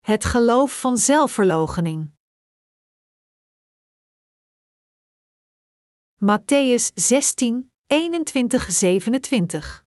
Het 0.00 0.24
geloof 0.24 0.80
van 0.80 0.96
zelfverloochening. 0.96 2.10
Matthäus 6.24 6.92
16, 6.94 7.72
21, 7.86 8.70
27. 8.70 9.84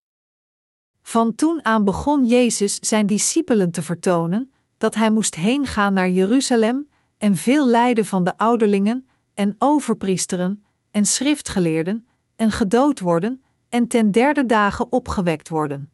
Van 1.02 1.36
toen 1.36 1.66
aan 1.66 1.84
begon 1.84 2.26
Jezus 2.26 2.76
zijn 2.76 3.06
discipelen 3.06 3.72
te 3.72 3.82
vertonen 3.82 4.54
dat 4.78 4.96
hij 4.96 5.12
moest 5.12 5.36
heengaan 5.36 5.94
naar 5.94 6.10
Jeruzalem 6.10 6.90
en 7.18 7.36
veel 7.36 7.68
lijden 7.68 8.06
van 8.06 8.24
de 8.24 8.38
ouderlingen 8.38 9.08
en 9.34 9.56
overpriesteren 9.58 10.64
en 10.92 11.06
schriftgeleerden 11.06 12.08
en 12.36 12.52
gedood 12.52 13.00
worden 13.00 13.44
en 13.70 13.88
ten 13.88 14.12
derde 14.12 14.46
dagen 14.46 14.92
opgewekt 14.92 15.50
worden. 15.50 15.92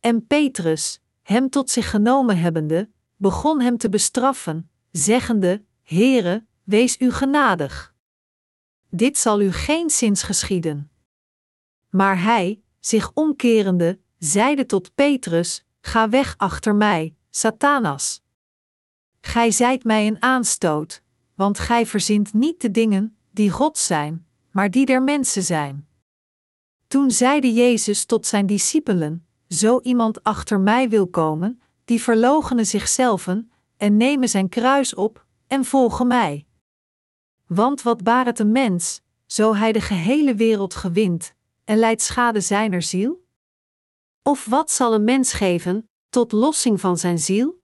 En 0.00 0.26
Petrus, 0.26 1.00
hem 1.22 1.50
tot 1.50 1.70
zich 1.70 1.90
genomen 1.90 2.38
hebbende, 2.38 2.90
begon 3.22 3.60
hem 3.60 3.76
te 3.76 3.88
bestraffen, 3.88 4.70
zeggende: 4.90 5.64
Heere, 5.82 6.46
wees 6.62 7.00
u 7.00 7.10
genadig. 7.10 7.94
Dit 8.88 9.18
zal 9.18 9.40
u 9.40 9.52
geen 9.52 9.90
zins 9.90 10.22
geschieden. 10.22 10.90
Maar 11.88 12.22
hij, 12.22 12.62
zich 12.80 13.10
omkerende, 13.14 13.98
zeide 14.18 14.66
tot 14.66 14.94
Petrus: 14.94 15.64
Ga 15.80 16.08
weg 16.08 16.34
achter 16.36 16.74
mij, 16.74 17.14
Satanas. 17.30 18.22
Gij 19.20 19.50
zijt 19.50 19.84
mij 19.84 20.06
een 20.06 20.22
aanstoot, 20.22 21.02
want 21.34 21.58
gij 21.58 21.86
verzint 21.86 22.32
niet 22.32 22.60
de 22.60 22.70
dingen 22.70 23.16
die 23.30 23.50
God 23.50 23.78
zijn, 23.78 24.26
maar 24.50 24.70
die 24.70 24.86
der 24.86 25.02
mensen 25.02 25.42
zijn. 25.42 25.88
Toen 26.86 27.10
zeide 27.10 27.52
Jezus 27.52 28.04
tot 28.04 28.26
zijn 28.26 28.46
discipelen: 28.46 29.26
Zo 29.48 29.80
iemand 29.80 30.22
achter 30.22 30.60
mij 30.60 30.88
wil 30.88 31.06
komen, 31.06 31.61
die 31.84 32.02
verloochenen 32.02 32.66
zichzelf 32.66 33.28
en 33.76 33.96
nemen 33.96 34.28
zijn 34.28 34.48
kruis 34.48 34.94
op 34.94 35.26
en 35.46 35.64
volgen 35.64 36.06
mij. 36.06 36.46
Want 37.46 37.82
wat 37.82 38.02
baart 38.02 38.38
een 38.38 38.52
mens, 38.52 39.00
zo 39.26 39.54
hij 39.54 39.72
de 39.72 39.80
gehele 39.80 40.34
wereld 40.34 40.74
gewint 40.74 41.34
en 41.64 41.78
leidt 41.78 42.02
schade 42.02 42.40
zijner 42.40 42.82
ziel? 42.82 43.24
Of 44.22 44.44
wat 44.44 44.70
zal 44.70 44.94
een 44.94 45.04
mens 45.04 45.32
geven 45.32 45.88
tot 46.08 46.32
lossing 46.32 46.80
van 46.80 46.98
zijn 46.98 47.18
ziel? 47.18 47.60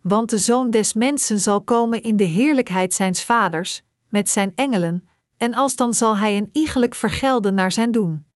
Want 0.00 0.30
de 0.30 0.38
zoon 0.38 0.70
des 0.70 0.92
mensen 0.92 1.40
zal 1.40 1.62
komen 1.62 2.02
in 2.02 2.16
de 2.16 2.24
heerlijkheid 2.24 2.94
zijns 2.94 3.24
vaders, 3.24 3.82
met 4.08 4.28
zijn 4.28 4.52
engelen, 4.54 5.08
en 5.36 5.54
alsdan 5.54 5.94
zal 5.94 6.16
hij 6.16 6.36
een 6.36 6.50
iegelijk 6.52 6.94
vergelden 6.94 7.54
naar 7.54 7.72
zijn 7.72 7.90
doen. 7.90 8.26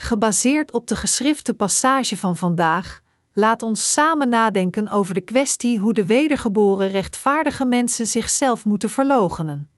Gebaseerd 0.00 0.72
op 0.72 0.86
de 0.86 0.96
geschrifte 0.96 1.54
passage 1.54 2.16
van 2.16 2.36
vandaag, 2.36 3.00
laat 3.32 3.62
ons 3.62 3.92
samen 3.92 4.28
nadenken 4.28 4.88
over 4.88 5.14
de 5.14 5.20
kwestie 5.20 5.78
hoe 5.78 5.92
de 5.92 6.06
wedergeboren 6.06 6.88
rechtvaardige 6.88 7.64
mensen 7.64 8.06
zichzelf 8.06 8.64
moeten 8.64 8.90
verloochenen. 8.90 9.70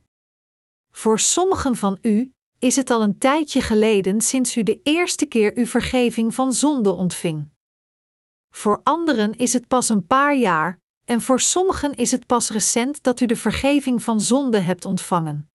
Voor 0.90 1.18
sommigen 1.18 1.76
van 1.76 1.98
u 2.02 2.32
is 2.58 2.76
het 2.76 2.90
al 2.90 3.02
een 3.02 3.18
tijdje 3.18 3.60
geleden 3.60 4.20
sinds 4.20 4.56
u 4.56 4.62
de 4.62 4.80
eerste 4.82 5.26
keer 5.26 5.52
uw 5.54 5.66
vergeving 5.66 6.34
van 6.34 6.52
zonde 6.52 6.90
ontving. 6.90 7.48
Voor 8.50 8.80
anderen 8.82 9.36
is 9.36 9.52
het 9.52 9.68
pas 9.68 9.88
een 9.88 10.06
paar 10.06 10.36
jaar, 10.36 10.80
en 11.04 11.20
voor 11.20 11.40
sommigen 11.40 11.94
is 11.94 12.10
het 12.10 12.26
pas 12.26 12.50
recent 12.50 13.02
dat 13.02 13.20
u 13.20 13.26
de 13.26 13.36
vergeving 13.36 14.02
van 14.02 14.20
zonde 14.20 14.58
hebt 14.58 14.84
ontvangen. 14.84 15.50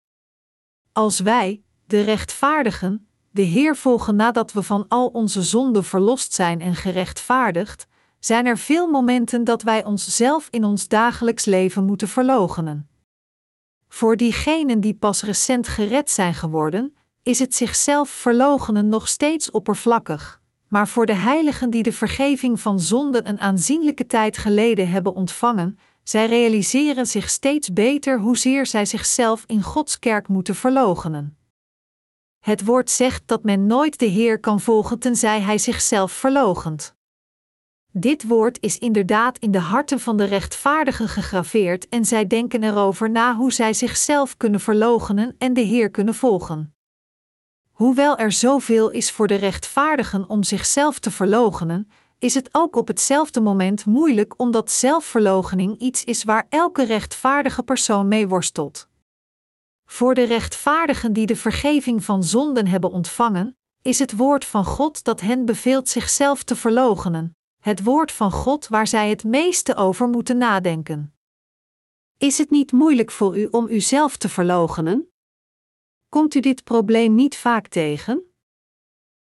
Als 0.92 1.20
wij, 1.20 1.64
de 1.86 2.02
rechtvaardigen, 2.02 3.08
de 3.36 3.42
Heer 3.42 3.76
volgen 3.76 4.16
nadat 4.16 4.54
we 4.54 4.64
van 4.64 4.86
al 4.88 5.08
onze 5.08 5.42
zonden 5.42 5.84
verlost 5.84 6.34
zijn 6.34 6.62
en 6.62 6.76
gerechtvaardigd, 6.76 7.88
zijn 8.20 8.46
er 8.46 8.58
veel 8.58 8.88
momenten 8.88 9.44
dat 9.44 9.62
wij 9.62 9.86
onszelf 9.86 10.48
in 10.52 10.64
ons 10.64 10.88
dagelijks 10.88 11.46
leven 11.46 11.86
moeten 11.86 12.08
verloochenen. 12.08 12.90
Voor 13.88 14.18
diegenen 14.18 14.80
die 14.80 14.94
pas 14.94 15.24
recent 15.24 15.68
gered 15.68 16.10
zijn 16.10 16.34
geworden, 16.34 16.96
is 17.24 17.40
het 17.40 17.56
zichzelf 17.56 18.10
verloochenen 18.10 18.90
nog 18.90 19.08
steeds 19.08 19.52
oppervlakkig, 19.52 20.42
maar 20.68 20.88
voor 20.88 21.06
de 21.06 21.16
heiligen 21.16 21.70
die 21.70 21.84
de 21.84 21.94
vergeving 21.94 22.60
van 22.60 22.80
zonden 22.80 23.30
een 23.30 23.40
aanzienlijke 23.40 24.06
tijd 24.06 24.38
geleden 24.38 24.90
hebben 24.90 25.16
ontvangen, 25.16 25.80
zij 26.04 26.26
realiseren 26.26 27.06
zich 27.06 27.30
steeds 27.30 27.74
beter 27.74 28.20
hoezeer 28.20 28.66
zij 28.66 28.86
zichzelf 28.86 29.44
in 29.48 29.62
Gods 29.62 30.00
kerk 30.00 30.28
moeten 30.28 30.56
verloochenen. 30.56 31.38
Het 32.46 32.66
woord 32.66 32.90
zegt 32.90 33.24
dat 33.26 33.44
men 33.44 33.66
nooit 33.66 34.00
de 34.00 34.06
Heer 34.06 34.40
kan 34.40 34.60
volgen 34.60 35.00
tenzij 35.00 35.42
hij 35.42 35.58
zichzelf 35.58 36.12
verloochent. 36.12 36.96
Dit 37.92 38.28
woord 38.28 38.58
is 38.62 38.78
inderdaad 38.78 39.38
in 39.38 39.52
de 39.52 39.60
harten 39.60 40.00
van 40.00 40.18
de 40.18 40.24
rechtvaardigen 40.24 41.08
gegraveerd 41.08 41.90
en 41.90 42.06
zij 42.06 42.28
denken 42.28 42.64
erover 42.64 43.10
na 43.10 43.36
hoe 43.36 43.54
zij 43.54 43.74
zichzelf 43.74 44.38
kunnen 44.38 44.60
verloochenen 44.60 45.36
en 45.38 45.54
de 45.54 45.62
Heer 45.62 45.90
kunnen 45.92 46.14
volgen. 46.14 46.76
Hoewel 47.72 48.18
er 48.18 48.32
zoveel 48.32 48.90
is 48.90 49.12
voor 49.12 49.28
de 49.28 49.36
rechtvaardigen 49.36 50.30
om 50.30 50.44
zichzelf 50.44 51.00
te 51.00 51.12
verloochenen, 51.12 51.90
is 52.20 52.34
het 52.34 52.50
ook 52.52 52.76
op 52.76 52.88
hetzelfde 52.88 53.42
moment 53.42 53.86
moeilijk 53.86 54.34
omdat 54.40 54.72
zelfverloochening 54.72 55.80
iets 55.80 56.04
is 56.04 56.24
waar 56.24 56.46
elke 56.50 56.84
rechtvaardige 56.84 57.64
persoon 57.64 58.08
mee 58.08 58.28
worstelt. 58.28 58.88
Voor 59.86 60.14
de 60.14 60.24
rechtvaardigen 60.24 61.14
die 61.14 61.26
de 61.26 61.36
vergeving 61.36 62.04
van 62.04 62.24
zonden 62.24 62.68
hebben 62.68 62.92
ontvangen, 62.92 63.58
is 63.82 64.00
het 64.00 64.16
woord 64.16 64.46
van 64.46 64.66
God 64.66 65.04
dat 65.04 65.22
hen 65.22 65.46
beveelt 65.46 65.90
zichzelf 65.90 66.44
te 66.44 66.56
verloochenen, 66.56 67.38
het 67.62 67.84
woord 67.84 68.12
van 68.12 68.32
God 68.32 68.68
waar 68.68 68.88
zij 68.88 69.10
het 69.10 69.24
meeste 69.24 69.76
over 69.76 70.08
moeten 70.08 70.38
nadenken. 70.38 71.16
Is 72.18 72.38
het 72.38 72.50
niet 72.50 72.72
moeilijk 72.72 73.12
voor 73.12 73.38
u 73.38 73.48
om 73.52 73.68
uzelf 73.70 74.18
te 74.18 74.30
verloochenen? 74.30 75.10
Komt 76.10 76.36
u 76.36 76.40
dit 76.40 76.64
probleem 76.64 77.16
niet 77.16 77.38
vaak 77.38 77.68
tegen? 77.68 78.24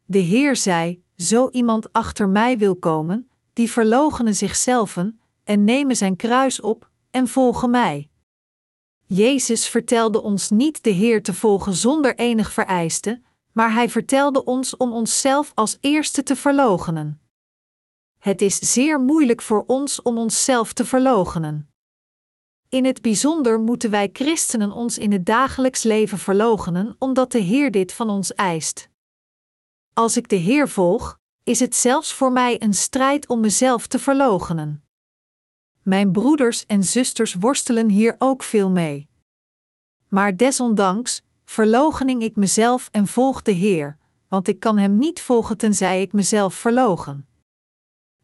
De 0.05 0.19
Heer 0.19 0.57
zei: 0.57 1.05
Zo 1.17 1.49
iemand 1.51 1.93
achter 1.93 2.29
mij 2.29 2.59
wil 2.59 2.77
komen, 2.77 3.31
die 3.53 3.71
verloochenen 3.71 4.35
zichzelf 4.35 4.97
en 5.45 5.65
nemen 5.65 5.97
zijn 5.97 6.17
kruis 6.17 6.61
op 6.61 6.91
en 7.11 7.29
volgen 7.29 7.71
mij. 7.71 8.09
Jezus 9.15 9.69
vertelde 9.69 10.23
ons 10.23 10.51
niet 10.51 10.83
de 10.83 10.91
Heer 10.91 11.23
te 11.23 11.35
volgen 11.35 11.75
zonder 11.75 12.15
enig 12.15 12.53
vereiste, 12.53 13.23
maar 13.53 13.73
hij 13.73 13.89
vertelde 13.89 14.45
ons 14.45 14.77
om 14.77 14.93
onszelf 14.93 15.53
als 15.55 15.79
eerste 15.81 16.23
te 16.23 16.37
verloochenen. 16.37 17.21
Het 18.19 18.43
is 18.43 18.59
zeer 18.73 19.01
moeilijk 19.01 19.43
voor 19.43 19.65
ons 19.67 20.03
om 20.03 20.19
onszelf 20.19 20.73
te 20.73 20.85
verloochenen. 20.85 21.69
In 22.69 22.85
het 22.85 23.03
bijzonder 23.03 23.61
moeten 23.61 23.91
wij 23.91 24.11
christenen 24.13 24.73
ons 24.73 24.99
in 24.99 25.13
het 25.13 25.27
dagelijks 25.27 25.83
leven 25.83 26.19
verloochenen, 26.19 26.97
omdat 26.99 27.33
de 27.33 27.39
Heer 27.39 27.71
dit 27.71 27.93
van 27.93 28.11
ons 28.11 28.35
eist. 28.35 28.89
Als 29.93 30.17
ik 30.17 30.29
de 30.29 30.37
Heer 30.37 30.69
volg, 30.69 31.19
is 31.43 31.61
het 31.61 31.75
zelfs 31.75 32.13
voor 32.13 32.33
mij 32.33 32.63
een 32.63 32.75
strijd 32.75 33.29
om 33.29 33.41
mezelf 33.41 33.87
te 33.87 33.99
verloochenen. 33.99 34.84
Mijn 35.85 36.13
broeders 36.13 36.67
en 36.67 36.85
zusters 36.85 37.35
worstelen 37.35 37.89
hier 37.89 38.15
ook 38.19 38.43
veel 38.43 38.71
mee. 38.71 39.09
Maar 40.09 40.37
desondanks 40.37 41.23
verloochening 41.45 42.23
ik 42.23 42.37
mezelf 42.37 42.89
en 42.93 43.07
volg 43.07 43.43
de 43.43 43.53
Heer, 43.53 43.99
want 44.29 44.49
ik 44.49 44.61
kan 44.61 44.79
Hem 44.79 44.99
niet 44.99 45.21
volgen 45.21 45.57
tenzij 45.57 46.03
ik 46.03 46.13
mezelf 46.13 46.55
verloochen. 46.55 47.27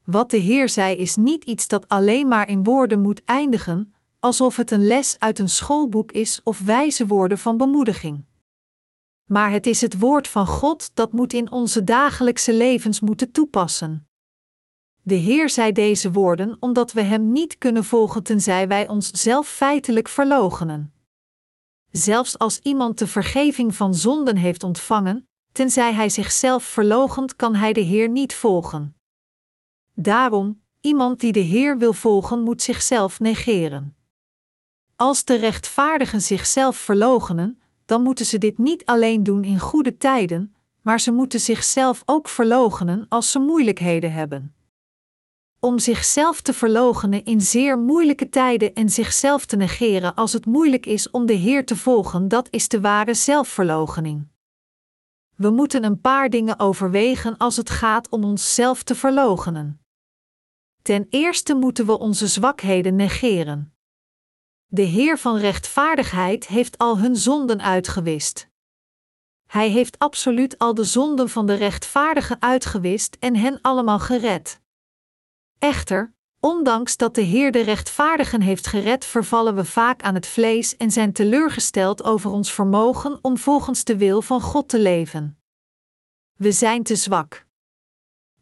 Wat 0.05 0.31
de 0.31 0.37
Heer 0.37 0.69
zei 0.69 0.97
is 0.97 1.17
niet 1.17 1.45
iets 1.45 1.69
dat 1.69 1.89
alleen 1.89 2.29
maar 2.29 2.49
in 2.49 2.65
woorden 2.65 3.01
moet 3.01 3.25
eindigen, 3.25 3.95
alsof 4.19 4.57
het 4.57 4.71
een 4.71 4.87
les 4.87 5.17
uit 5.19 5.39
een 5.39 5.49
schoolboek 5.49 6.13
is 6.13 6.41
of 6.45 6.61
wijze 6.61 7.07
woorden 7.07 7.39
van 7.39 7.57
bemoediging. 7.57 8.25
Maar 9.25 9.51
het 9.51 9.67
is 9.67 9.81
het 9.81 9.99
woord 9.99 10.29
van 10.29 10.47
God 10.47 10.91
dat 10.95 11.13
moet 11.13 11.33
in 11.33 11.51
onze 11.51 11.85
dagelijkse 11.85 12.55
levens 12.55 13.01
moeten 13.01 13.31
toepassen. 13.31 14.10
De 15.03 15.15
Heer 15.15 15.51
zei 15.51 15.73
deze 15.73 16.13
woorden 16.13 16.57
omdat 16.61 16.93
we 16.93 17.03
Hem 17.03 17.33
niet 17.33 17.59
kunnen 17.59 17.85
volgen 17.85 18.23
tenzij 18.23 18.69
wij 18.69 18.89
onszelf 18.89 19.49
feitelijk 19.49 20.09
verloochenen. 20.09 20.93
Zelfs 21.91 22.39
als 22.39 22.59
iemand 22.59 22.99
de 22.99 23.07
vergeving 23.07 23.75
van 23.75 23.95
zonden 23.95 24.37
heeft 24.37 24.63
ontvangen, 24.63 25.29
tenzij 25.53 25.93
hij 25.93 26.09
zichzelf 26.09 26.65
verloochent, 26.65 27.37
kan 27.37 27.55
hij 27.55 27.73
de 27.73 27.81
Heer 27.81 28.09
niet 28.09 28.35
volgen. 28.35 28.97
Daarom, 29.95 30.63
iemand 30.81 31.21
die 31.21 31.33
de 31.33 31.41
Heer 31.41 31.79
wil 31.79 31.93
volgen, 31.93 32.43
moet 32.43 32.63
zichzelf 32.63 33.21
negeren. 33.21 33.97
Als 34.97 35.25
de 35.25 35.35
rechtvaardigen 35.35 36.21
zichzelf 36.21 36.77
verloochenen, 36.77 37.61
dan 37.85 38.03
moeten 38.03 38.27
ze 38.27 38.39
dit 38.39 38.59
niet 38.59 38.85
alleen 38.85 39.23
doen 39.23 39.45
in 39.45 39.59
goede 39.59 39.97
tijden, 39.97 40.55
maar 40.83 41.01
ze 41.01 41.13
moeten 41.13 41.41
zichzelf 41.41 42.03
ook 42.05 42.29
verloochenen 42.29 43.07
als 43.09 43.31
ze 43.31 43.39
moeilijkheden 43.39 44.13
hebben. 44.13 44.55
Om 45.63 45.79
zichzelf 45.79 46.41
te 46.41 46.53
verloochenen 46.53 47.25
in 47.25 47.41
zeer 47.41 47.79
moeilijke 47.79 48.29
tijden 48.29 48.75
en 48.75 48.89
zichzelf 48.89 49.47
te 49.47 49.57
negeren 49.57 50.15
als 50.15 50.33
het 50.33 50.47
moeilijk 50.47 50.87
is 50.87 51.11
om 51.11 51.27
de 51.27 51.33
Heer 51.33 51.67
te 51.67 51.77
volgen, 51.77 52.29
dat 52.29 52.49
is 52.51 52.69
de 52.69 52.81
ware 52.81 53.15
zelfverloochening. 53.15 54.29
We 55.37 55.51
moeten 55.51 55.85
een 55.85 56.01
paar 56.01 56.29
dingen 56.29 56.59
overwegen 56.59 57.37
als 57.37 57.57
het 57.57 57.71
gaat 57.71 58.09
om 58.09 58.25
onszelf 58.25 58.83
te 58.83 58.95
verloochenen. 58.95 59.81
Ten 60.83 61.07
eerste 61.11 61.55
moeten 61.55 61.87
we 61.87 61.99
onze 61.99 62.27
zwakheden 62.27 62.97
negeren. 62.97 63.75
De 64.67 64.83
Heer 64.83 65.19
van 65.19 65.37
rechtvaardigheid 65.37 66.47
heeft 66.47 66.79
al 66.79 66.99
hun 66.99 67.17
zonden 67.17 67.63
uitgewist. 67.63 68.49
Hij 69.47 69.69
heeft 69.69 69.99
absoluut 69.99 70.59
al 70.59 70.75
de 70.75 70.85
zonden 70.85 71.29
van 71.29 71.47
de 71.47 71.55
rechtvaardigen 71.55 72.43
uitgewist 72.43 73.17
en 73.19 73.37
hen 73.37 73.59
allemaal 73.61 73.99
gered. 73.99 74.60
Echter, 75.61 76.15
ondanks 76.39 76.97
dat 76.97 77.15
de 77.15 77.21
Heer 77.21 77.53
de 77.53 77.61
rechtvaardigen 77.61 78.41
heeft 78.41 78.67
gered, 78.67 79.05
vervallen 79.05 79.55
we 79.55 79.65
vaak 79.65 80.03
aan 80.03 80.15
het 80.15 80.27
vlees 80.27 80.77
en 80.77 80.91
zijn 80.91 81.13
teleurgesteld 81.13 82.05
over 82.05 82.31
ons 82.31 82.53
vermogen 82.53 83.19
om 83.23 83.39
volgens 83.39 83.85
de 83.85 83.97
wil 83.97 84.23
van 84.23 84.41
God 84.41 84.69
te 84.69 84.79
leven. 84.79 85.39
We 86.37 86.53
zijn 86.53 86.83
te 86.83 86.97
zwak. 86.97 87.47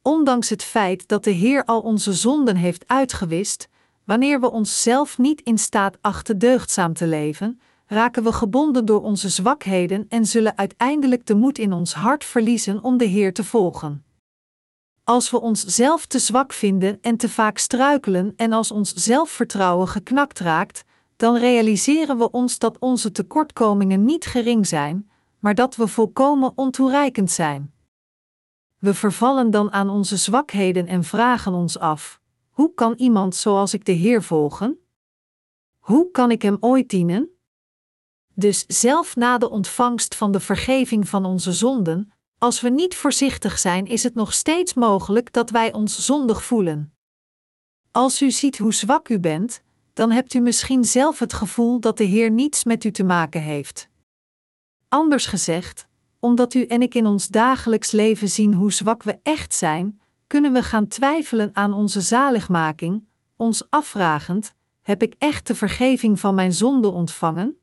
Ondanks 0.02 0.48
het 0.48 0.62
feit 0.62 1.08
dat 1.08 1.24
de 1.24 1.30
Heer 1.30 1.64
al 1.64 1.80
onze 1.80 2.12
zonden 2.12 2.56
heeft 2.56 2.88
uitgewist, 2.88 3.68
wanneer 4.04 4.40
we 4.40 4.50
onszelf 4.50 5.18
niet 5.18 5.40
in 5.40 5.58
staat 5.58 5.98
achten 6.00 6.38
deugdzaam 6.38 6.92
te 6.92 7.06
leven, 7.06 7.60
raken 7.86 8.22
we 8.22 8.32
gebonden 8.32 8.84
door 8.84 9.02
onze 9.02 9.28
zwakheden 9.28 10.06
en 10.08 10.26
zullen 10.26 10.58
uiteindelijk 10.58 11.26
de 11.26 11.34
moed 11.34 11.58
in 11.58 11.72
ons 11.72 11.94
hart 11.94 12.24
verliezen 12.24 12.82
om 12.82 12.96
de 12.96 13.04
Heer 13.04 13.32
te 13.32 13.44
volgen. 13.44 14.02
Als 15.08 15.30
we 15.30 15.40
onszelf 15.40 16.06
te 16.06 16.18
zwak 16.18 16.52
vinden 16.52 16.98
en 17.00 17.16
te 17.16 17.28
vaak 17.28 17.58
struikelen 17.58 18.32
en 18.36 18.52
als 18.52 18.70
ons 18.70 18.94
zelfvertrouwen 18.94 19.88
geknakt 19.88 20.38
raakt, 20.38 20.84
dan 21.16 21.36
realiseren 21.36 22.18
we 22.18 22.30
ons 22.30 22.58
dat 22.58 22.78
onze 22.78 23.12
tekortkomingen 23.12 24.04
niet 24.04 24.26
gering 24.26 24.66
zijn, 24.66 25.10
maar 25.38 25.54
dat 25.54 25.76
we 25.76 25.86
volkomen 25.86 26.52
ontoereikend 26.54 27.30
zijn. 27.30 27.72
We 28.78 28.94
vervallen 28.94 29.50
dan 29.50 29.72
aan 29.72 29.90
onze 29.90 30.16
zwakheden 30.16 30.86
en 30.86 31.04
vragen 31.04 31.52
ons 31.52 31.78
af: 31.78 32.20
hoe 32.50 32.74
kan 32.74 32.94
iemand 32.96 33.34
zoals 33.34 33.74
ik 33.74 33.84
de 33.84 33.92
Heer 33.92 34.22
volgen? 34.22 34.78
Hoe 35.78 36.10
kan 36.10 36.30
ik 36.30 36.42
Hem 36.42 36.56
ooit 36.60 36.88
dienen? 36.88 37.28
Dus 38.34 38.64
zelf 38.66 39.16
na 39.16 39.38
de 39.38 39.50
ontvangst 39.50 40.14
van 40.14 40.32
de 40.32 40.40
vergeving 40.40 41.08
van 41.08 41.24
onze 41.24 41.52
zonden, 41.52 42.12
als 42.38 42.60
we 42.60 42.68
niet 42.68 42.96
voorzichtig 42.96 43.58
zijn, 43.58 43.86
is 43.86 44.02
het 44.02 44.14
nog 44.14 44.32
steeds 44.32 44.74
mogelijk 44.74 45.32
dat 45.32 45.50
wij 45.50 45.72
ons 45.72 46.04
zondig 46.04 46.44
voelen. 46.44 46.92
Als 47.92 48.22
u 48.22 48.30
ziet 48.30 48.58
hoe 48.58 48.74
zwak 48.74 49.08
u 49.08 49.18
bent, 49.18 49.62
dan 49.92 50.10
hebt 50.10 50.34
u 50.34 50.40
misschien 50.40 50.84
zelf 50.84 51.18
het 51.18 51.32
gevoel 51.32 51.80
dat 51.80 51.96
de 51.96 52.04
Heer 52.04 52.30
niets 52.30 52.64
met 52.64 52.84
u 52.84 52.90
te 52.90 53.04
maken 53.04 53.42
heeft. 53.42 53.88
Anders 54.88 55.26
gezegd, 55.26 55.86
omdat 56.20 56.54
u 56.54 56.64
en 56.64 56.82
ik 56.82 56.94
in 56.94 57.06
ons 57.06 57.28
dagelijks 57.28 57.90
leven 57.90 58.28
zien 58.28 58.54
hoe 58.54 58.72
zwak 58.72 59.02
we 59.02 59.18
echt 59.22 59.54
zijn, 59.54 60.00
kunnen 60.26 60.52
we 60.52 60.62
gaan 60.62 60.86
twijfelen 60.86 61.50
aan 61.52 61.72
onze 61.72 62.00
zaligmaking, 62.00 63.04
ons 63.36 63.70
afvragend: 63.70 64.54
heb 64.82 65.02
ik 65.02 65.14
echt 65.18 65.46
de 65.46 65.54
vergeving 65.54 66.20
van 66.20 66.34
mijn 66.34 66.52
zonde 66.52 66.88
ontvangen? 66.88 67.58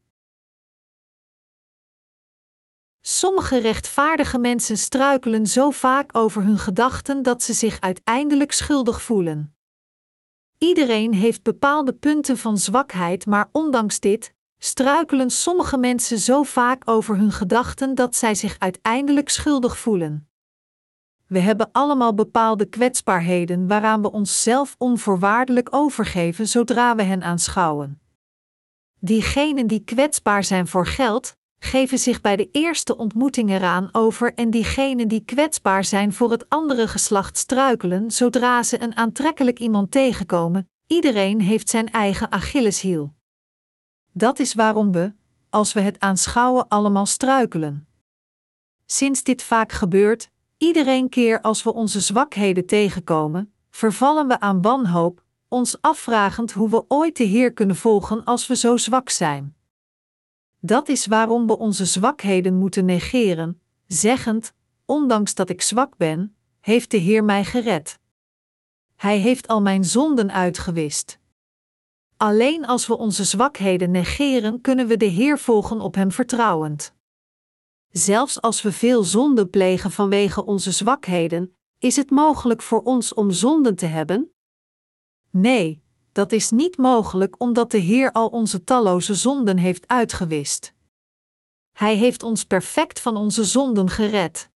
Sommige 3.07 3.57
rechtvaardige 3.57 4.37
mensen 4.37 4.77
struikelen 4.77 5.47
zo 5.47 5.69
vaak 5.69 6.17
over 6.17 6.43
hun 6.43 6.57
gedachten 6.57 7.23
dat 7.23 7.43
ze 7.43 7.53
zich 7.53 7.79
uiteindelijk 7.79 8.51
schuldig 8.51 9.01
voelen. 9.01 9.55
Iedereen 10.57 11.13
heeft 11.13 11.43
bepaalde 11.43 11.93
punten 11.93 12.37
van 12.37 12.57
zwakheid, 12.57 13.25
maar 13.25 13.49
ondanks 13.51 13.99
dit 13.99 14.33
struikelen 14.57 15.29
sommige 15.29 15.77
mensen 15.77 16.17
zo 16.19 16.43
vaak 16.43 16.89
over 16.89 17.17
hun 17.17 17.31
gedachten 17.31 17.95
dat 17.95 18.15
zij 18.15 18.35
zich 18.35 18.59
uiteindelijk 18.59 19.29
schuldig 19.29 19.77
voelen. 19.77 20.29
We 21.27 21.39
hebben 21.39 21.69
allemaal 21.71 22.13
bepaalde 22.13 22.65
kwetsbaarheden 22.65 23.67
waaraan 23.67 24.01
we 24.01 24.11
onszelf 24.11 24.75
onvoorwaardelijk 24.77 25.75
overgeven 25.75 26.47
zodra 26.47 26.95
we 26.95 27.03
hen 27.03 27.23
aanschouwen. 27.23 28.01
Diegenen 28.99 29.67
die 29.67 29.83
kwetsbaar 29.83 30.43
zijn 30.43 30.67
voor 30.67 30.87
geld, 30.87 31.35
geven 31.59 31.99
zich 31.99 32.21
bij 32.21 32.35
de 32.35 32.49
eerste 32.51 32.97
ontmoeting 32.97 33.49
eraan 33.49 33.89
over 33.91 34.33
en 34.33 34.49
diegenen 34.49 35.07
die 35.07 35.25
kwetsbaar 35.25 35.83
zijn 35.83 36.13
voor 36.13 36.31
het 36.31 36.49
andere 36.49 36.87
geslacht 36.87 37.37
struikelen 37.37 38.11
zodra 38.11 38.63
ze 38.63 38.81
een 38.81 38.95
aantrekkelijk 38.95 39.59
iemand 39.59 39.91
tegenkomen. 39.91 40.69
Iedereen 40.87 41.41
heeft 41.41 41.69
zijn 41.69 41.91
eigen 41.91 42.31
Achilleshiel. 42.31 43.13
Dat 44.11 44.39
is 44.39 44.53
waarom 44.53 44.91
we, 44.91 45.13
als 45.49 45.73
we 45.73 45.79
het 45.79 45.99
aanschouwen, 45.99 46.67
allemaal 46.67 47.05
struikelen. 47.05 47.87
Sinds 48.85 49.23
dit 49.23 49.43
vaak 49.43 49.71
gebeurt, 49.71 50.29
iedereen 50.57 51.09
keer 51.09 51.41
als 51.41 51.63
we 51.63 51.73
onze 51.73 51.99
zwakheden 51.99 52.65
tegenkomen, 52.65 53.53
vervallen 53.69 54.27
we 54.27 54.39
aan 54.39 54.61
wanhoop, 54.61 55.23
ons 55.47 55.81
afvragend 55.81 56.51
hoe 56.51 56.69
we 56.69 56.85
ooit 56.87 57.17
de 57.17 57.23
Heer 57.23 57.53
kunnen 57.53 57.75
volgen 57.75 58.23
als 58.23 58.47
we 58.47 58.55
zo 58.55 58.77
zwak 58.77 59.09
zijn. 59.09 59.54
Dat 60.65 60.89
is 60.89 61.05
waarom 61.05 61.47
we 61.47 61.57
onze 61.57 61.85
zwakheden 61.85 62.55
moeten 62.57 62.85
negeren, 62.85 63.61
zeggend: 63.87 64.53
Ondanks 64.85 65.35
dat 65.35 65.49
ik 65.49 65.61
zwak 65.61 65.97
ben, 65.97 66.35
heeft 66.59 66.91
de 66.91 66.97
Heer 66.97 67.23
mij 67.23 67.45
gered. 67.45 67.99
Hij 68.95 69.17
heeft 69.17 69.47
al 69.47 69.61
mijn 69.61 69.83
zonden 69.83 70.31
uitgewist. 70.31 71.19
Alleen 72.17 72.65
als 72.65 72.87
we 72.87 72.97
onze 72.97 73.23
zwakheden 73.23 73.91
negeren, 73.91 74.61
kunnen 74.61 74.87
we 74.87 74.97
de 74.97 75.05
Heer 75.05 75.39
volgen 75.39 75.81
op 75.81 75.95
Hem 75.95 76.11
vertrouwend. 76.11 76.93
Zelfs 77.91 78.41
als 78.41 78.61
we 78.61 78.71
veel 78.71 79.03
zonde 79.03 79.47
plegen 79.47 79.91
vanwege 79.91 80.45
onze 80.45 80.71
zwakheden, 80.71 81.55
is 81.79 81.95
het 81.95 82.09
mogelijk 82.09 82.61
voor 82.61 82.81
ons 82.81 83.13
om 83.13 83.31
zonden 83.31 83.75
te 83.75 83.85
hebben? 83.85 84.31
Nee, 85.29 85.83
dat 86.15 86.31
is 86.31 86.51
niet 86.51 86.77
mogelijk 86.77 87.35
omdat 87.37 87.71
de 87.71 87.77
Heer 87.77 88.11
al 88.11 88.27
onze 88.27 88.63
talloze 88.63 89.13
zonden 89.13 89.57
heeft 89.57 89.87
uitgewist. 89.87 90.73
Hij 91.71 91.95
heeft 91.95 92.23
ons 92.23 92.43
perfect 92.43 92.99
van 92.99 93.15
onze 93.17 93.43
zonden 93.43 93.89
gered. 93.89 94.49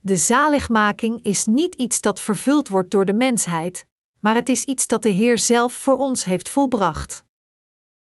De 0.00 0.16
zaligmaking 0.16 1.22
is 1.22 1.46
niet 1.46 1.74
iets 1.74 2.00
dat 2.00 2.20
vervuld 2.20 2.68
wordt 2.68 2.90
door 2.90 3.04
de 3.04 3.12
mensheid, 3.12 3.86
maar 4.20 4.34
het 4.34 4.48
is 4.48 4.64
iets 4.64 4.86
dat 4.86 5.02
de 5.02 5.08
Heer 5.08 5.38
zelf 5.38 5.72
voor 5.72 5.98
ons 5.98 6.24
heeft 6.24 6.48
volbracht. 6.48 7.24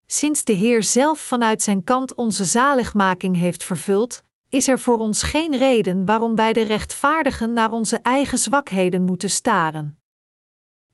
Sinds 0.07 0.45
de 0.45 0.53
Heer 0.53 0.83
zelf 0.83 1.21
vanuit 1.21 1.63
zijn 1.63 1.85
kant 1.85 2.15
onze 2.15 2.45
zaligmaking 2.45 3.37
heeft 3.37 3.65
vervuld, 3.65 4.23
is 4.49 4.69
er 4.69 4.79
voor 4.79 4.99
ons 4.99 5.23
geen 5.23 5.57
reden 5.57 6.05
waarom 6.05 6.35
wij 6.35 6.53
de 6.53 6.63
rechtvaardigen 6.63 7.53
naar 7.53 7.73
onze 7.73 7.97
eigen 7.97 8.39
zwakheden 8.39 9.05
moeten 9.05 9.31
staren. 9.31 9.99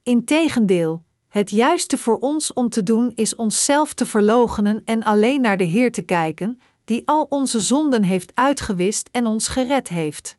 Integendeel, 0.02 1.04
het 1.34 1.50
juiste 1.50 1.98
voor 1.98 2.18
ons 2.18 2.52
om 2.52 2.68
te 2.68 2.82
doen 2.82 3.12
is 3.14 3.36
onszelf 3.36 3.94
te 3.94 4.06
verloochenen 4.06 4.82
en 4.84 5.02
alleen 5.02 5.40
naar 5.40 5.56
de 5.56 5.64
Heer 5.64 5.92
te 5.92 6.02
kijken, 6.02 6.60
die 6.84 7.02
al 7.04 7.26
onze 7.28 7.60
zonden 7.60 8.02
heeft 8.02 8.32
uitgewist 8.34 9.08
en 9.12 9.26
ons 9.26 9.48
gered 9.48 9.88
heeft. 9.88 10.36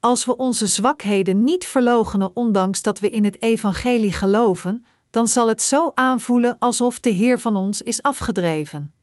Als 0.00 0.24
we 0.24 0.36
onze 0.36 0.66
zwakheden 0.66 1.44
niet 1.44 1.64
verloochenen 1.64 2.36
ondanks 2.36 2.82
dat 2.82 3.00
we 3.00 3.10
in 3.10 3.24
het 3.24 3.42
evangelie 3.42 4.12
geloven, 4.12 4.84
dan 5.10 5.28
zal 5.28 5.48
het 5.48 5.62
zo 5.62 5.90
aanvoelen 5.94 6.58
alsof 6.58 7.00
de 7.00 7.10
Heer 7.10 7.40
van 7.40 7.56
ons 7.56 7.82
is 7.82 8.02
afgedreven. 8.02 8.94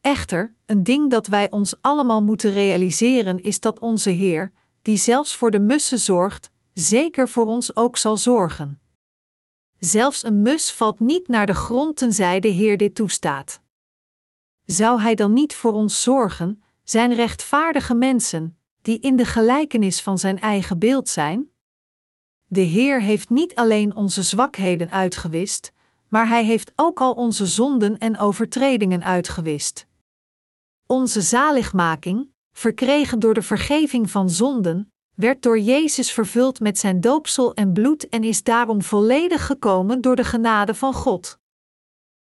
Echter, 0.00 0.54
een 0.66 0.82
ding 0.82 1.10
dat 1.10 1.26
wij 1.26 1.50
ons 1.50 1.74
allemaal 1.80 2.22
moeten 2.22 2.52
realiseren 2.52 3.42
is 3.42 3.60
dat 3.60 3.78
onze 3.78 4.10
Heer, 4.10 4.52
die 4.82 4.96
zelfs 4.96 5.36
voor 5.36 5.50
de 5.50 5.60
mussen 5.60 5.98
zorgt, 5.98 6.50
zeker 6.72 7.28
voor 7.28 7.46
ons 7.46 7.76
ook 7.76 7.96
zal 7.96 8.16
zorgen. 8.16 8.80
Zelfs 9.86 10.24
een 10.24 10.42
mus 10.42 10.72
valt 10.72 11.00
niet 11.00 11.28
naar 11.28 11.46
de 11.46 11.54
grond 11.54 11.96
tenzij 11.96 12.40
de 12.40 12.48
Heer 12.48 12.76
dit 12.76 12.94
toestaat. 12.94 13.60
Zou 14.64 15.00
Hij 15.00 15.14
dan 15.14 15.32
niet 15.32 15.54
voor 15.54 15.72
ons 15.72 16.02
zorgen, 16.02 16.62
zijn 16.84 17.14
rechtvaardige 17.14 17.94
mensen, 17.94 18.58
die 18.82 18.98
in 19.00 19.16
de 19.16 19.24
gelijkenis 19.24 20.02
van 20.02 20.18
Zijn 20.18 20.40
eigen 20.40 20.78
beeld 20.78 21.08
zijn? 21.08 21.50
De 22.46 22.60
Heer 22.60 23.00
heeft 23.00 23.30
niet 23.30 23.54
alleen 23.54 23.96
onze 23.96 24.22
zwakheden 24.22 24.90
uitgewist, 24.90 25.72
maar 26.08 26.28
Hij 26.28 26.44
heeft 26.44 26.72
ook 26.76 27.00
al 27.00 27.12
onze 27.12 27.46
zonden 27.46 27.98
en 27.98 28.18
overtredingen 28.18 29.04
uitgewist. 29.04 29.86
Onze 30.86 31.20
zaligmaking, 31.20 32.30
verkregen 32.52 33.18
door 33.18 33.34
de 33.34 33.42
vergeving 33.42 34.10
van 34.10 34.30
zonden, 34.30 34.92
werd 35.16 35.42
door 35.42 35.58
Jezus 35.58 36.12
vervuld 36.12 36.60
met 36.60 36.78
zijn 36.78 37.00
doopsel 37.00 37.54
en 37.54 37.72
bloed 37.72 38.08
en 38.08 38.24
is 38.24 38.42
daarom 38.42 38.82
volledig 38.82 39.46
gekomen 39.46 40.00
door 40.00 40.16
de 40.16 40.24
genade 40.24 40.74
van 40.74 40.92
God. 40.92 41.38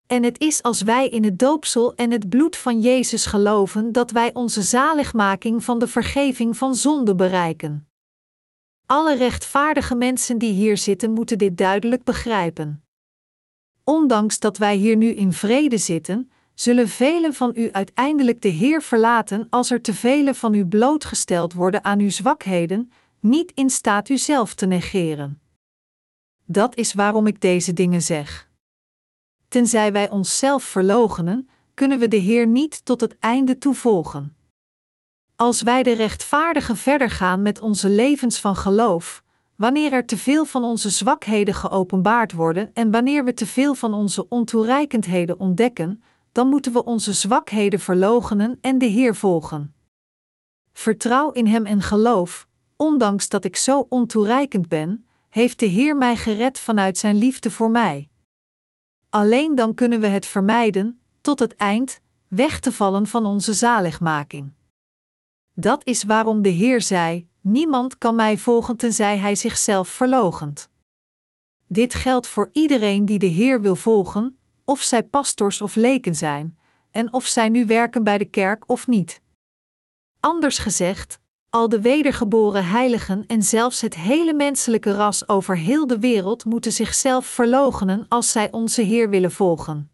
En 0.07 0.23
het 0.23 0.41
is 0.41 0.63
als 0.63 0.83
wij 0.83 1.09
in 1.09 1.25
het 1.25 1.39
doopsel 1.39 1.95
en 1.95 2.11
het 2.11 2.29
bloed 2.29 2.57
van 2.57 2.81
Jezus 2.81 3.27
geloven 3.27 3.93
dat 3.93 4.11
wij 4.11 4.35
onze 4.35 4.63
zaligmaking 4.63 5.65
van 5.65 5.79
de 5.79 5.87
vergeving 5.87 6.57
van 6.57 6.75
zonde 6.75 7.15
bereiken. 7.15 7.89
Alle 8.87 9.17
rechtvaardige 9.17 9.95
mensen 9.95 10.39
die 10.39 10.53
hier 10.53 10.77
zitten 10.77 11.13
moeten 11.13 11.39
dit 11.39 11.57
duidelijk 11.57 12.05
begrijpen. 12.05 12.85
Ondanks 13.85 14.39
dat 14.39 14.59
wij 14.59 14.77
hier 14.77 14.97
nu 14.97 15.09
in 15.09 15.33
vrede 15.33 15.79
zitten, 15.79 16.31
zullen 16.57 16.89
velen 16.89 17.35
van 17.35 17.53
u 17.55 17.73
uiteindelijk 17.73 18.43
de 18.43 18.49
Heer 18.49 18.83
verlaten 18.83 19.47
als 19.51 19.71
er 19.71 19.83
te 19.83 19.95
vele 19.95 20.35
van 20.35 20.55
u 20.55 20.67
blootgesteld 20.67 21.53
worden 21.53 21.85
aan 21.85 22.01
uw 22.01 22.11
zwakheden, 22.11 22.93
niet 23.21 23.53
in 23.55 23.71
staat 23.71 24.09
uzelf 24.09 24.55
te 24.55 24.67
negeren. 24.67 25.41
Dat 26.45 26.77
is 26.77 26.93
waarom 26.93 27.27
ik 27.27 27.41
deze 27.41 27.73
dingen 27.73 28.03
zeg. 28.03 28.51
Tenzij 29.49 29.93
wij 29.93 30.11
onszelf 30.11 30.65
verloochenen, 30.65 31.49
kunnen 31.75 31.99
we 31.99 32.09
de 32.09 32.17
Heer 32.17 32.47
niet 32.47 32.85
tot 32.85 33.01
het 33.01 33.19
einde 33.19 33.59
toevolgen. 33.59 34.37
Als 35.37 35.63
wij 35.63 35.83
de 35.83 35.93
rechtvaardigen 35.93 36.77
verder 36.77 37.11
gaan 37.11 37.43
met 37.43 37.61
onze 37.61 37.89
levens 37.89 38.41
van 38.41 38.57
geloof, 38.57 39.23
wanneer 39.57 39.93
er 39.93 40.07
te 40.07 40.17
veel 40.17 40.45
van 40.45 40.65
onze 40.65 40.91
zwakheden 40.91 41.55
geopenbaard 41.55 42.33
worden 42.33 42.71
en 42.75 42.91
wanneer 42.91 43.25
we 43.25 43.35
te 43.35 43.47
veel 43.47 43.75
van 43.75 43.95
onze 43.95 44.29
ontoereikendheden 44.29 45.39
ontdekken, 45.39 46.03
dan 46.37 46.49
moeten 46.49 46.73
we 46.73 46.85
onze 46.85 47.13
zwakheden 47.13 47.81
verloochenen 47.81 48.59
en 48.61 48.79
de 48.79 48.87
Heer 48.87 49.15
volgen. 49.15 49.75
Vertrouw 50.73 51.31
in 51.31 51.47
Hem 51.47 51.67
en 51.67 51.83
geloof, 51.83 52.49
ondanks 52.77 53.29
dat 53.29 53.45
ik 53.45 53.57
zo 53.57 53.87
ontoereikend 53.89 54.69
ben, 54.69 55.07
heeft 55.29 55.59
de 55.59 55.67
Heer 55.67 55.97
mij 55.97 56.17
gered 56.17 56.59
vanuit 56.59 56.99
Zijn 56.99 57.17
liefde 57.17 57.51
voor 57.51 57.71
mij. 57.71 58.09
Alleen 59.09 59.55
dan 59.55 59.75
kunnen 59.75 60.01
we 60.01 60.07
het 60.07 60.27
vermijden, 60.27 61.01
tot 61.21 61.39
het 61.39 61.57
eind, 61.57 62.01
weg 62.29 62.61
te 62.61 62.73
vallen 62.73 63.07
van 63.07 63.27
onze 63.27 63.55
zaligmaking. 63.55 64.53
Dat 65.55 65.87
is 65.87 66.03
waarom 66.03 66.43
de 66.43 66.49
Heer 66.49 66.81
zei: 66.81 67.29
Niemand 67.41 67.99
kan 67.99 68.15
mij 68.15 68.39
volgen 68.39 68.77
tenzij 68.77 69.19
hij 69.19 69.35
zichzelf 69.35 69.89
verloochent. 69.89 70.71
Dit 71.67 71.95
geldt 71.95 72.27
voor 72.27 72.49
iedereen 72.53 73.05
die 73.05 73.19
de 73.19 73.27
Heer 73.27 73.61
wil 73.61 73.77
volgen, 73.77 74.39
of 74.67 74.83
zij 74.83 75.03
pastors 75.03 75.61
of 75.61 75.75
leken 75.75 76.15
zijn, 76.15 76.59
en 76.91 77.13
of 77.13 77.27
zij 77.27 77.49
nu 77.49 77.67
werken 77.67 78.05
bij 78.05 78.19
de 78.19 78.25
kerk 78.25 78.69
of 78.69 78.87
niet. 78.87 79.23
Anders 80.21 80.59
gezegd, 80.59 81.19
al 81.51 81.69
de 81.69 81.81
wedergeboren 81.81 82.67
heiligen 82.67 83.27
en 83.27 83.43
zelfs 83.43 83.81
het 83.81 83.95
hele 83.95 84.35
menselijke 84.35 84.93
ras 84.95 85.29
over 85.29 85.57
heel 85.57 85.87
de 85.87 85.99
wereld 85.99 86.45
moeten 86.45 86.73
zichzelf 86.73 87.27
verloochenen 87.27 88.07
als 88.09 88.33
zij 88.33 88.53
onze 88.53 88.83
Heer 88.83 89.11
willen 89.11 89.33
volgen. 89.33 89.91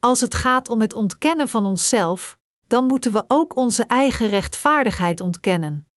Als 0.00 0.20
het 0.20 0.34
gaat 0.34 0.68
om 0.68 0.80
het 0.80 0.92
ontkennen 0.92 1.48
van 1.48 1.66
onszelf, 1.66 2.38
dan 2.66 2.86
moeten 2.86 3.12
we 3.12 3.24
ook 3.28 3.56
onze 3.56 3.84
eigen 3.84 4.28
rechtvaardigheid 4.28 5.20
ontkennen. 5.20 5.88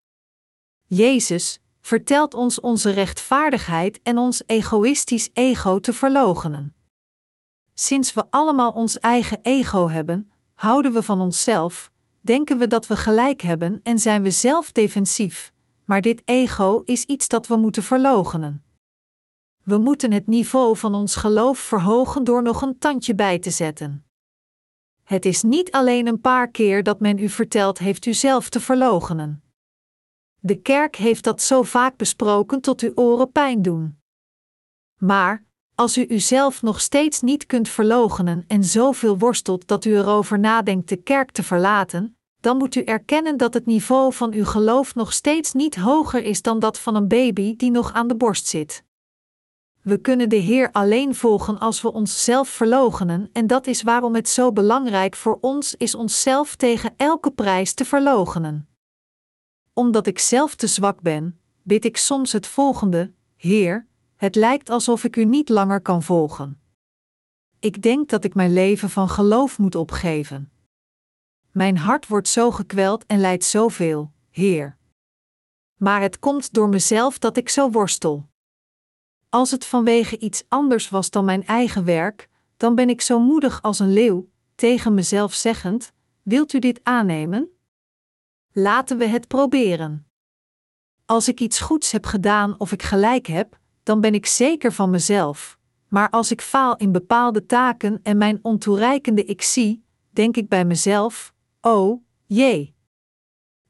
Jezus 0.88 1.62
vertelt 1.82 2.34
ons 2.34 2.60
onze 2.60 2.89
rechtvaardigheid 2.89 4.00
en 4.03 4.18
ons 4.18 4.44
egoïstisch 4.46 5.30
ego 5.34 5.80
te 5.80 5.94
verloochenen. 5.94 6.75
Sinds 7.74 8.13
we 8.13 8.25
allemaal 8.30 8.72
ons 8.72 9.00
eigen 9.00 9.39
ego 9.42 9.89
hebben, 9.89 10.32
houden 10.53 10.94
we 10.94 11.03
van 11.03 11.22
onszelf, 11.22 11.92
denken 12.22 12.58
we 12.58 12.68
dat 12.68 12.88
we 12.88 12.96
gelijk 12.96 13.42
hebben 13.42 13.80
en 13.84 14.00
zijn 14.00 14.24
we 14.24 14.32
zelf 14.32 14.72
defensief, 14.72 15.53
maar 15.86 16.01
dit 16.01 16.22
ego 16.25 16.82
is 16.86 17.06
iets 17.06 17.27
dat 17.27 17.48
we 17.48 17.56
moeten 17.56 17.84
verloochenen. 17.84 18.63
We 19.63 19.77
moeten 19.77 20.12
het 20.12 20.27
niveau 20.27 20.77
van 20.77 20.96
ons 20.96 21.15
geloof 21.15 21.60
verhogen 21.60 22.24
door 22.24 22.42
nog 22.42 22.62
een 22.62 22.77
tandje 22.77 23.15
bij 23.15 23.39
te 23.39 23.50
zetten. 23.50 24.06
Het 25.03 25.25
is 25.25 25.42
niet 25.42 25.72
alleen 25.72 26.08
een 26.08 26.22
paar 26.22 26.48
keer 26.48 26.84
dat 26.84 27.00
men 27.00 27.18
u 27.18 27.30
vertelt 27.30 27.77
heeft 27.77 28.06
u 28.06 28.13
zelf 28.13 28.50
te 28.50 28.60
verloochenen. 28.60 29.44
De 30.39 30.62
kerk 30.62 30.96
heeft 30.96 31.24
dat 31.24 31.42
zo 31.42 31.63
vaak 31.63 31.98
besproken 31.98 32.62
tot 32.62 32.82
uw 32.82 32.92
oren 32.96 33.32
pijn 33.32 33.62
doen. 33.62 33.98
Maar, 34.98 35.44
als 35.75 35.98
u 35.98 36.06
uzelf 36.10 36.62
nog 36.62 36.82
steeds 36.82 37.22
niet 37.22 37.46
kunt 37.46 37.70
verloochenen 37.70 38.44
en 38.48 38.63
zoveel 38.63 39.18
worstelt 39.18 39.68
dat 39.68 39.86
u 39.86 39.96
erover 39.96 40.39
nadenkt 40.39 40.89
de 40.89 40.96
kerk 40.96 41.32
te 41.32 41.44
verlaten, 41.44 42.18
dan 42.39 42.58
moet 42.58 42.75
u 42.75 42.84
erkennen 42.84 43.38
dat 43.38 43.53
het 43.53 43.65
niveau 43.65 44.13
van 44.13 44.34
uw 44.34 44.46
geloof 44.46 44.96
nog 44.96 45.13
steeds 45.13 45.53
niet 45.53 45.75
hoger 45.75 46.24
is 46.24 46.42
dan 46.42 46.60
dat 46.60 46.80
van 46.80 46.96
een 46.96 47.08
baby 47.08 47.56
die 47.56 47.72
nog 47.72 47.94
aan 47.94 48.08
de 48.08 48.15
borst 48.15 48.48
zit. 48.48 48.84
We 49.82 49.98
kunnen 49.98 50.30
de 50.30 50.36
Heer 50.36 50.72
alleen 50.72 51.15
volgen 51.15 51.60
als 51.60 51.82
we 51.82 51.94
onszelf 51.94 52.50
verloochenen, 52.50 53.30
en 53.34 53.48
dat 53.48 53.68
is 53.68 53.82
waarom 53.82 54.15
het 54.15 54.30
zo 54.30 54.51
belangrijk 54.51 55.15
voor 55.15 55.38
ons 55.42 55.75
is 55.75 55.96
onszelf 55.96 56.56
tegen 56.56 56.94
elke 56.98 57.32
prijs 57.32 57.74
te 57.74 57.86
verloochenen. 57.86 58.68
Omdat 59.74 60.08
ik 60.08 60.20
zelf 60.20 60.56
te 60.56 60.68
zwak 60.68 61.01
ben, 61.01 61.39
bid 61.62 61.86
ik 61.86 61.98
soms 61.98 62.32
het 62.32 62.48
volgende: 62.48 63.13
Heer, 63.36 63.88
het 64.24 64.36
lijkt 64.36 64.70
alsof 64.70 65.03
ik 65.03 65.15
u 65.15 65.25
niet 65.25 65.50
langer 65.50 65.82
kan 65.82 66.03
volgen. 66.03 66.62
Ik 67.60 67.82
denk 67.82 68.10
dat 68.10 68.24
ik 68.24 68.36
mijn 68.36 68.53
leven 68.53 68.89
van 68.89 69.10
geloof 69.10 69.58
moet 69.58 69.75
opgeven. 69.75 70.51
Mijn 71.51 71.77
hart 71.77 72.08
wordt 72.08 72.27
zo 72.27 72.51
gekweld 72.51 73.06
en 73.06 73.20
lijdt 73.20 73.44
zoveel, 73.44 74.12
Heer. 74.30 74.77
Maar 75.75 76.01
het 76.01 76.20
komt 76.20 76.53
door 76.53 76.70
mezelf 76.70 77.20
dat 77.20 77.38
ik 77.38 77.50
zo 77.50 77.70
worstel. 77.70 78.30
Als 79.30 79.51
het 79.51 79.65
vanwege 79.65 80.18
iets 80.18 80.44
anders 80.48 80.89
was 80.89 81.10
dan 81.10 81.25
mijn 81.25 81.46
eigen 81.46 81.86
werk, 81.86 82.30
dan 82.58 82.75
ben 82.75 82.89
ik 82.89 83.01
zo 83.01 83.20
moedig 83.20 83.62
als 83.62 83.80
een 83.80 83.94
leeuw, 83.94 84.30
tegen 84.56 84.94
mezelf 84.94 85.34
zeggend: 85.34 85.94
Wilt 86.22 86.53
u 86.53 86.60
dit 86.60 86.80
aannemen? 86.84 87.50
Laten 88.51 88.98
we 88.98 89.06
het 89.06 89.27
proberen. 89.27 90.08
Als 91.06 91.27
ik 91.27 91.39
iets 91.39 91.60
goeds 91.60 91.92
heb 91.92 92.06
gedaan 92.06 92.60
of 92.60 92.72
ik 92.72 92.84
gelijk 92.84 93.27
heb, 93.27 93.62
dan 93.84 94.02
ben 94.02 94.13
ik 94.13 94.25
zeker 94.25 94.72
van 94.72 94.90
mezelf. 94.90 95.58
Maar 95.88 96.10
als 96.10 96.32
ik 96.32 96.42
faal 96.42 96.75
in 96.75 96.92
bepaalde 96.92 97.46
taken 97.46 98.00
en 98.04 98.18
mijn 98.18 98.40
ontoereikende 98.42 99.25
ik 99.25 99.42
zie, 99.42 99.86
denk 100.10 100.38
ik 100.38 100.50
bij 100.50 100.66
mezelf: 100.66 101.34
Oh, 101.62 102.04
jee. 102.25 102.75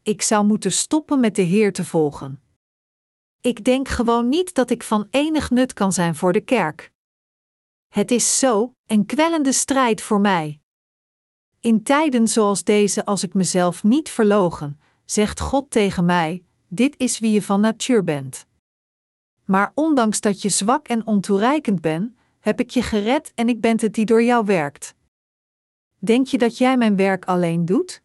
Ik 0.04 0.22
zou 0.22 0.46
moeten 0.46 0.72
stoppen 0.72 1.20
met 1.20 1.36
de 1.36 1.42
Heer 1.42 1.74
te 1.74 1.86
volgen. 1.86 2.42
Ik 3.42 3.64
denk 3.64 3.88
gewoon 3.88 4.30
niet 4.30 4.54
dat 4.54 4.70
ik 4.70 4.84
van 4.84 5.08
enig 5.10 5.50
nut 5.50 5.74
kan 5.74 5.94
zijn 5.94 6.16
voor 6.16 6.34
de 6.34 6.42
kerk. 6.42 6.92
Het 7.88 8.12
is 8.12 8.40
zo 8.40 8.74
een 8.86 9.06
kwellende 9.06 9.52
strijd 9.52 10.02
voor 10.02 10.20
mij. 10.20 10.62
In 11.60 11.84
tijden 11.84 12.28
zoals 12.28 12.64
deze, 12.64 13.06
als 13.06 13.24
ik 13.24 13.34
mezelf 13.34 13.84
niet 13.84 14.10
verlogen, 14.10 14.80
zegt 15.06 15.40
God 15.40 15.72
tegen 15.72 16.06
mij: 16.06 16.44
Dit 16.68 16.96
is 16.98 17.20
wie 17.20 17.32
je 17.32 17.42
van 17.42 17.62
natuur 17.62 18.04
bent. 18.04 18.46
Maar 19.46 19.72
ondanks 19.76 20.22
dat 20.22 20.42
je 20.42 20.50
zwak 20.50 20.88
en 20.88 21.08
ontoereikend 21.08 21.82
bent, 21.82 22.16
heb 22.40 22.60
ik 22.60 22.70
je 22.70 22.82
gered 22.82 23.32
en 23.36 23.50
ik 23.50 23.62
ben 23.62 23.80
het 23.80 23.94
die 23.94 24.06
door 24.06 24.24
jou 24.24 24.46
werkt. 24.46 24.96
Denk 26.00 26.28
je 26.28 26.38
dat 26.38 26.58
jij 26.58 26.78
mijn 26.78 26.96
werk 26.96 27.26
alleen 27.26 27.66
doet? 27.66 28.04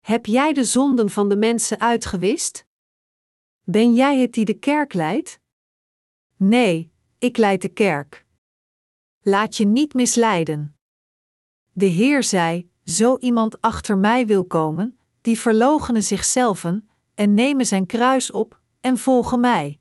Heb 0.00 0.26
jij 0.26 0.52
de 0.52 0.64
zonden 0.64 1.10
van 1.10 1.28
de 1.28 1.36
mensen 1.36 1.80
uitgewist? 1.80 2.66
Ben 3.64 3.94
jij 3.94 4.18
het 4.18 4.32
die 4.32 4.44
de 4.44 4.58
kerk 4.58 4.92
leidt? 4.92 5.40
Nee, 6.36 6.92
ik 7.18 7.36
leid 7.36 7.62
de 7.62 7.68
kerk. 7.68 8.26
Laat 9.20 9.56
je 9.56 9.66
niet 9.66 9.94
misleiden. 9.94 10.76
De 11.72 11.86
Heer 11.86 12.22
zei: 12.22 12.70
Zo 12.84 13.16
iemand 13.16 13.60
achter 13.60 13.98
mij 13.98 14.26
wil 14.26 14.44
komen, 14.44 14.98
die 15.20 15.38
verloochenen 15.38 16.02
zichzelf 16.02 16.64
en 17.14 17.34
nemen 17.34 17.66
zijn 17.66 17.86
kruis 17.86 18.30
op 18.30 18.60
en 18.80 18.98
volgen 18.98 19.40
mij. 19.40 19.80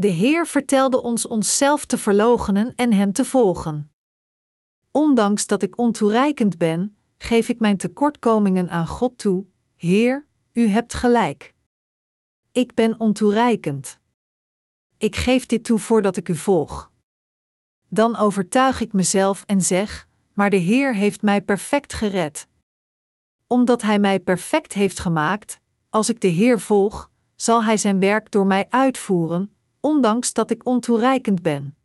De 0.00 0.08
Heer 0.08 0.46
vertelde 0.46 1.02
ons 1.02 1.26
onszelf 1.26 1.84
te 1.84 1.98
verloochenen 1.98 2.74
en 2.74 2.92
Hem 2.92 3.12
te 3.12 3.24
volgen. 3.24 3.92
Ondanks 4.90 5.46
dat 5.46 5.62
ik 5.62 5.78
ontoereikend 5.78 6.58
ben, 6.58 6.96
geef 7.18 7.48
ik 7.48 7.60
mijn 7.60 7.76
tekortkomingen 7.76 8.70
aan 8.70 8.86
God 8.86 9.18
toe. 9.18 9.46
Heer, 9.76 10.26
U 10.52 10.66
hebt 10.66 10.94
gelijk. 10.94 11.54
Ik 12.52 12.74
ben 12.74 13.00
ontoereikend. 13.00 13.98
Ik 14.96 15.16
geef 15.16 15.46
dit 15.46 15.64
toe 15.64 15.78
voordat 15.78 16.16
ik 16.16 16.28
U 16.28 16.36
volg. 16.36 16.92
Dan 17.88 18.16
overtuig 18.16 18.80
ik 18.80 18.92
mezelf 18.92 19.42
en 19.46 19.60
zeg: 19.60 20.08
Maar 20.32 20.50
de 20.50 20.56
Heer 20.56 20.94
heeft 20.94 21.22
mij 21.22 21.42
perfect 21.42 21.92
gered. 21.92 22.46
Omdat 23.46 23.82
Hij 23.82 23.98
mij 23.98 24.20
perfect 24.20 24.72
heeft 24.72 24.98
gemaakt, 24.98 25.60
als 25.88 26.08
ik 26.08 26.20
de 26.20 26.28
Heer 26.28 26.60
volg, 26.60 27.10
zal 27.36 27.64
Hij 27.64 27.76
Zijn 27.76 28.00
werk 28.00 28.30
door 28.30 28.46
mij 28.46 28.66
uitvoeren, 28.68 29.54
ondanks 29.80 30.32
dat 30.32 30.50
ik 30.50 30.66
ontoereikend 30.66 31.42
ben. 31.42 31.76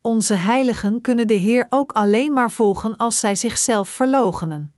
Onze 0.00 0.34
heiligen 0.34 1.00
kunnen 1.00 1.26
de 1.26 1.34
Heer 1.34 1.66
ook 1.68 1.92
alleen 1.92 2.32
maar 2.32 2.50
volgen 2.50 2.96
als 2.96 3.20
zij 3.20 3.34
zichzelf 3.34 3.88
verloochenen. 3.88 4.74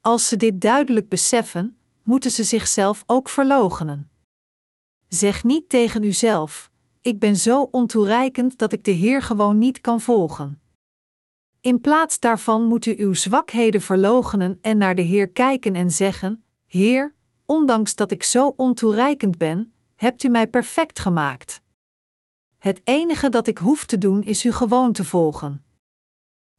Als 0.00 0.28
ze 0.28 0.36
dit 0.36 0.60
duidelijk 0.60 1.08
beseffen, 1.08 1.78
moeten 2.02 2.30
ze 2.30 2.44
zichzelf 2.44 3.02
ook 3.06 3.28
verloochenen. 3.28 4.10
Zeg 5.08 5.44
niet 5.44 5.68
tegen 5.68 6.02
uzelf: 6.02 6.70
Ik 7.00 7.18
ben 7.18 7.36
zo 7.36 7.62
ontoereikend 7.62 8.58
dat 8.58 8.72
ik 8.72 8.84
de 8.84 8.90
Heer 8.90 9.22
gewoon 9.22 9.58
niet 9.58 9.80
kan 9.80 10.00
volgen. 10.00 10.60
In 11.60 11.80
plaats 11.80 12.20
daarvan 12.20 12.64
moet 12.64 12.86
u 12.86 12.94
uw 12.98 13.14
zwakheden 13.14 13.80
verloochenen 13.80 14.58
en 14.60 14.78
naar 14.78 14.94
de 14.94 15.02
Heer 15.02 15.28
kijken 15.28 15.74
en 15.74 15.90
zeggen: 15.90 16.44
Heer, 16.66 17.14
ondanks 17.46 17.94
dat 17.94 18.10
ik 18.10 18.22
zo 18.22 18.54
ontoereikend 18.56 19.38
ben, 19.38 19.72
hebt 19.98 20.22
u 20.22 20.28
mij 20.28 20.46
perfect 20.46 20.98
gemaakt. 20.98 21.60
Het 22.58 22.80
enige 22.84 23.28
dat 23.28 23.46
ik 23.46 23.58
hoef 23.58 23.84
te 23.84 23.98
doen 23.98 24.22
is 24.22 24.44
u 24.44 24.52
gewoon 24.52 24.92
te 24.92 25.04
volgen. 25.04 25.64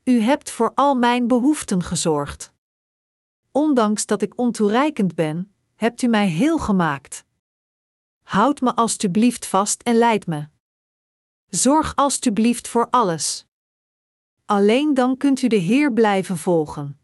U 0.04 0.20
hebt 0.20 0.52
voor 0.52 0.72
al 0.76 0.96
mijn 0.96 1.28
behoeften 1.28 1.84
gezorgd. 1.84 2.54
Ondanks 3.52 4.06
dat 4.06 4.22
ik 4.22 4.38
ontoereikend 4.38 5.16
ben, 5.16 5.54
hebt 5.76 6.02
u 6.02 6.08
mij 6.08 6.28
heel 6.28 6.58
gemaakt. 6.58 7.26
Houd 8.24 8.62
me 8.62 8.76
alstublieft 8.76 9.46
vast 9.46 9.82
en 9.82 9.96
leid 9.96 10.28
me. 10.28 10.48
Zorg 11.50 11.96
alstublieft 11.96 12.68
voor 12.68 12.90
alles. 12.90 13.46
Alleen 14.46 14.94
dan 14.94 15.18
kunt 15.18 15.42
u 15.42 15.48
de 15.48 15.56
Heer 15.56 15.94
blijven 15.94 16.38
volgen. 16.38 17.00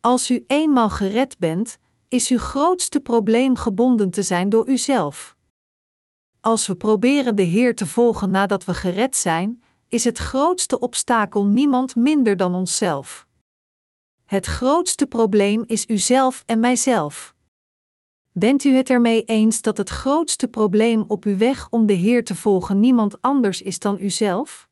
Als 0.00 0.30
u 0.30 0.44
eenmaal 0.46 0.90
gered 0.90 1.38
bent, 1.38 1.78
is 2.08 2.28
uw 2.28 2.38
grootste 2.38 3.00
probleem 3.00 3.56
gebonden 3.56 4.10
te 4.10 4.22
zijn 4.22 4.48
door 4.48 4.68
uzelf. 4.68 5.36
Als 6.40 6.66
we 6.66 6.74
proberen 6.74 7.36
de 7.36 7.42
Heer 7.42 7.74
te 7.74 7.86
volgen 7.86 8.30
nadat 8.30 8.64
we 8.64 8.74
gered 8.74 9.16
zijn, 9.16 9.62
is 9.88 10.04
het 10.04 10.18
grootste 10.18 10.78
obstakel 10.78 11.46
niemand 11.46 11.96
minder 11.96 12.36
dan 12.36 12.54
onszelf. 12.54 13.26
Het 14.24 14.46
grootste 14.46 15.06
probleem 15.06 15.64
is 15.66 15.88
uzelf 15.88 16.42
en 16.46 16.60
mijzelf. 16.60 17.34
Bent 18.32 18.64
u 18.64 18.74
het 18.74 18.90
ermee 18.90 19.24
eens 19.24 19.62
dat 19.62 19.76
het 19.76 19.88
grootste 19.88 20.48
probleem 20.48 21.04
op 21.08 21.24
uw 21.24 21.36
weg 21.36 21.68
om 21.70 21.86
de 21.86 21.92
Heer 21.92 22.24
te 22.24 22.34
volgen 22.34 22.80
niemand 22.80 23.22
anders 23.22 23.62
is 23.62 23.78
dan 23.78 24.00
uzelf? 24.00 24.65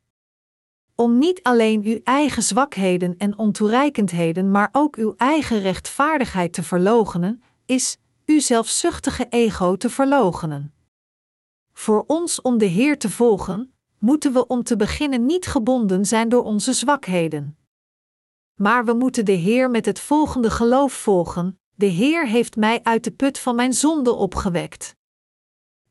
Om 0.96 1.18
niet 1.18 1.42
alleen 1.42 1.82
uw 1.84 2.00
eigen 2.04 2.42
zwakheden 2.42 3.16
en 3.18 3.38
ontoereikendheden, 3.38 4.50
maar 4.50 4.68
ook 4.72 4.96
uw 4.96 5.14
eigen 5.16 5.60
rechtvaardigheid 5.60 6.52
te 6.52 6.62
verloochenen, 6.62 7.42
is 7.66 7.98
uw 8.26 8.40
zelfzuchtige 8.40 9.26
ego 9.28 9.76
te 9.76 9.90
verloochenen. 9.90 10.74
Voor 11.72 12.04
ons 12.06 12.40
om 12.40 12.58
de 12.58 12.64
Heer 12.64 12.98
te 12.98 13.10
volgen, 13.10 13.74
moeten 13.98 14.32
we 14.32 14.46
om 14.46 14.62
te 14.62 14.76
beginnen 14.76 15.26
niet 15.26 15.46
gebonden 15.46 16.04
zijn 16.04 16.28
door 16.28 16.44
onze 16.44 16.72
zwakheden. 16.72 17.56
Maar 18.54 18.84
we 18.84 18.92
moeten 18.92 19.24
de 19.24 19.32
Heer 19.32 19.70
met 19.70 19.86
het 19.86 20.00
volgende 20.00 20.50
geloof 20.50 20.92
volgen: 20.92 21.60
De 21.74 21.86
Heer 21.86 22.26
heeft 22.28 22.56
mij 22.56 22.82
uit 22.82 23.04
de 23.04 23.10
put 23.10 23.38
van 23.38 23.54
mijn 23.54 23.72
zonde 23.72 24.12
opgewekt. 24.12 24.96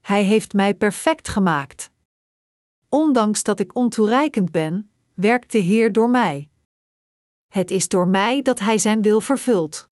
Hij 0.01 0.23
heeft 0.23 0.53
mij 0.53 0.75
perfect 0.75 1.27
gemaakt. 1.27 1.91
Ondanks 2.89 3.43
dat 3.43 3.59
ik 3.59 3.75
ontoereikend 3.75 4.51
ben, 4.51 4.91
werkt 5.15 5.51
de 5.51 5.57
Heer 5.57 5.91
door 5.91 6.09
mij. 6.09 6.49
Het 7.47 7.71
is 7.71 7.87
door 7.87 8.07
mij 8.07 8.41
dat 8.41 8.59
Hij 8.59 8.77
zijn 8.77 9.01
wil 9.01 9.21
vervult. 9.21 9.89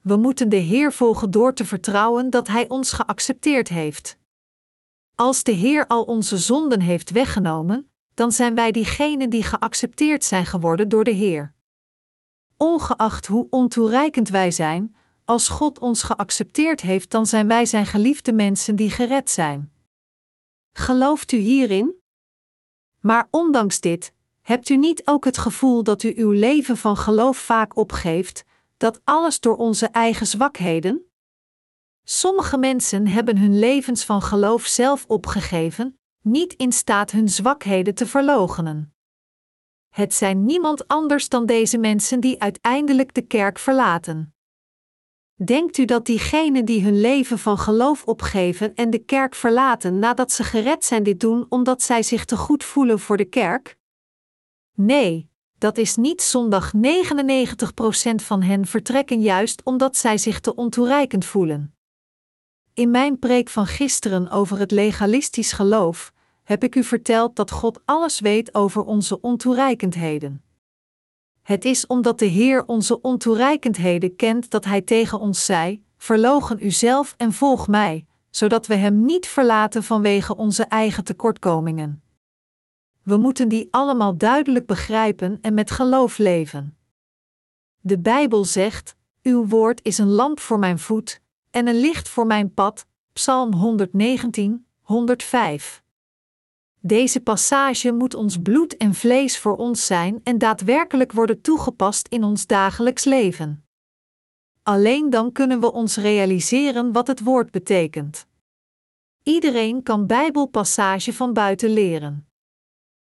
We 0.00 0.16
moeten 0.16 0.48
de 0.48 0.56
Heer 0.56 0.92
volgen 0.92 1.30
door 1.30 1.54
te 1.54 1.64
vertrouwen 1.64 2.30
dat 2.30 2.48
Hij 2.48 2.68
ons 2.68 2.92
geaccepteerd 2.92 3.68
heeft. 3.68 4.18
Als 5.14 5.42
de 5.42 5.52
Heer 5.52 5.86
al 5.86 6.04
onze 6.04 6.38
zonden 6.38 6.80
heeft 6.80 7.10
weggenomen, 7.10 7.90
dan 8.14 8.32
zijn 8.32 8.54
wij 8.54 8.72
diegenen 8.72 9.30
die 9.30 9.42
geaccepteerd 9.42 10.24
zijn 10.24 10.46
geworden 10.46 10.88
door 10.88 11.04
de 11.04 11.10
Heer. 11.10 11.54
Ongeacht 12.56 13.26
hoe 13.26 13.46
ontoereikend 13.50 14.28
wij 14.28 14.50
zijn, 14.50 14.96
als 15.24 15.48
God 15.48 15.78
ons 15.78 16.02
geaccepteerd 16.02 16.80
heeft, 16.80 17.10
dan 17.10 17.26
zijn 17.26 17.48
wij 17.48 17.66
zijn 17.66 17.86
geliefde 17.86 18.32
mensen 18.32 18.76
die 18.76 18.90
gered 18.90 19.30
zijn. 19.30 19.72
Gelooft 20.72 21.32
u 21.32 21.36
hierin? 21.36 21.94
Maar 23.00 23.28
ondanks 23.30 23.80
dit, 23.80 24.12
hebt 24.48 24.68
u 24.68 24.76
niet 24.76 25.06
ook 25.06 25.24
het 25.24 25.38
gevoel 25.38 25.82
dat 25.82 26.02
u 26.02 26.12
uw 26.16 26.30
leven 26.30 26.76
van 26.76 26.96
geloof 26.96 27.38
vaak 27.38 27.76
opgeeft, 27.76 28.44
dat 28.76 29.00
alles 29.04 29.40
door 29.40 29.56
onze 29.56 29.86
eigen 29.86 30.26
zwakheden? 30.26 31.10
Sommige 32.04 32.58
mensen 32.58 33.06
hebben 33.06 33.38
hun 33.38 33.58
levens 33.58 34.04
van 34.04 34.22
geloof 34.22 34.66
zelf 34.66 35.04
opgegeven, 35.06 35.98
niet 36.22 36.52
in 36.52 36.72
staat 36.72 37.10
hun 37.10 37.28
zwakheden 37.28 37.94
te 37.94 38.06
verloochenen. 38.06 38.94
Het 39.88 40.14
zijn 40.14 40.44
niemand 40.44 40.88
anders 40.88 41.28
dan 41.28 41.46
deze 41.46 41.78
mensen 41.78 42.20
die 42.20 42.40
uiteindelijk 42.40 43.14
de 43.14 43.22
kerk 43.22 43.58
verlaten. 43.58 44.34
Denkt 45.34 45.78
u 45.78 45.84
dat 45.84 46.06
diegenen 46.06 46.64
die 46.64 46.82
hun 46.82 47.00
leven 47.00 47.38
van 47.38 47.58
geloof 47.58 48.04
opgeven 48.04 48.74
en 48.74 48.90
de 48.90 48.98
kerk 48.98 49.34
verlaten 49.34 49.98
nadat 49.98 50.32
ze 50.32 50.44
gered 50.44 50.84
zijn 50.84 51.02
dit 51.02 51.20
doen 51.20 51.46
omdat 51.48 51.82
zij 51.82 52.02
zich 52.02 52.24
te 52.24 52.36
goed 52.36 52.64
voelen 52.64 52.98
voor 52.98 53.16
de 53.16 53.24
kerk? 53.24 53.77
Nee, 54.80 55.30
dat 55.58 55.78
is 55.78 55.96
niet 55.96 56.22
zondag 56.22 56.72
99% 56.76 56.78
van 58.14 58.42
hen 58.42 58.66
vertrekken 58.66 59.20
juist 59.20 59.62
omdat 59.64 59.96
zij 59.96 60.18
zich 60.18 60.40
te 60.40 60.54
ontoereikend 60.54 61.24
voelen. 61.24 61.74
In 62.74 62.90
mijn 62.90 63.18
preek 63.18 63.48
van 63.48 63.66
gisteren 63.66 64.30
over 64.30 64.58
het 64.58 64.70
legalistisch 64.70 65.52
geloof 65.52 66.12
heb 66.42 66.64
ik 66.64 66.74
u 66.74 66.84
verteld 66.84 67.36
dat 67.36 67.50
God 67.50 67.80
alles 67.84 68.20
weet 68.20 68.54
over 68.54 68.84
onze 68.84 69.20
ontoereikendheden. 69.20 70.42
Het 71.42 71.64
is 71.64 71.86
omdat 71.86 72.18
de 72.18 72.26
Heer 72.26 72.64
onze 72.66 73.00
ontoereikendheden 73.00 74.16
kent 74.16 74.50
dat 74.50 74.64
Hij 74.64 74.82
tegen 74.82 75.20
ons 75.20 75.44
zei: 75.44 75.84
Verlogen 75.96 76.66
uzelf 76.66 77.14
en 77.16 77.32
volg 77.32 77.68
mij, 77.68 78.06
zodat 78.30 78.66
we 78.66 78.74
Hem 78.74 79.04
niet 79.04 79.26
verlaten 79.26 79.82
vanwege 79.82 80.36
onze 80.36 80.64
eigen 80.64 81.04
tekortkomingen. 81.04 82.02
We 83.08 83.16
moeten 83.16 83.48
die 83.48 83.68
allemaal 83.70 84.16
duidelijk 84.16 84.66
begrijpen 84.66 85.38
en 85.40 85.54
met 85.54 85.70
geloof 85.70 86.18
leven. 86.18 86.76
De 87.80 87.98
Bijbel 87.98 88.44
zegt: 88.44 88.96
Uw 89.22 89.46
woord 89.46 89.80
is 89.84 89.98
een 89.98 90.08
lamp 90.08 90.40
voor 90.40 90.58
mijn 90.58 90.78
voet 90.78 91.20
en 91.50 91.66
een 91.66 91.80
licht 91.80 92.08
voor 92.08 92.26
mijn 92.26 92.54
pad. 92.54 92.86
Psalm 93.12 93.54
119, 93.54 94.66
105. 94.80 95.82
Deze 96.80 97.20
passage 97.20 97.92
moet 97.92 98.14
ons 98.14 98.38
bloed 98.42 98.76
en 98.76 98.94
vlees 98.94 99.38
voor 99.38 99.56
ons 99.56 99.86
zijn 99.86 100.20
en 100.22 100.38
daadwerkelijk 100.38 101.12
worden 101.12 101.40
toegepast 101.40 102.08
in 102.08 102.24
ons 102.24 102.46
dagelijks 102.46 103.04
leven. 103.04 103.64
Alleen 104.62 105.10
dan 105.10 105.32
kunnen 105.32 105.60
we 105.60 105.72
ons 105.72 105.96
realiseren 105.96 106.92
wat 106.92 107.06
het 107.06 107.20
woord 107.20 107.50
betekent. 107.50 108.26
Iedereen 109.22 109.82
kan 109.82 110.06
Bijbelpassage 110.06 111.12
van 111.12 111.32
buiten 111.32 111.70
leren. 111.70 112.27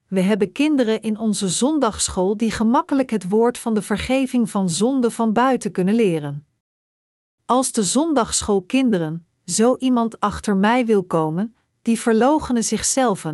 We 0.08 0.20
hebben 0.20 0.52
kinderen 0.52 1.02
in 1.02 1.18
onze 1.18 1.48
zondagschool 1.48 2.36
die 2.36 2.50
gemakkelijk 2.50 3.10
het 3.10 3.28
woord 3.28 3.58
van 3.58 3.74
de 3.74 3.82
vergeving 3.82 4.50
van 4.50 4.70
zonde 4.70 5.10
van 5.10 5.32
buiten 5.32 5.72
kunnen 5.72 5.94
leren. 5.94 6.46
Als 7.44 7.72
de 7.72 7.82
zondagschoolkinderen, 7.82 9.26
zo 9.44 9.76
iemand 9.76 10.20
achter 10.20 10.56
mij 10.56 10.86
wil 10.86 11.04
komen, 11.04 11.54
die 11.82 12.00
verloochenen 12.00 12.64
zichzelf 12.64 13.24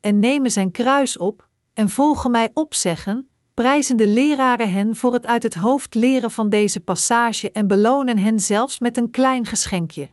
en 0.00 0.18
nemen 0.18 0.50
zijn 0.50 0.70
kruis 0.70 1.16
op 1.16 1.48
en 1.72 1.88
volgen 1.88 2.30
mij 2.30 2.50
opzeggen, 2.54 3.28
prijzen 3.54 3.96
de 3.96 4.06
leraren 4.06 4.72
hen 4.72 4.96
voor 4.96 5.12
het 5.12 5.26
uit 5.26 5.42
het 5.42 5.54
hoofd 5.54 5.94
leren 5.94 6.30
van 6.30 6.48
deze 6.48 6.80
passage 6.80 7.52
en 7.52 7.66
belonen 7.66 8.18
hen 8.18 8.40
zelfs 8.40 8.78
met 8.78 8.96
een 8.96 9.10
klein 9.10 9.46
geschenkje. 9.46 10.10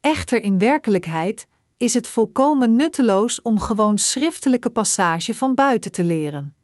Echter 0.00 0.42
in 0.42 0.58
werkelijkheid 0.58 1.48
is 1.80 1.94
het 1.94 2.06
volkomen 2.06 2.76
nutteloos 2.76 3.42
om 3.42 3.60
gewoon 3.60 3.98
schriftelijke 3.98 4.70
passage 4.70 5.34
van 5.34 5.54
buiten 5.54 5.92
te 5.92 6.04
leren. 6.04 6.56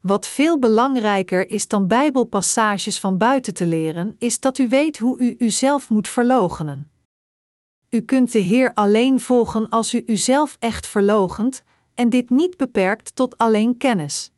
Wat 0.00 0.26
veel 0.26 0.58
belangrijker 0.58 1.50
is 1.50 1.68
dan 1.68 1.86
Bijbelpassages 1.86 3.00
van 3.00 3.18
buiten 3.18 3.54
te 3.54 3.66
leren, 3.66 4.16
is 4.18 4.40
dat 4.40 4.58
u 4.58 4.68
weet 4.68 4.98
hoe 4.98 5.18
u 5.18 5.34
uzelf 5.38 5.88
moet 5.88 6.08
verloochenen. 6.08 6.90
U 7.88 8.00
kunt 8.00 8.32
de 8.32 8.38
Heer 8.38 8.74
alleen 8.74 9.20
volgen 9.20 9.68
als 9.68 9.94
u 9.94 10.02
uzelf 10.06 10.56
echt 10.58 10.86
verloochent, 10.86 11.62
en 11.94 12.08
dit 12.08 12.30
niet 12.30 12.56
beperkt 12.56 13.14
tot 13.14 13.38
alleen 13.38 13.76
kennis. 13.76 14.32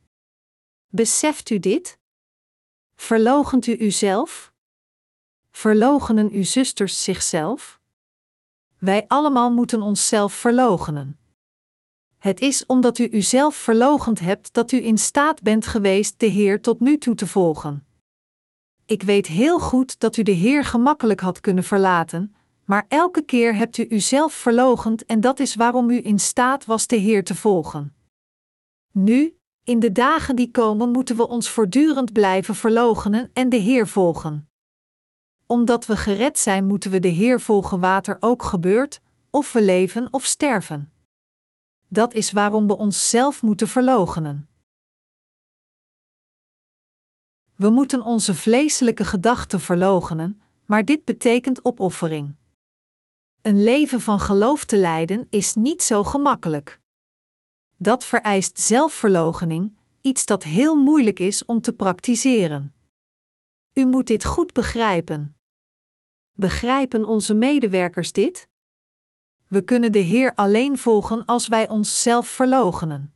Beseft 0.89 1.51
u 1.51 1.59
dit? 1.59 1.99
Verloochent 2.95 3.67
u 3.67 3.79
uzelf? 3.79 4.53
Verloochenen 5.51 6.31
uw 6.31 6.45
zusters 6.45 7.05
zichzelf? 7.05 7.81
Wij 8.85 9.05
allemaal 9.09 9.53
moeten 9.53 9.83
onszelf 9.83 10.33
verloochenen. 10.33 11.19
Het 12.19 12.41
is 12.41 12.67
omdat 12.67 12.99
u 12.99 13.09
uzelf 13.11 13.55
verloochend 13.55 14.21
hebt 14.21 14.53
dat 14.53 14.73
u 14.73 14.85
in 14.85 14.99
staat 14.99 15.43
bent 15.43 15.67
geweest 15.67 16.21
de 16.21 16.27
Heer 16.27 16.61
tot 16.61 16.81
nu 16.81 16.99
toe 16.99 17.15
te 17.15 17.27
volgen. 17.27 17.87
Ik 18.87 19.03
weet 19.03 19.27
heel 19.27 19.59
goed 19.59 20.01
dat 20.01 20.17
u 20.17 20.23
de 20.23 20.33
Heer 20.33 20.65
gemakkelijk 20.65 21.21
had 21.21 21.41
kunnen 21.41 21.65
verlaten, 21.65 22.35
maar 22.65 22.87
elke 22.89 23.23
keer 23.23 23.55
hebt 23.55 23.79
u 23.79 23.87
uzelf 23.89 24.33
verloochend 24.33 25.05
en 25.05 25.21
dat 25.21 25.41
is 25.41 25.55
waarom 25.55 25.91
u 25.91 26.05
in 26.05 26.19
staat 26.19 26.65
was 26.65 26.87
de 26.87 26.97
Heer 26.97 27.25
te 27.25 27.35
volgen. 27.35 27.95
Nu, 28.93 29.37
in 29.65 29.79
de 29.79 29.93
dagen 29.93 30.37
die 30.37 30.51
komen, 30.51 30.91
moeten 30.91 31.17
we 31.17 31.29
ons 31.29 31.49
voortdurend 31.49 32.13
blijven 32.13 32.55
verloochenen 32.55 33.31
en 33.33 33.49
de 33.49 33.57
Heer 33.57 33.89
volgen. 33.89 34.52
Omdat 35.53 35.87
we 35.87 35.97
gered 35.97 36.39
zijn, 36.39 36.67
moeten 36.67 36.91
we 36.91 37.01
de 37.01 37.09
Heer 37.09 37.41
volgen, 37.41 37.81
wat 37.81 38.07
er 38.07 38.17
ook 38.21 38.43
gebeurt, 38.43 39.01
of 39.31 39.53
we 39.53 39.63
leven 39.63 40.09
of 40.11 40.25
sterven. 40.25 40.93
Dat 41.89 42.15
is 42.15 42.33
waarom 42.33 42.67
we 42.67 42.77
onszelf 42.77 43.43
moeten 43.43 43.69
verloochenen. 43.69 44.49
We 47.57 47.71
moeten 47.71 48.03
onze 48.03 48.35
vleeselijke 48.35 49.05
gedachten 49.05 49.61
verloochenen, 49.61 50.43
maar 50.67 50.85
dit 50.85 51.05
betekent 51.05 51.65
opoffering. 51.65 52.35
Een 53.43 53.63
leven 53.63 54.01
van 54.01 54.21
geloof 54.21 54.65
te 54.65 54.77
leiden 54.77 55.27
is 55.31 55.55
niet 55.55 55.83
zo 55.83 56.05
gemakkelijk. 56.05 56.81
Dat 57.77 58.05
vereist 58.05 58.61
zelfverloochening, 58.61 59.77
iets 60.01 60.27
dat 60.27 60.43
heel 60.43 60.77
moeilijk 60.77 61.19
is 61.19 61.45
om 61.45 61.61
te 61.61 61.73
praktiseren. 61.73 62.75
U 63.73 63.87
moet 63.87 64.07
dit 64.07 64.25
goed 64.25 64.53
begrijpen. 64.53 65.37
Begrijpen 66.33 67.05
onze 67.05 67.35
medewerkers 67.35 68.13
dit? 68.13 68.49
We 69.49 69.63
kunnen 69.63 69.93
de 69.93 69.99
Heer 69.99 70.35
alleen 70.35 70.79
volgen 70.79 71.25
als 71.25 71.49
wij 71.49 71.69
onszelf 71.69 72.29
verloochenen. 72.29 73.15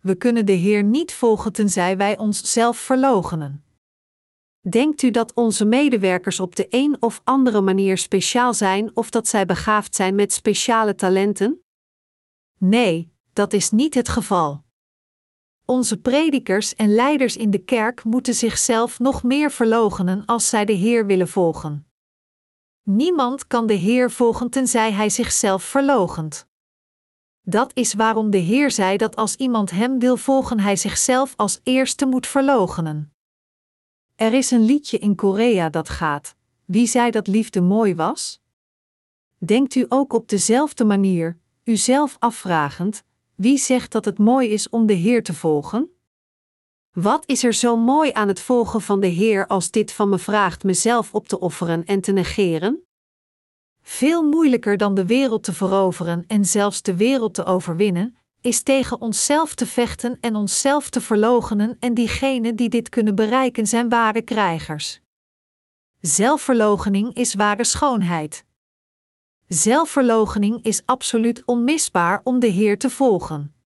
We 0.00 0.14
kunnen 0.14 0.46
de 0.46 0.52
Heer 0.52 0.82
niet 0.82 1.12
volgen 1.12 1.52
tenzij 1.52 1.96
wij 1.96 2.18
onszelf 2.18 2.78
verloochenen. 2.78 3.64
Denkt 4.68 5.02
u 5.02 5.10
dat 5.10 5.34
onze 5.34 5.64
medewerkers 5.64 6.40
op 6.40 6.56
de 6.56 6.66
een 6.70 6.96
of 7.00 7.20
andere 7.24 7.60
manier 7.60 7.98
speciaal 7.98 8.54
zijn 8.54 8.96
of 8.96 9.10
dat 9.10 9.28
zij 9.28 9.46
begaafd 9.46 9.94
zijn 9.94 10.14
met 10.14 10.32
speciale 10.32 10.94
talenten? 10.94 11.62
Nee, 12.58 13.12
dat 13.32 13.52
is 13.52 13.70
niet 13.70 13.94
het 13.94 14.08
geval. 14.08 14.64
Onze 15.64 16.00
predikers 16.00 16.74
en 16.74 16.94
leiders 16.94 17.36
in 17.36 17.50
de 17.50 17.64
kerk 17.64 18.04
moeten 18.04 18.34
zichzelf 18.34 18.98
nog 18.98 19.22
meer 19.22 19.50
verloochenen 19.50 20.24
als 20.24 20.48
zij 20.48 20.64
de 20.64 20.72
Heer 20.72 21.06
willen 21.06 21.28
volgen. 21.28 21.89
Niemand 22.82 23.46
kan 23.46 23.66
de 23.66 23.74
Heer 23.74 24.10
volgen 24.10 24.50
tenzij 24.50 24.92
hij 24.92 25.08
zichzelf 25.10 25.62
verloochent. 25.62 26.46
Dat 27.42 27.70
is 27.74 27.94
waarom 27.94 28.30
de 28.30 28.38
Heer 28.38 28.70
zei 28.70 28.96
dat 28.96 29.16
als 29.16 29.36
iemand 29.36 29.70
Hem 29.70 29.98
wil 29.98 30.16
volgen, 30.16 30.60
hij 30.60 30.76
zichzelf 30.76 31.34
als 31.36 31.60
eerste 31.62 32.06
moet 32.06 32.26
verloochenen. 32.26 33.12
Er 34.14 34.32
is 34.32 34.50
een 34.50 34.64
liedje 34.64 34.98
in 34.98 35.14
Korea 35.14 35.68
dat 35.68 35.88
gaat: 35.88 36.34
Wie 36.64 36.86
zei 36.86 37.10
dat 37.10 37.26
liefde 37.26 37.60
mooi 37.60 37.94
was? 37.94 38.40
Denkt 39.38 39.74
u 39.74 39.86
ook 39.88 40.12
op 40.12 40.28
dezelfde 40.28 40.84
manier, 40.84 41.38
uzelf 41.64 42.16
afvragend: 42.18 43.02
Wie 43.34 43.58
zegt 43.58 43.92
dat 43.92 44.04
het 44.04 44.18
mooi 44.18 44.48
is 44.48 44.68
om 44.68 44.86
de 44.86 44.92
Heer 44.92 45.22
te 45.22 45.34
volgen? 45.34 45.99
Wat 46.90 47.26
is 47.26 47.44
er 47.44 47.52
zo 47.52 47.76
mooi 47.76 48.12
aan 48.12 48.28
het 48.28 48.40
volgen 48.40 48.80
van 48.80 49.00
de 49.00 49.06
Heer 49.06 49.46
als 49.46 49.70
dit 49.70 49.92
van 49.92 50.08
me 50.08 50.18
vraagt 50.18 50.64
mezelf 50.64 51.14
op 51.14 51.28
te 51.28 51.40
offeren 51.40 51.84
en 51.84 52.00
te 52.00 52.12
negeren? 52.12 52.86
Veel 53.82 54.22
moeilijker 54.22 54.76
dan 54.76 54.94
de 54.94 55.06
wereld 55.06 55.42
te 55.42 55.52
veroveren 55.52 56.24
en 56.26 56.44
zelfs 56.44 56.82
de 56.82 56.96
wereld 56.96 57.34
te 57.34 57.44
overwinnen, 57.44 58.16
is 58.40 58.62
tegen 58.62 59.00
onszelf 59.00 59.54
te 59.54 59.66
vechten 59.66 60.18
en 60.20 60.34
onszelf 60.36 60.90
te 60.90 61.00
verloochenen 61.00 61.76
en 61.80 61.94
diegenen 61.94 62.56
die 62.56 62.68
dit 62.68 62.88
kunnen 62.88 63.14
bereiken 63.14 63.66
zijn 63.66 63.88
ware 63.88 64.22
krijgers. 64.22 65.00
Zelfverloochening 66.00 67.14
is 67.14 67.34
ware 67.34 67.64
schoonheid. 67.64 68.44
Zelfverloochening 69.46 70.64
is 70.64 70.82
absoluut 70.84 71.42
onmisbaar 71.44 72.20
om 72.24 72.38
de 72.38 72.46
Heer 72.46 72.78
te 72.78 72.90
volgen. 72.90 73.59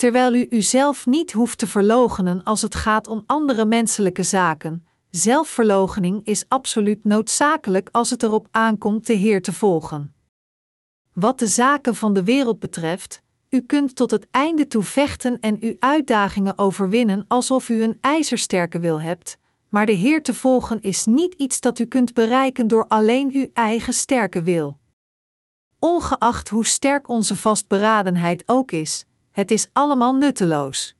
Terwijl 0.00 0.34
u 0.34 0.46
uzelf 0.50 1.06
niet 1.06 1.32
hoeft 1.32 1.58
te 1.58 1.66
verloochenen 1.66 2.42
als 2.44 2.62
het 2.62 2.74
gaat 2.74 3.06
om 3.08 3.22
andere 3.26 3.64
menselijke 3.64 4.22
zaken, 4.22 4.86
zelfverloochening 5.10 6.26
is 6.26 6.44
absoluut 6.48 7.04
noodzakelijk 7.04 7.88
als 7.92 8.10
het 8.10 8.22
erop 8.22 8.48
aankomt 8.50 9.06
de 9.06 9.12
Heer 9.12 9.42
te 9.42 9.52
volgen. 9.52 10.14
Wat 11.12 11.38
de 11.38 11.46
zaken 11.46 11.94
van 11.94 12.14
de 12.14 12.24
wereld 12.24 12.58
betreft, 12.58 13.22
u 13.50 13.60
kunt 13.60 13.96
tot 13.96 14.10
het 14.10 14.26
einde 14.30 14.66
toe 14.66 14.82
vechten 14.82 15.40
en 15.40 15.56
uw 15.60 15.76
uitdagingen 15.78 16.58
overwinnen 16.58 17.24
alsof 17.28 17.68
u 17.68 17.82
een 17.82 17.98
ijzersterke 18.00 18.78
wil 18.78 19.00
hebt, 19.00 19.38
maar 19.68 19.86
de 19.86 19.92
Heer 19.92 20.22
te 20.22 20.34
volgen 20.34 20.80
is 20.80 21.04
niet 21.04 21.34
iets 21.34 21.60
dat 21.60 21.78
u 21.78 21.84
kunt 21.84 22.14
bereiken 22.14 22.68
door 22.68 22.84
alleen 22.88 23.30
uw 23.32 23.48
eigen 23.52 23.92
sterke 23.92 24.42
wil. 24.42 24.78
Ongeacht 25.78 26.48
hoe 26.48 26.66
sterk 26.66 27.08
onze 27.08 27.36
vastberadenheid 27.36 28.42
ook 28.46 28.72
is, 28.72 29.04
het 29.30 29.50
is 29.50 29.68
allemaal 29.72 30.14
nutteloos. 30.14 30.94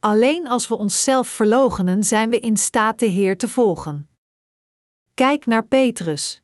Alleen 0.00 0.48
als 0.48 0.68
we 0.68 0.76
onszelf 0.76 1.28
verloochenen 1.28 2.04
zijn 2.04 2.30
we 2.30 2.40
in 2.40 2.56
staat 2.56 2.98
de 2.98 3.06
Heer 3.06 3.38
te 3.38 3.48
volgen. 3.48 4.08
Kijk 5.14 5.46
naar 5.46 5.66
Petrus. 5.66 6.42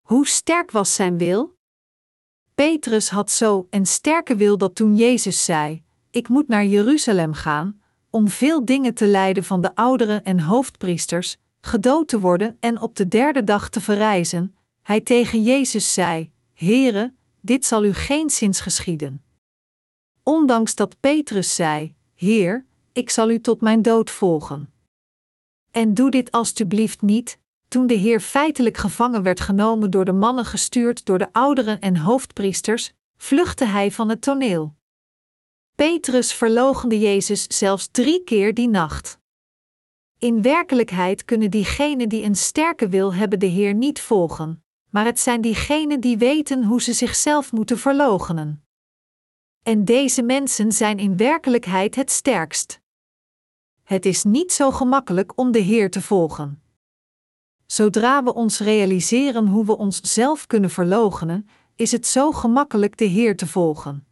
Hoe 0.00 0.26
sterk 0.26 0.70
was 0.70 0.94
zijn 0.94 1.18
wil? 1.18 1.56
Petrus 2.54 3.08
had 3.08 3.30
zo 3.30 3.66
een 3.70 3.86
sterke 3.86 4.36
wil 4.36 4.58
dat 4.58 4.74
toen 4.74 4.96
Jezus 4.96 5.44
zei: 5.44 5.84
Ik 6.10 6.28
moet 6.28 6.48
naar 6.48 6.64
Jeruzalem 6.64 7.32
gaan, 7.32 7.80
om 8.10 8.28
veel 8.28 8.64
dingen 8.64 8.94
te 8.94 9.06
lijden 9.06 9.44
van 9.44 9.60
de 9.60 9.74
ouderen 9.74 10.24
en 10.24 10.40
hoofdpriesters, 10.40 11.36
gedood 11.60 12.08
te 12.08 12.20
worden 12.20 12.56
en 12.60 12.80
op 12.80 12.96
de 12.96 13.08
derde 13.08 13.44
dag 13.44 13.68
te 13.68 13.80
verrijzen, 13.80 14.56
hij 14.82 15.00
tegen 15.00 15.42
Jezus 15.42 15.92
zei: 15.92 16.32
Heere, 16.54 17.14
dit 17.40 17.64
zal 17.64 17.84
u 17.84 17.92
geen 17.92 18.30
zins 18.30 18.60
geschieden. 18.60 19.22
Ondanks 20.28 20.74
dat 20.74 21.00
Petrus 21.00 21.54
zei: 21.54 21.94
Heer, 22.14 22.66
ik 22.92 23.10
zal 23.10 23.30
u 23.30 23.40
tot 23.40 23.60
mijn 23.60 23.82
dood 23.82 24.10
volgen. 24.10 24.72
En 25.70 25.94
doe 25.94 26.10
dit 26.10 26.30
alstublieft 26.30 27.02
niet, 27.02 27.38
toen 27.68 27.86
de 27.86 27.94
Heer 27.94 28.20
feitelijk 28.20 28.76
gevangen 28.76 29.22
werd 29.22 29.40
genomen 29.40 29.90
door 29.90 30.04
de 30.04 30.12
mannen 30.12 30.44
gestuurd 30.44 31.04
door 31.04 31.18
de 31.18 31.32
ouderen 31.32 31.80
en 31.80 31.96
hoofdpriesters, 31.96 32.92
vluchtte 33.16 33.64
hij 33.64 33.90
van 33.92 34.08
het 34.08 34.22
toneel. 34.22 34.74
Petrus 35.74 36.32
verloochende 36.32 36.98
Jezus 36.98 37.58
zelfs 37.58 37.88
drie 37.90 38.24
keer 38.24 38.54
die 38.54 38.68
nacht. 38.68 39.18
In 40.18 40.42
werkelijkheid 40.42 41.24
kunnen 41.24 41.50
diegenen 41.50 42.08
die 42.08 42.22
een 42.22 42.36
sterke 42.36 42.88
wil 42.88 43.14
hebben 43.14 43.38
de 43.38 43.46
Heer 43.46 43.74
niet 43.74 44.00
volgen, 44.00 44.64
maar 44.90 45.04
het 45.04 45.20
zijn 45.20 45.40
diegenen 45.40 46.00
die 46.00 46.18
weten 46.18 46.64
hoe 46.64 46.82
ze 46.82 46.92
zichzelf 46.92 47.52
moeten 47.52 47.78
verloochenen. 47.78 48.67
En 49.68 49.84
deze 49.84 50.22
mensen 50.22 50.72
zijn 50.72 50.98
in 50.98 51.16
werkelijkheid 51.16 51.94
het 51.94 52.10
sterkst. 52.10 52.80
Het 53.82 54.06
is 54.06 54.24
niet 54.24 54.52
zo 54.52 54.70
gemakkelijk 54.70 55.32
om 55.38 55.52
de 55.52 55.58
Heer 55.58 55.90
te 55.90 56.02
volgen. 56.02 56.62
Zodra 57.66 58.22
we 58.22 58.34
ons 58.34 58.58
realiseren 58.58 59.46
hoe 59.46 59.64
we 59.64 59.76
onszelf 59.76 60.46
kunnen 60.46 60.70
verloochenen, 60.70 61.48
is 61.76 61.92
het 61.92 62.06
zo 62.06 62.32
gemakkelijk 62.32 62.96
de 62.96 63.04
Heer 63.04 63.36
te 63.36 63.46
volgen. 63.46 64.06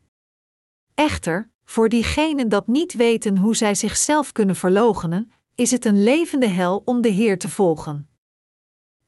Echter, 0.94 1.50
voor 1.64 1.88
diegenen 1.88 2.48
dat 2.48 2.66
niet 2.66 2.92
weten 2.92 3.38
hoe 3.38 3.56
zij 3.56 3.74
zichzelf 3.74 4.32
kunnen 4.32 4.56
verloochenen, 4.56 5.32
is 5.54 5.70
het 5.70 5.84
een 5.84 6.02
levende 6.02 6.48
hel 6.48 6.82
om 6.84 7.00
de 7.00 7.08
Heer 7.08 7.38
te 7.38 7.48
volgen. 7.48 8.08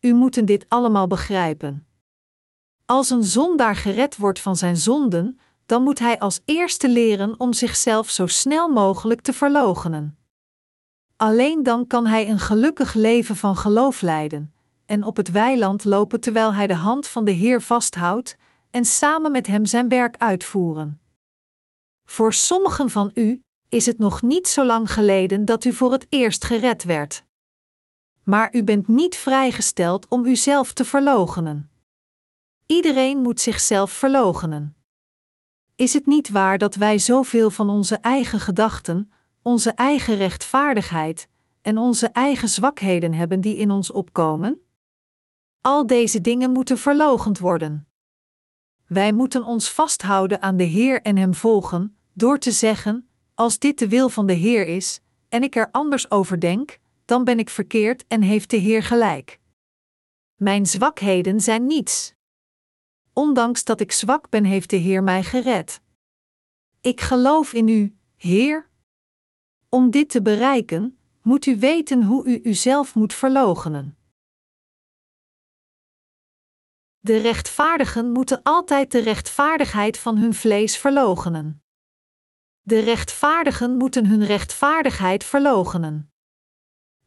U 0.01 0.13
moeten 0.13 0.45
dit 0.45 0.65
allemaal 0.69 1.07
begrijpen. 1.07 1.87
Als 2.85 3.11
een 3.11 3.25
zondaar 3.25 3.77
gered 3.77 4.17
wordt 4.17 4.41
van 4.41 4.57
zijn 4.57 4.77
zonden, 4.77 5.39
dan 5.69 5.83
moet 5.83 5.99
hij 5.99 6.19
als 6.19 6.41
eerste 6.45 6.89
leren 6.89 7.41
om 7.41 7.53
zichzelf 7.53 8.11
zo 8.11 8.27
snel 8.27 8.69
mogelijk 8.69 9.21
te 9.21 9.33
verloochenen. 9.33 10.19
Alleen 11.17 11.63
dan 11.63 11.87
kan 11.87 12.07
hij 12.07 12.29
een 12.29 12.39
gelukkig 12.39 12.95
leven 12.95 13.37
van 13.37 13.57
geloof 13.57 14.01
leiden 14.01 14.55
en 14.87 15.05
op 15.05 15.17
het 15.17 15.31
weiland 15.31 15.85
lopen 15.85 16.21
terwijl 16.21 16.55
hij 16.55 16.67
de 16.67 16.75
hand 16.75 17.07
van 17.07 17.25
de 17.25 17.31
Heer 17.31 17.63
vasthoudt 17.63 18.37
en 18.71 18.85
samen 18.85 19.33
met 19.33 19.47
hem 19.47 19.67
zijn 19.67 19.89
werk 19.89 20.17
uitvoeren. 20.17 21.01
Voor 22.05 22.33
sommigen 22.33 22.91
van 22.91 23.11
u 23.15 23.41
is 23.69 23.87
het 23.87 23.99
nog 23.99 24.23
niet 24.23 24.49
zo 24.49 24.65
lang 24.65 24.93
geleden 24.93 25.45
dat 25.45 25.65
u 25.65 25.73
voor 25.73 25.93
het 25.93 26.07
eerst 26.09 26.45
gered 26.45 26.85
werd. 26.85 27.25
Maar 28.23 28.55
u 28.55 28.65
bent 28.65 28.89
niet 28.89 29.17
vrijgesteld 29.17 30.09
om 30.09 30.27
uzelf 30.27 30.73
te 30.73 30.85
verloochenen. 30.85 31.71
Iedereen 32.67 33.19
moet 33.19 33.41
zichzelf 33.41 33.91
verloochenen. 33.91 34.78
Is 35.79 35.93
het 35.93 36.07
niet 36.07 36.29
waar 36.29 36.59
dat 36.59 36.75
wij 36.75 36.99
zoveel 36.99 37.51
van 37.51 37.71
onze 37.71 37.97
eigen 37.97 38.41
gedachten, 38.41 39.13
onze 39.43 39.71
eigen 39.71 40.17
rechtvaardigheid 40.17 41.29
en 41.63 41.79
onze 41.79 42.07
eigen 42.07 42.49
zwakheden 42.49 43.13
hebben 43.13 43.41
die 43.41 43.57
in 43.57 43.71
ons 43.71 43.91
opkomen? 43.91 44.61
Al 45.61 45.87
deze 45.87 46.21
dingen 46.21 46.51
moeten 46.51 46.79
verloochend 46.79 47.39
worden. 47.39 47.89
Wij 48.87 49.13
moeten 49.13 49.45
ons 49.45 49.71
vasthouden 49.71 50.43
aan 50.43 50.57
de 50.57 50.65
Heer 50.65 51.03
en 51.03 51.17
Hem 51.17 51.35
volgen, 51.35 51.97
door 52.13 52.39
te 52.39 52.51
zeggen: 52.51 53.09
Als 53.35 53.59
dit 53.59 53.79
de 53.79 53.89
wil 53.89 54.09
van 54.09 54.27
de 54.27 54.33
Heer 54.33 54.67
is, 54.67 55.01
en 55.29 55.43
ik 55.43 55.57
er 55.57 55.69
anders 55.71 56.11
over 56.11 56.41
denk, 56.41 56.79
dan 57.05 57.25
ben 57.25 57.39
ik 57.39 57.51
verkeerd 57.51 58.05
en 58.09 58.23
heeft 58.23 58.51
de 58.51 58.57
Heer 58.57 58.83
gelijk. 58.83 59.41
Mijn 60.37 60.67
zwakheden 60.67 61.41
zijn 61.41 61.67
niets. 61.67 62.17
Ondanks 63.19 63.65
dat 63.65 63.81
ik 63.81 63.93
zwak 63.93 64.31
ben, 64.31 64.45
heeft 64.45 64.71
de 64.71 64.77
Heer 64.77 65.03
mij 65.03 65.23
gered. 65.23 65.81
Ik 66.81 67.01
geloof 67.01 67.53
in 67.53 67.69
U, 67.69 67.97
Heer. 68.17 68.71
Om 69.69 69.91
dit 69.91 70.11
te 70.11 70.23
bereiken, 70.23 70.99
moet 71.23 71.47
u 71.47 71.59
weten 71.59 72.03
hoe 72.03 72.27
u 72.27 72.41
uzelf 72.43 72.95
moet 72.95 73.15
verloochenen. 73.15 73.99
De 76.99 77.17
rechtvaardigen 77.17 78.11
moeten 78.13 78.43
altijd 78.43 78.93
de 78.93 79.01
rechtvaardigheid 79.01 79.99
van 79.99 80.17
hun 80.17 80.35
vlees 80.35 80.77
verloochenen. 80.77 81.63
De 82.61 82.79
rechtvaardigen 82.79 83.77
moeten 83.77 84.07
hun 84.07 84.25
rechtvaardigheid 84.25 85.25
verloochenen. 85.25 86.13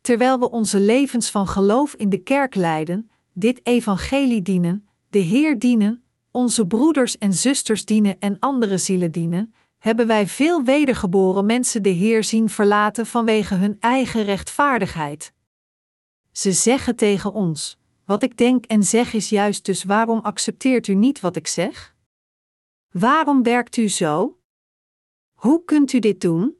Terwijl 0.01 0.39
we 0.39 0.49
onze 0.49 0.79
levens 0.79 1.31
van 1.31 1.47
geloof 1.47 1.93
in 1.93 2.09
de 2.09 2.23
kerk 2.23 2.55
leiden, 2.55 3.11
dit 3.33 3.65
evangelie 3.65 4.41
dienen, 4.41 4.85
de 5.09 5.19
Heer 5.19 5.59
dienen, 5.59 6.00
onze 6.31 6.67
broeders 6.67 7.17
en 7.17 7.33
zusters 7.33 7.85
dienen 7.85 8.19
en 8.19 8.39
andere 8.39 8.77
zielen 8.77 9.11
dienen, 9.11 9.53
hebben 9.77 10.07
wij 10.07 10.27
veel 10.27 10.63
wedergeboren 10.63 11.45
mensen 11.45 11.83
de 11.83 11.89
Heer 11.89 12.23
zien 12.23 12.49
verlaten 12.49 13.05
vanwege 13.05 13.55
hun 13.55 13.77
eigen 13.79 14.23
rechtvaardigheid. 14.23 15.33
Ze 16.31 16.51
zeggen 16.51 16.95
tegen 16.95 17.33
ons: 17.33 17.79
Wat 18.05 18.23
ik 18.23 18.37
denk 18.37 18.65
en 18.65 18.83
zeg 18.83 19.13
is 19.13 19.29
juist, 19.29 19.65
dus 19.65 19.83
waarom 19.83 20.19
accepteert 20.19 20.87
u 20.87 20.93
niet 20.93 21.19
wat 21.19 21.35
ik 21.35 21.47
zeg? 21.47 21.95
Waarom 22.91 23.43
werkt 23.43 23.77
u 23.77 23.87
zo? 23.89 24.39
Hoe 25.33 25.63
kunt 25.65 25.93
u 25.93 25.99
dit 25.99 26.21
doen? 26.21 26.57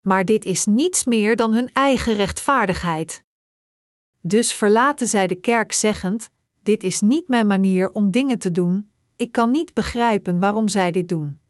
Maar 0.00 0.24
dit 0.24 0.44
is 0.44 0.66
niets 0.66 1.04
meer 1.04 1.36
dan 1.36 1.52
hun 1.52 1.72
eigen 1.72 2.14
rechtvaardigheid. 2.14 3.24
Dus 4.20 4.52
verlaten 4.52 5.06
zij 5.06 5.26
de 5.26 5.34
kerk 5.34 5.72
zeggend: 5.72 6.30
Dit 6.66 6.82
is 6.82 7.00
niet 7.00 7.28
mijn 7.28 7.46
manier 7.46 7.92
om 7.92 8.10
dingen 8.10 8.38
te 8.38 8.50
doen, 8.50 8.90
ik 9.16 9.32
kan 9.32 9.50
niet 9.50 9.74
begrijpen 9.74 10.40
waarom 10.40 10.68
zij 10.68 10.90
dit 10.90 11.08
doen. 11.08 11.40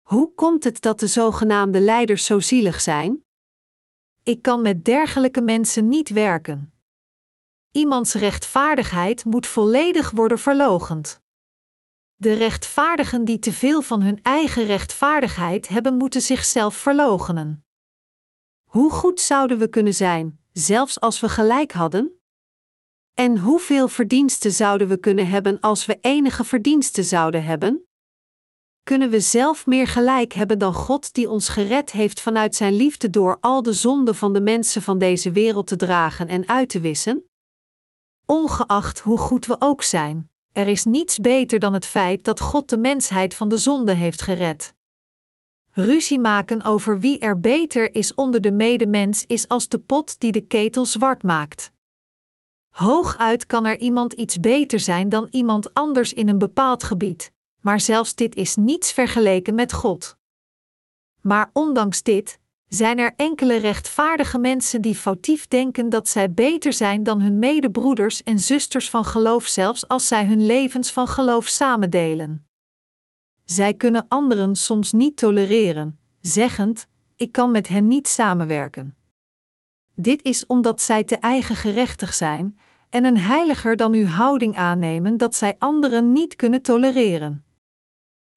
Hoe 0.00 0.34
komt 0.34 0.64
het 0.64 0.80
dat 0.80 1.00
de 1.00 1.06
zogenaamde 1.06 1.80
leiders 1.80 2.24
zo 2.24 2.40
zielig 2.40 2.80
zijn? 2.80 3.24
Ik 4.22 4.42
kan 4.42 4.62
met 4.62 4.84
dergelijke 4.84 5.40
mensen 5.40 5.88
niet 5.88 6.08
werken. 6.08 6.72
Iemands 7.70 8.14
rechtvaardigheid 8.14 9.24
moet 9.24 9.46
volledig 9.46 10.10
worden 10.10 10.38
verlogend. 10.38 11.20
De 12.14 12.32
rechtvaardigen 12.32 13.24
die 13.24 13.38
te 13.38 13.52
veel 13.52 13.82
van 13.82 14.02
hun 14.02 14.22
eigen 14.22 14.64
rechtvaardigheid 14.64 15.68
hebben, 15.68 15.96
moeten 15.96 16.20
zichzelf 16.20 16.74
verloochenen. 16.74 17.64
Hoe 18.64 18.90
goed 18.90 19.20
zouden 19.20 19.58
we 19.58 19.68
kunnen 19.68 19.94
zijn, 19.94 20.40
zelfs 20.52 21.00
als 21.00 21.20
we 21.20 21.28
gelijk 21.28 21.72
hadden? 21.72 22.19
En 23.14 23.38
hoeveel 23.38 23.88
verdiensten 23.88 24.52
zouden 24.52 24.88
we 24.88 24.96
kunnen 24.96 25.28
hebben 25.28 25.60
als 25.60 25.86
we 25.86 25.98
enige 26.00 26.44
verdiensten 26.44 27.04
zouden 27.04 27.44
hebben? 27.44 27.84
Kunnen 28.82 29.10
we 29.10 29.20
zelf 29.20 29.66
meer 29.66 29.86
gelijk 29.86 30.32
hebben 30.32 30.58
dan 30.58 30.74
God 30.74 31.14
die 31.14 31.30
ons 31.30 31.48
gered 31.48 31.90
heeft 31.90 32.20
vanuit 32.20 32.54
Zijn 32.54 32.74
liefde 32.74 33.10
door 33.10 33.38
al 33.40 33.62
de 33.62 33.72
zonden 33.72 34.14
van 34.14 34.32
de 34.32 34.40
mensen 34.40 34.82
van 34.82 34.98
deze 34.98 35.32
wereld 35.32 35.66
te 35.66 35.76
dragen 35.76 36.28
en 36.28 36.48
uit 36.48 36.68
te 36.68 36.80
wissen? 36.80 37.24
Ongeacht 38.26 38.98
hoe 38.98 39.18
goed 39.18 39.46
we 39.46 39.56
ook 39.58 39.82
zijn, 39.82 40.30
er 40.52 40.66
is 40.66 40.84
niets 40.84 41.18
beter 41.18 41.58
dan 41.58 41.72
het 41.72 41.86
feit 41.86 42.24
dat 42.24 42.40
God 42.40 42.68
de 42.68 42.78
mensheid 42.78 43.34
van 43.34 43.48
de 43.48 43.56
zonde 43.56 43.92
heeft 43.92 44.22
gered. 44.22 44.74
Ruzie 45.72 46.18
maken 46.18 46.62
over 46.62 47.00
wie 47.00 47.18
er 47.18 47.40
beter 47.40 47.94
is 47.94 48.14
onder 48.14 48.40
de 48.40 48.52
medemens 48.52 49.24
is 49.26 49.48
als 49.48 49.68
de 49.68 49.78
pot 49.78 50.20
die 50.20 50.32
de 50.32 50.40
ketel 50.40 50.84
zwart 50.84 51.22
maakt. 51.22 51.72
Hooguit 52.70 53.46
kan 53.46 53.66
er 53.66 53.78
iemand 53.78 54.12
iets 54.12 54.40
beter 54.40 54.80
zijn 54.80 55.08
dan 55.08 55.28
iemand 55.30 55.74
anders 55.74 56.12
in 56.12 56.28
een 56.28 56.38
bepaald 56.38 56.82
gebied, 56.82 57.32
maar 57.60 57.80
zelfs 57.80 58.14
dit 58.14 58.34
is 58.34 58.56
niets 58.56 58.92
vergeleken 58.92 59.54
met 59.54 59.72
God. 59.72 60.16
Maar 61.20 61.50
ondanks 61.52 62.02
dit, 62.02 62.38
zijn 62.68 62.98
er 62.98 63.12
enkele 63.16 63.56
rechtvaardige 63.56 64.38
mensen 64.38 64.82
die 64.82 64.94
foutief 64.94 65.48
denken 65.48 65.88
dat 65.88 66.08
zij 66.08 66.32
beter 66.32 66.72
zijn 66.72 67.02
dan 67.02 67.20
hun 67.20 67.38
medebroeders 67.38 68.22
en 68.22 68.38
zusters 68.38 68.90
van 68.90 69.04
geloof, 69.04 69.46
zelfs 69.46 69.88
als 69.88 70.06
zij 70.06 70.26
hun 70.26 70.46
levens 70.46 70.92
van 70.92 71.06
geloof 71.06 71.46
samendelen. 71.46 72.46
Zij 73.44 73.74
kunnen 73.74 74.06
anderen 74.08 74.56
soms 74.56 74.92
niet 74.92 75.16
tolereren, 75.16 75.98
zeggend: 76.20 76.86
Ik 77.16 77.32
kan 77.32 77.50
met 77.50 77.68
hen 77.68 77.88
niet 77.88 78.08
samenwerken. 78.08 78.99
Dit 79.94 80.22
is 80.22 80.46
omdat 80.46 80.80
zij 80.80 81.04
te 81.04 81.16
eigen 81.16 81.56
gerechtig 81.56 82.14
zijn 82.14 82.58
en 82.90 83.04
een 83.04 83.18
heiliger 83.18 83.76
dan 83.76 83.92
uw 83.92 84.06
houding 84.06 84.56
aannemen 84.56 85.16
dat 85.16 85.34
zij 85.34 85.56
anderen 85.58 86.12
niet 86.12 86.36
kunnen 86.36 86.62
tolereren. 86.62 87.44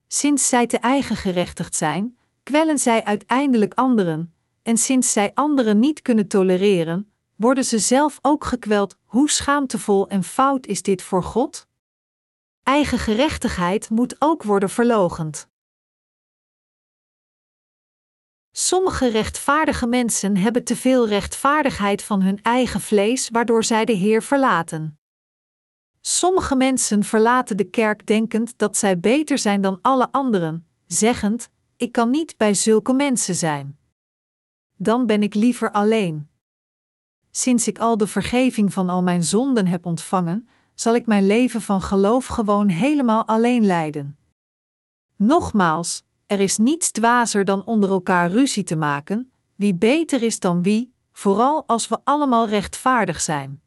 Sinds 0.07 0.49
zij 0.49 0.67
te 0.67 0.77
eigen 0.77 1.15
gerechtigd 1.15 1.75
zijn, 1.75 2.17
kwellen 2.43 2.79
zij 2.79 3.03
uiteindelijk 3.03 3.73
anderen, 3.73 4.33
en 4.63 4.77
sinds 4.77 5.11
zij 5.11 5.31
anderen 5.33 5.79
niet 5.79 6.01
kunnen 6.01 6.27
tolereren, 6.27 7.11
worden 7.35 7.65
ze 7.65 7.79
zelf 7.79 8.19
ook 8.21 8.43
gekweld. 8.43 8.97
Hoe 9.03 9.29
schaamtevol 9.29 10.07
en 10.07 10.23
fout 10.23 10.65
is 10.65 10.81
dit 10.81 11.01
voor 11.01 11.23
God? 11.23 11.67
Eigen 12.63 12.99
gerechtigheid 12.99 13.89
moet 13.89 14.15
ook 14.19 14.43
worden 14.43 14.69
verlogend. 14.69 15.51
Sommige 18.55 19.07
rechtvaardige 19.07 19.87
mensen 19.87 20.37
hebben 20.37 20.63
te 20.63 20.75
veel 20.75 21.07
rechtvaardigheid 21.07 22.03
van 22.03 22.21
hun 22.21 22.41
eigen 22.41 22.81
vlees, 22.81 23.29
waardoor 23.29 23.63
zij 23.63 23.85
de 23.85 23.93
Heer 23.93 24.23
verlaten. 24.23 24.99
Sommige 26.01 26.55
mensen 26.55 27.03
verlaten 27.03 27.57
de 27.57 27.63
kerk 27.63 28.07
denkend 28.07 28.57
dat 28.57 28.77
zij 28.77 28.99
beter 28.99 29.37
zijn 29.37 29.61
dan 29.61 29.79
alle 29.81 30.11
anderen, 30.11 30.67
zeggend: 30.85 31.49
Ik 31.77 31.91
kan 31.91 32.09
niet 32.09 32.37
bij 32.37 32.53
zulke 32.53 32.93
mensen 32.93 33.35
zijn. 33.35 33.77
Dan 34.77 35.05
ben 35.05 35.23
ik 35.23 35.33
liever 35.33 35.71
alleen. 35.71 36.29
Sinds 37.31 37.67
ik 37.67 37.79
al 37.79 37.97
de 37.97 38.07
vergeving 38.07 38.73
van 38.73 38.89
al 38.89 39.03
mijn 39.03 39.23
zonden 39.23 39.67
heb 39.67 39.85
ontvangen, 39.85 40.47
zal 40.73 40.95
ik 40.95 41.05
mijn 41.05 41.27
leven 41.27 41.61
van 41.61 41.81
geloof 41.81 42.25
gewoon 42.25 42.67
helemaal 42.67 43.27
alleen 43.27 43.65
leiden. 43.65 44.17
Nogmaals, 45.15 46.03
er 46.33 46.39
is 46.39 46.57
niets 46.57 46.91
dwazer 46.91 47.45
dan 47.45 47.65
onder 47.65 47.89
elkaar 47.89 48.31
ruzie 48.31 48.63
te 48.63 48.75
maken, 48.75 49.31
wie 49.55 49.75
beter 49.75 50.23
is 50.23 50.39
dan 50.39 50.63
wie, 50.63 50.93
vooral 51.11 51.63
als 51.67 51.87
we 51.87 51.99
allemaal 52.03 52.47
rechtvaardig 52.47 53.21
zijn. 53.21 53.61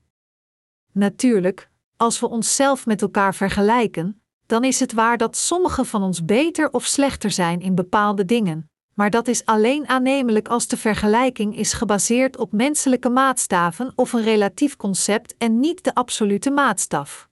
Natuurlijk, 0.93 1.71
als 1.97 2.21
we 2.21 2.29
onszelf 2.29 2.87
met 2.87 3.03
elkaar 3.03 3.35
vergelijken, 3.35 4.21
dan 4.47 4.65
is 4.65 4.81
het 4.81 4.93
waar 4.93 5.17
dat 5.17 5.37
sommigen 5.37 5.87
van 5.87 6.03
ons 6.03 6.25
beter 6.25 6.71
of 6.73 6.85
slechter 6.85 7.31
zijn 7.31 7.61
in 7.61 7.75
bepaalde 7.75 8.25
dingen, 8.25 8.71
maar 8.95 9.11
dat 9.11 9.29
is 9.29 9.45
alleen 9.45 9.89
aannemelijk 9.89 10.49
als 10.49 10.67
de 10.67 10.77
vergelijking 10.77 11.57
is 11.57 11.73
gebaseerd 11.73 12.37
op 12.37 12.53
menselijke 12.53 13.09
maatstaven 13.09 13.93
of 13.95 14.13
een 14.13 14.23
relatief 14.23 14.77
concept 14.77 15.37
en 15.37 15.61
niet 15.61 15.85
de 15.85 15.95
absolute 15.95 16.51
maatstaf. 16.51 17.29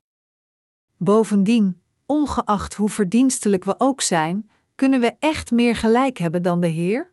Bovendien, 0.97 1.83
ongeacht 2.07 2.75
hoe 2.75 2.89
verdienstelijk 2.89 3.65
we 3.65 3.75
ook 3.79 4.01
zijn, 4.01 4.51
kunnen 4.75 5.01
we 5.01 5.17
echt 5.19 5.51
meer 5.51 5.77
gelijk 5.77 6.19
hebben 6.19 6.43
dan 6.43 6.61
de 6.61 6.67
Heer? 6.67 7.13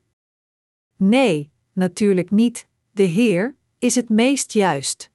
Nee, 0.98 1.52
natuurlijk 1.74 2.32
niet, 2.32 2.68
de 2.92 3.04
Heer 3.04 3.56
is 3.80 3.96
het 3.96 4.10
meest 4.10 4.54
juist. 4.54 5.10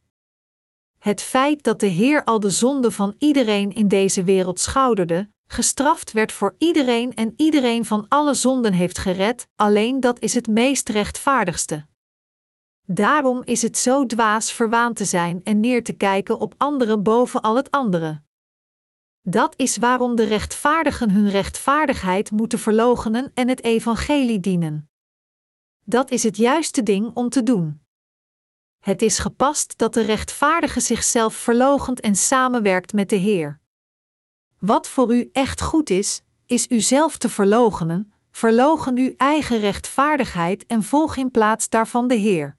Het 0.99 1.23
feit 1.23 1.63
dat 1.63 1.81
de 1.81 1.87
Heer 1.87 2.25
al 2.25 2.41
de 2.41 2.51
zonde 2.51 2.91
van 2.91 3.15
iedereen 3.19 3.73
in 3.73 3.89
deze 3.89 4.25
wereld 4.25 4.61
schouderde, 4.61 5.31
gestraft 5.47 6.13
werd 6.13 6.33
voor 6.33 6.55
iedereen 6.59 7.15
en 7.15 7.33
iedereen 7.37 7.85
van 7.85 8.05
alle 8.09 8.35
zonden 8.35 8.73
heeft 8.73 8.99
gered, 8.99 9.49
alleen 9.57 10.01
dat 10.01 10.21
is 10.21 10.35
het 10.35 10.47
meest 10.47 10.89
rechtvaardigste. 10.89 11.87
Daarom 12.87 13.43
is 13.45 13.63
het 13.63 13.77
zo 13.79 14.07
dwaas 14.07 14.53
verwaand 14.53 14.97
te 14.97 15.05
zijn 15.05 15.41
en 15.45 15.61
neer 15.61 15.85
te 15.85 15.93
kijken 15.93 16.39
op 16.39 16.55
anderen 16.57 17.03
boven 17.03 17.41
al 17.41 17.57
het 17.57 17.71
andere. 17.71 18.25
Dat 19.29 19.55
is 19.57 19.77
waarom 19.77 20.17
de 20.17 20.25
rechtvaardigen 20.25 21.11
hun 21.11 21.31
rechtvaardigheid 21.31 22.31
moeten 22.31 22.59
verloochenen 22.59 23.31
en 23.35 23.49
het 23.49 23.63
evangelie 23.63 24.41
dienen. 24.41 24.91
Dat 25.85 26.11
is 26.11 26.23
het 26.23 26.37
juiste 26.37 26.83
ding 26.83 27.11
om 27.15 27.29
te 27.29 27.43
doen. 27.43 27.81
Het 28.79 29.03
is 29.03 29.19
gepast 29.19 29.79
dat 29.79 29.95
de 29.95 30.01
rechtvaardige 30.01 30.81
zichzelf 30.81 31.35
verloochent 31.35 32.01
en 32.01 32.15
samenwerkt 32.15 32.93
met 32.93 33.09
de 33.09 33.17
Heer. 33.17 33.61
Wat 34.59 34.89
voor 34.89 35.15
u 35.15 35.29
echt 35.33 35.61
goed 35.61 35.91
is, 35.91 36.23
is 36.47 36.71
uzelf 36.71 37.19
te 37.19 37.29
verloochenen, 37.29 38.13
verlogen 38.31 38.97
uw 38.97 39.15
eigen 39.17 39.59
rechtvaardigheid 39.59 40.67
en 40.67 40.83
volg 40.83 41.17
in 41.17 41.31
plaats 41.31 41.69
daarvan 41.69 42.09
de 42.09 42.15
Heer. 42.15 42.57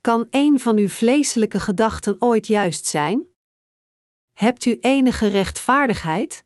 Kan 0.00 0.26
een 0.30 0.60
van 0.60 0.76
uw 0.76 0.88
vleeselijke 0.88 1.60
gedachten 1.60 2.16
ooit 2.18 2.46
juist 2.46 2.86
zijn? 2.86 3.34
Hebt 4.36 4.64
u 4.64 4.78
enige 4.80 5.26
rechtvaardigheid? 5.26 6.44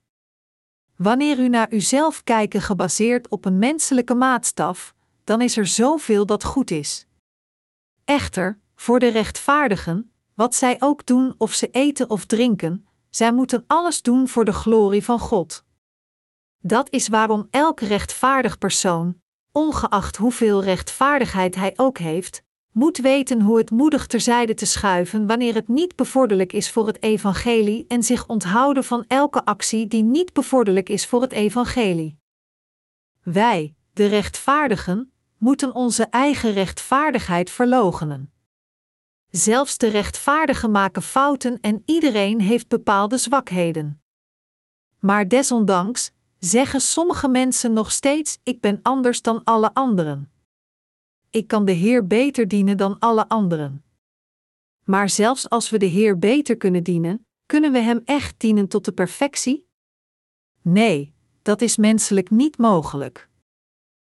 Wanneer 0.97 1.39
u 1.39 1.49
naar 1.49 1.73
uzelf 1.73 2.25
kijkt 2.25 2.59
gebaseerd 2.59 3.29
op 3.29 3.45
een 3.45 3.59
menselijke 3.59 4.15
maatstaf, 4.15 4.95
dan 5.25 5.41
is 5.41 5.57
er 5.57 5.67
zoveel 5.67 6.27
dat 6.27 6.45
goed 6.45 6.71
is. 6.71 7.07
Echter, 8.05 8.61
voor 8.75 8.99
de 8.99 9.09
rechtvaardigen, 9.09 10.13
wat 10.35 10.55
zij 10.55 10.77
ook 10.79 11.07
doen 11.07 11.35
of 11.39 11.53
ze 11.53 11.71
eten 11.71 12.11
of 12.11 12.25
drinken, 12.25 12.87
zij 13.09 13.33
moeten 13.33 13.65
alles 13.67 14.03
doen 14.03 14.29
voor 14.29 14.45
de 14.45 14.53
glorie 14.53 15.05
van 15.05 15.19
God. 15.19 15.65
Dat 16.59 16.91
is 16.91 17.09
waarom 17.09 17.47
elk 17.51 17.81
rechtvaardig 17.81 18.59
persoon, 18.59 19.21
ongeacht 19.53 20.17
hoeveel 20.17 20.63
rechtvaardigheid 20.63 21.55
hij 21.55 21.73
ook 21.77 21.99
heeft, 21.99 22.43
moet 22.73 22.99
weten 22.99 23.41
hoe 23.41 23.59
het 23.59 23.71
moedig 23.71 24.07
terzijde 24.07 24.55
te 24.55 24.67
schuiven 24.67 25.27
wanneer 25.27 25.55
het 25.55 25.69
niet 25.69 25.97
bevorderlijk 25.97 26.53
is 26.53 26.71
voor 26.71 26.87
het 26.87 27.03
evangelie 27.03 27.85
en 27.89 28.03
zich 28.03 28.27
onthouden 28.27 28.85
van 28.85 29.05
elke 29.09 29.45
actie 29.45 29.87
die 29.87 30.03
niet 30.03 30.33
bevorderlijk 30.33 30.89
is 30.89 31.07
voor 31.07 31.23
het 31.23 31.33
evangelie. 31.33 32.19
Wij, 33.23 33.75
de 33.93 34.07
rechtvaardigen, 34.07 35.13
moeten 35.39 35.75
onze 35.75 36.05
eigen 36.05 36.53
rechtvaardigheid 36.53 37.51
verloochenen. 37.51 38.33
Zelfs 39.31 39.79
de 39.79 39.89
rechtvaardigen 39.89 40.71
maken 40.71 41.03
fouten 41.03 41.61
en 41.61 41.83
iedereen 41.85 42.41
heeft 42.41 42.69
bepaalde 42.69 43.19
zwakheden. 43.19 44.03
Maar 44.99 45.29
desondanks 45.29 46.11
zeggen 46.39 46.81
sommige 46.81 47.29
mensen 47.29 47.73
nog 47.73 47.93
steeds: 47.93 48.39
Ik 48.43 48.61
ben 48.61 48.79
anders 48.83 49.23
dan 49.23 49.45
alle 49.45 49.75
anderen. 49.75 50.33
Ik 51.31 51.47
kan 51.47 51.65
de 51.65 51.73
Heer 51.73 52.07
beter 52.07 52.49
dienen 52.49 52.77
dan 52.77 52.99
alle 52.99 53.29
anderen. 53.29 53.85
Maar 54.85 55.09
zelfs 55.09 55.49
als 55.49 55.71
we 55.71 55.79
de 55.79 55.87
Heer 55.87 56.19
beter 56.19 56.57
kunnen 56.57 56.83
dienen, 56.83 57.27
kunnen 57.47 57.73
we 57.73 57.79
Hem 57.79 58.01
echt 58.05 58.41
dienen 58.41 58.69
tot 58.69 58.85
de 58.85 58.93
perfectie? 58.93 59.69
Nee, 60.63 61.15
dat 61.43 61.61
is 61.61 61.77
menselijk 61.77 62.31
niet 62.31 62.59
mogelijk. 62.59 63.29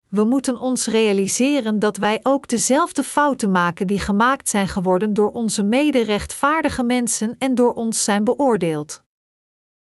We 0.08 0.24
moeten 0.24 0.60
ons 0.60 0.86
realiseren 0.86 1.78
dat 1.78 1.96
wij 1.96 2.20
ook 2.22 2.48
dezelfde 2.48 3.02
fouten 3.02 3.50
maken 3.50 3.86
die 3.86 3.98
gemaakt 3.98 4.48
zijn 4.48 4.68
geworden 4.68 5.14
door 5.14 5.30
onze 5.30 5.62
mederechtvaardige 5.62 6.82
mensen 6.82 7.36
en 7.38 7.54
door 7.54 7.74
ons 7.74 8.04
zijn 8.04 8.24
beoordeeld. 8.24 9.02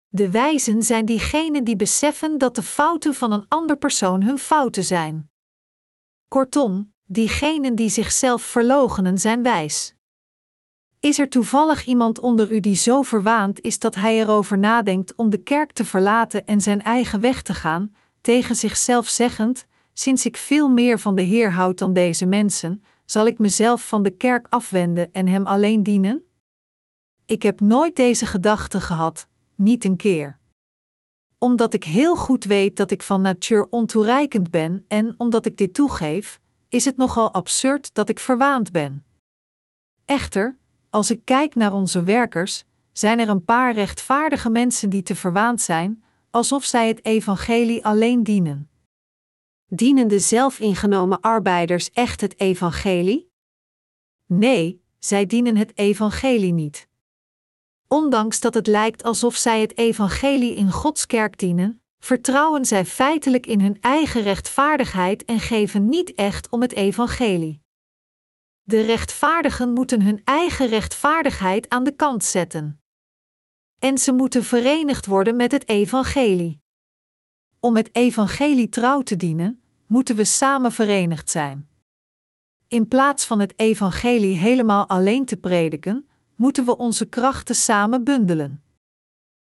De 0.07 0.31
wijzen 0.31 0.83
zijn 0.83 1.05
diegenen 1.05 1.63
die 1.63 1.75
beseffen 1.75 2.37
dat 2.37 2.55
de 2.55 2.63
fouten 2.63 3.13
van 3.13 3.31
een 3.31 3.45
ander 3.47 3.77
persoon 3.77 4.23
hun 4.23 4.37
fouten 4.39 4.83
zijn. 4.83 5.31
Kortom, 6.27 6.90
diegenen 7.11 7.75
die 7.75 7.89
zichzelf 7.89 8.41
verloochenen 8.41 9.17
zijn 9.17 9.43
wijs. 9.43 9.95
Is 10.99 11.19
er 11.19 11.29
toevallig 11.29 11.85
iemand 11.85 12.19
onder 12.19 12.51
u 12.51 12.59
die 12.59 12.75
zo 12.75 13.01
verwaand 13.01 13.61
is 13.61 13.79
dat 13.79 13.95
hij 13.95 14.19
erover 14.19 14.57
nadenkt 14.57 15.15
om 15.15 15.29
de 15.29 15.37
kerk 15.37 15.71
te 15.71 15.85
verlaten 15.85 16.45
en 16.45 16.61
zijn 16.61 16.81
eigen 16.81 17.19
weg 17.19 17.41
te 17.41 17.53
gaan, 17.53 17.95
tegen 18.21 18.55
zichzelf 18.55 19.07
zeggend: 19.07 19.65
Sinds 19.93 20.25
ik 20.25 20.37
veel 20.37 20.69
meer 20.69 20.99
van 20.99 21.15
de 21.15 21.21
Heer 21.21 21.51
houd 21.51 21.77
dan 21.77 21.93
deze 21.93 22.25
mensen, 22.25 22.83
zal 23.05 23.27
ik 23.27 23.39
mezelf 23.39 23.87
van 23.87 24.03
de 24.03 24.11
kerk 24.11 24.47
afwenden 24.49 25.13
en 25.13 25.27
hem 25.27 25.45
alleen 25.45 25.83
dienen? 25.83 26.23
Ik 27.25 27.41
heb 27.41 27.59
nooit 27.59 27.95
deze 27.95 28.25
gedachte 28.25 28.81
gehad, 28.81 29.27
niet 29.55 29.85
een 29.85 29.97
keer. 29.97 30.39
Omdat 31.37 31.73
ik 31.73 31.83
heel 31.83 32.15
goed 32.15 32.43
weet 32.43 32.77
dat 32.77 32.91
ik 32.91 33.01
van 33.01 33.21
natuur 33.21 33.67
ontoereikend 33.69 34.49
ben 34.49 34.85
en 34.87 35.13
omdat 35.17 35.45
ik 35.45 35.57
dit 35.57 35.73
toegeef, 35.73 36.40
is 36.71 36.85
het 36.85 36.97
nogal 36.97 37.31
absurd 37.31 37.93
dat 37.93 38.09
ik 38.09 38.19
verwaand 38.19 38.71
ben. 38.71 39.05
Echter, 40.05 40.57
als 40.89 41.11
ik 41.11 41.25
kijk 41.25 41.55
naar 41.55 41.73
onze 41.73 42.03
werkers, 42.03 42.63
zijn 42.91 43.19
er 43.19 43.29
een 43.29 43.43
paar 43.43 43.73
rechtvaardige 43.73 44.49
mensen 44.49 44.89
die 44.89 45.03
te 45.03 45.15
verwaand 45.15 45.61
zijn, 45.61 46.03
alsof 46.29 46.63
zij 46.63 46.87
het 46.87 47.05
evangelie 47.05 47.85
alleen 47.85 48.23
dienen. 48.23 48.69
Dienen 49.67 50.07
de 50.07 50.19
zelfingenomen 50.19 51.19
arbeiders 51.19 51.91
echt 51.91 52.21
het 52.21 52.39
evangelie? 52.39 53.31
Nee, 54.25 54.83
zij 54.99 55.25
dienen 55.25 55.55
het 55.55 55.77
evangelie 55.77 56.53
niet. 56.53 56.87
Ondanks 57.87 58.39
dat 58.39 58.53
het 58.53 58.67
lijkt 58.67 59.03
alsof 59.03 59.35
zij 59.35 59.61
het 59.61 59.77
evangelie 59.77 60.55
in 60.55 60.71
Gods 60.71 61.05
kerk 61.05 61.37
dienen, 61.37 61.80
vertrouwen 62.01 62.65
zij 62.65 62.85
feitelijk 62.85 63.45
in 63.45 63.61
hun 63.61 63.77
eigen 63.81 64.21
rechtvaardigheid 64.21 65.25
en 65.25 65.39
geven 65.39 65.89
niet 65.89 66.13
echt 66.13 66.49
om 66.49 66.61
het 66.61 66.73
evangelie. 66.73 67.61
De 68.61 68.81
rechtvaardigen 68.81 69.73
moeten 69.73 70.01
hun 70.01 70.21
eigen 70.23 70.67
rechtvaardigheid 70.67 71.69
aan 71.69 71.83
de 71.83 71.95
kant 71.95 72.23
zetten. 72.23 72.81
En 73.79 73.97
ze 73.97 74.11
moeten 74.11 74.43
verenigd 74.43 75.05
worden 75.05 75.35
met 75.35 75.51
het 75.51 75.69
evangelie. 75.69 76.61
Om 77.59 77.75
het 77.75 77.89
evangelie 77.95 78.69
trouw 78.69 79.01
te 79.01 79.15
dienen, 79.15 79.61
moeten 79.87 80.15
we 80.15 80.23
samen 80.23 80.71
verenigd 80.71 81.29
zijn. 81.29 81.69
In 82.67 82.87
plaats 82.87 83.25
van 83.25 83.39
het 83.39 83.53
evangelie 83.55 84.37
helemaal 84.37 84.87
alleen 84.87 85.25
te 85.25 85.37
prediken, 85.37 86.09
moeten 86.35 86.65
we 86.65 86.77
onze 86.77 87.05
krachten 87.05 87.55
samen 87.55 88.03
bundelen. 88.03 88.63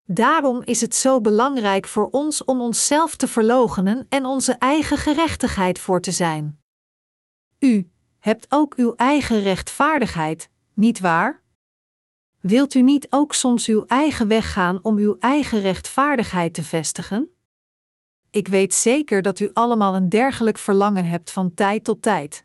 Daarom 0.08 0.62
is 0.62 0.80
het 0.80 0.94
zo 0.94 1.20
belangrijk 1.20 1.86
voor 1.86 2.08
ons 2.10 2.44
om 2.44 2.60
onszelf 2.60 3.16
te 3.16 3.28
verloochenen 3.28 4.06
en 4.08 4.24
onze 4.24 4.52
eigen 4.52 4.98
gerechtigheid 4.98 5.78
voor 5.78 6.00
te 6.00 6.10
zijn. 6.10 6.60
U 7.58 7.90
hebt 8.18 8.46
ook 8.48 8.74
uw 8.74 8.94
eigen 8.94 9.40
rechtvaardigheid, 9.40 10.50
niet 10.74 11.00
waar? 11.00 11.42
Wilt 12.40 12.74
u 12.74 12.82
niet 12.82 13.06
ook 13.10 13.34
soms 13.34 13.66
uw 13.66 13.84
eigen 13.86 14.28
weg 14.28 14.52
gaan 14.52 14.78
om 14.82 14.96
uw 14.96 15.16
eigen 15.18 15.60
rechtvaardigheid 15.60 16.54
te 16.54 16.62
vestigen? 16.62 17.30
Ik 18.30 18.48
weet 18.48 18.74
zeker 18.74 19.22
dat 19.22 19.40
u 19.40 19.50
allemaal 19.52 19.94
een 19.94 20.08
dergelijk 20.08 20.58
verlangen 20.58 21.04
hebt 21.04 21.30
van 21.30 21.54
tijd 21.54 21.84
tot 21.84 22.02
tijd. 22.02 22.44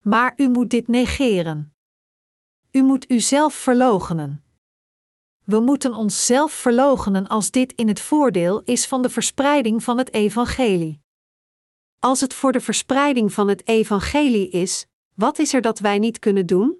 Maar 0.00 0.32
u 0.36 0.48
moet 0.48 0.70
dit 0.70 0.88
negeren. 0.88 1.74
U 2.70 2.82
moet 2.82 3.10
uzelf 3.10 3.54
verloochenen. 3.54 4.43
We 5.44 5.60
moeten 5.60 5.94
onszelf 5.94 6.52
verloochenen 6.52 7.26
als 7.26 7.50
dit 7.50 7.72
in 7.72 7.88
het 7.88 8.00
voordeel 8.00 8.62
is 8.62 8.86
van 8.86 9.02
de 9.02 9.10
verspreiding 9.10 9.82
van 9.82 9.98
het 9.98 10.12
evangelie. 10.12 11.02
Als 11.98 12.20
het 12.20 12.34
voor 12.34 12.52
de 12.52 12.60
verspreiding 12.60 13.32
van 13.32 13.48
het 13.48 13.68
evangelie 13.68 14.48
is, 14.48 14.86
wat 15.14 15.38
is 15.38 15.54
er 15.54 15.60
dat 15.60 15.78
wij 15.78 15.98
niet 15.98 16.18
kunnen 16.18 16.46
doen? 16.46 16.78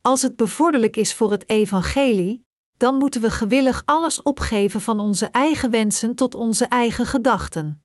Als 0.00 0.22
het 0.22 0.36
bevorderlijk 0.36 0.96
is 0.96 1.14
voor 1.14 1.30
het 1.30 1.48
evangelie, 1.48 2.46
dan 2.76 2.96
moeten 2.96 3.20
we 3.20 3.30
gewillig 3.30 3.82
alles 3.84 4.22
opgeven 4.22 4.80
van 4.80 5.00
onze 5.00 5.26
eigen 5.26 5.70
wensen 5.70 6.14
tot 6.14 6.34
onze 6.34 6.64
eigen 6.64 7.06
gedachten. 7.06 7.84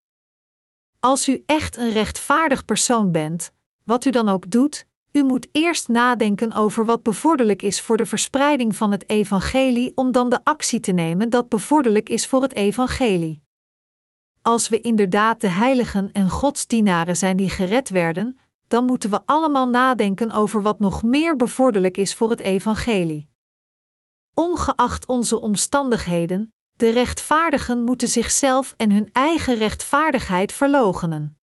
Als 0.99 1.27
u 1.27 1.43
echt 1.45 1.77
een 1.77 1.91
rechtvaardig 1.91 2.65
persoon 2.65 3.11
bent, 3.11 3.51
wat 3.83 4.05
u 4.05 4.09
dan 4.09 4.29
ook 4.29 4.51
doet, 4.51 4.86
u 5.11 5.23
moet 5.23 5.47
eerst 5.51 5.87
nadenken 5.87 6.53
over 6.53 6.85
wat 6.85 7.03
bevorderlijk 7.03 7.61
is 7.61 7.81
voor 7.81 7.97
de 7.97 8.05
verspreiding 8.05 8.75
van 8.75 8.91
het 8.91 9.09
evangelie 9.09 9.91
om 9.95 10.11
dan 10.11 10.29
de 10.29 10.39
actie 10.43 10.79
te 10.79 10.91
nemen 10.91 11.29
dat 11.29 11.49
bevorderlijk 11.49 12.09
is 12.09 12.27
voor 12.27 12.41
het 12.41 12.53
evangelie. 12.53 13.41
Als 14.41 14.69
we 14.69 14.81
inderdaad 14.81 15.41
de 15.41 15.47
heiligen 15.49 16.11
en 16.11 16.29
godsdienaren 16.29 17.17
zijn 17.17 17.37
die 17.37 17.49
gered 17.49 17.89
werden, 17.89 18.39
dan 18.67 18.85
moeten 18.85 19.09
we 19.09 19.21
allemaal 19.25 19.67
nadenken 19.67 20.31
over 20.31 20.61
wat 20.61 20.79
nog 20.79 21.03
meer 21.03 21.35
bevorderlijk 21.35 21.97
is 21.97 22.15
voor 22.15 22.29
het 22.29 22.39
evangelie. 22.39 23.29
Ongeacht 24.33 25.05
onze 25.07 25.39
omstandigheden, 25.39 26.53
de 26.73 26.89
rechtvaardigen 26.89 27.83
moeten 27.83 28.07
zichzelf 28.07 28.73
en 28.77 28.91
hun 28.91 29.09
eigen 29.11 29.55
rechtvaardigheid 29.55 30.51
verloochenen. 30.53 31.36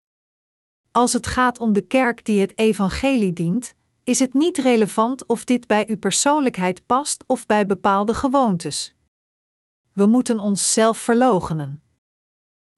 Als 0.96 1.12
het 1.12 1.26
gaat 1.26 1.58
om 1.58 1.72
de 1.72 1.80
kerk 1.80 2.24
die 2.24 2.40
het 2.40 2.58
evangelie 2.58 3.32
dient, 3.32 3.74
is 4.04 4.18
het 4.18 4.34
niet 4.34 4.58
relevant 4.58 5.26
of 5.26 5.44
dit 5.44 5.66
bij 5.66 5.84
uw 5.88 5.96
persoonlijkheid 5.96 6.86
past 6.86 7.24
of 7.26 7.46
bij 7.46 7.66
bepaalde 7.66 8.14
gewoontes. 8.14 8.94
We 9.92 10.06
moeten 10.06 10.38
onszelf 10.38 10.98
verloochenen. 10.98 11.82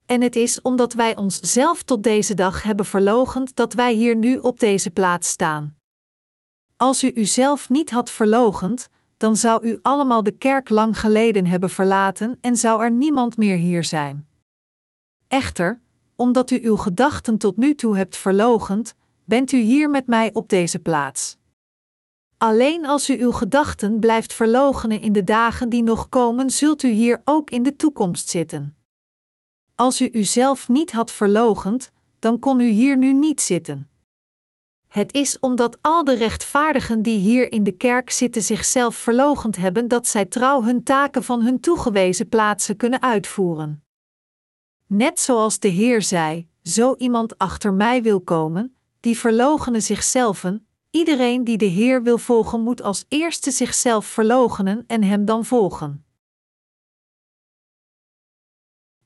En 0.05 0.21
het 0.21 0.35
is 0.35 0.61
omdat 0.61 0.93
wij 0.93 1.15
onszelf 1.15 1.83
tot 1.83 2.03
deze 2.03 2.33
dag 2.33 2.63
hebben 2.63 2.85
verloochend 2.85 3.55
dat 3.55 3.73
wij 3.73 3.93
hier 3.93 4.15
nu 4.15 4.37
op 4.37 4.59
deze 4.59 4.91
plaats 4.91 5.29
staan. 5.29 5.77
Als 6.77 7.03
u 7.03 7.11
uzelf 7.15 7.69
niet 7.69 7.89
had 7.89 8.09
verloochend, 8.09 8.89
dan 9.17 9.35
zou 9.35 9.67
u 9.67 9.79
allemaal 9.81 10.23
de 10.23 10.37
kerk 10.37 10.69
lang 10.69 10.99
geleden 10.99 11.45
hebben 11.45 11.69
verlaten 11.69 12.37
en 12.41 12.55
zou 12.55 12.83
er 12.83 12.91
niemand 12.91 13.37
meer 13.37 13.57
hier 13.57 13.83
zijn. 13.83 14.27
Echter, 15.27 15.81
omdat 16.17 16.51
u 16.51 16.59
uw 16.63 16.75
gedachten 16.75 17.37
tot 17.37 17.57
nu 17.57 17.75
toe 17.75 17.97
hebt 17.97 18.17
verlogend, 18.17 18.95
bent 19.25 19.51
u 19.51 19.57
hier 19.57 19.89
met 19.89 20.07
mij 20.07 20.33
op 20.33 20.49
deze 20.49 20.79
plaats. 20.79 21.37
Alleen 22.37 22.85
als 22.85 23.09
u 23.09 23.21
uw 23.21 23.31
gedachten 23.31 23.99
blijft 23.99 24.33
verloochenen 24.33 25.01
in 25.01 25.13
de 25.13 25.23
dagen 25.23 25.69
die 25.69 25.83
nog 25.83 26.09
komen, 26.09 26.49
zult 26.49 26.83
u 26.83 26.89
hier 26.89 27.21
ook 27.25 27.49
in 27.49 27.63
de 27.63 27.75
toekomst 27.75 28.29
zitten. 28.29 28.75
Als 29.75 30.01
u 30.01 30.09
uzelf 30.11 30.67
niet 30.67 30.91
had 30.91 31.11
verlogend, 31.11 31.91
dan 32.19 32.39
kon 32.39 32.59
u 32.59 32.67
hier 32.67 32.97
nu 32.97 33.13
niet 33.13 33.41
zitten. 33.41 33.89
Het 34.87 35.13
is 35.13 35.39
omdat 35.39 35.77
al 35.81 36.03
de 36.03 36.13
rechtvaardigen 36.15 37.01
die 37.01 37.17
hier 37.19 37.51
in 37.51 37.63
de 37.63 37.71
kerk 37.71 38.09
zitten 38.09 38.41
zichzelf 38.41 38.95
verlogend 38.95 39.55
hebben 39.55 39.87
dat 39.87 40.07
zij 40.07 40.25
trouw 40.25 40.63
hun 40.63 40.83
taken 40.83 41.23
van 41.23 41.41
hun 41.41 41.59
toegewezen 41.59 42.29
plaatsen 42.29 42.77
kunnen 42.77 43.01
uitvoeren. 43.01 43.86
Net 44.87 45.19
zoals 45.19 45.59
de 45.59 45.67
Heer 45.67 46.01
zei: 46.01 46.49
Zo 46.63 46.95
iemand 46.95 47.37
achter 47.37 47.73
mij 47.73 48.01
wil 48.03 48.21
komen, 48.21 48.75
die 48.99 49.17
verloochenen 49.17 49.81
zichzelf. 49.81 50.45
Iedereen 50.91 51.43
die 51.43 51.57
de 51.57 51.65
Heer 51.65 52.03
wil 52.03 52.17
volgen, 52.17 52.61
moet 52.61 52.81
als 52.81 53.05
eerste 53.07 53.51
zichzelf 53.51 54.05
verloochenen 54.05 54.83
en 54.87 55.03
hem 55.03 55.25
dan 55.25 55.45
volgen. 55.45 56.05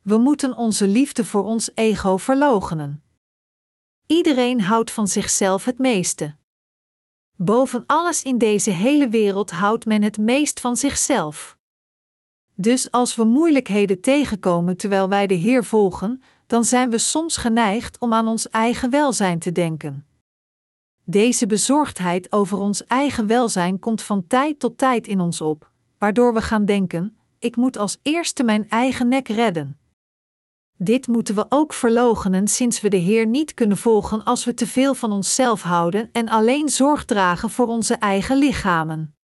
We 0.01 0.17
moeten 0.17 0.57
onze 0.57 0.87
liefde 0.87 1.25
voor 1.25 1.43
ons 1.43 1.71
ego 1.73 2.17
verloochenen. 2.17 3.03
Iedereen 4.07 4.61
houdt 4.61 4.91
van 4.91 5.07
zichzelf 5.07 5.65
het 5.65 5.77
meeste. 5.77 6.35
Boven 7.35 7.83
alles 7.85 8.23
in 8.23 8.37
deze 8.37 8.71
hele 8.71 9.09
wereld 9.09 9.51
houdt 9.51 9.85
men 9.85 10.01
het 10.01 10.17
meest 10.17 10.59
van 10.59 10.77
zichzelf. 10.77 11.57
Dus 12.61 12.91
als 12.91 13.15
we 13.15 13.23
moeilijkheden 13.23 14.01
tegenkomen 14.01 14.77
terwijl 14.77 15.09
wij 15.09 15.27
de 15.27 15.33
Heer 15.33 15.63
volgen, 15.63 16.21
dan 16.47 16.65
zijn 16.65 16.89
we 16.89 16.97
soms 16.97 17.37
geneigd 17.37 17.99
om 17.99 18.13
aan 18.13 18.27
ons 18.27 18.49
eigen 18.49 18.89
welzijn 18.89 19.39
te 19.39 19.51
denken. 19.51 20.05
Deze 21.03 21.47
bezorgdheid 21.47 22.31
over 22.31 22.57
ons 22.57 22.85
eigen 22.85 23.27
welzijn 23.27 23.79
komt 23.79 24.01
van 24.01 24.27
tijd 24.27 24.59
tot 24.59 24.77
tijd 24.77 25.07
in 25.07 25.19
ons 25.19 25.41
op, 25.41 25.71
waardoor 25.97 26.33
we 26.33 26.41
gaan 26.41 26.65
denken: 26.65 27.17
ik 27.39 27.55
moet 27.55 27.77
als 27.77 27.97
eerste 28.01 28.43
mijn 28.43 28.69
eigen 28.69 29.07
nek 29.07 29.27
redden. 29.27 29.79
Dit 30.77 31.07
moeten 31.07 31.35
we 31.35 31.45
ook 31.49 31.73
verloochenen 31.73 32.47
sinds 32.47 32.81
we 32.81 32.89
de 32.89 32.97
Heer 32.97 33.27
niet 33.27 33.53
kunnen 33.53 33.77
volgen 33.77 34.23
als 34.23 34.45
we 34.45 34.53
te 34.53 34.67
veel 34.67 34.93
van 34.93 35.11
onszelf 35.11 35.61
houden 35.61 36.09
en 36.11 36.29
alleen 36.29 36.69
zorg 36.69 37.05
dragen 37.05 37.49
voor 37.49 37.67
onze 37.67 37.93
eigen 37.93 38.37
lichamen. 38.37 39.15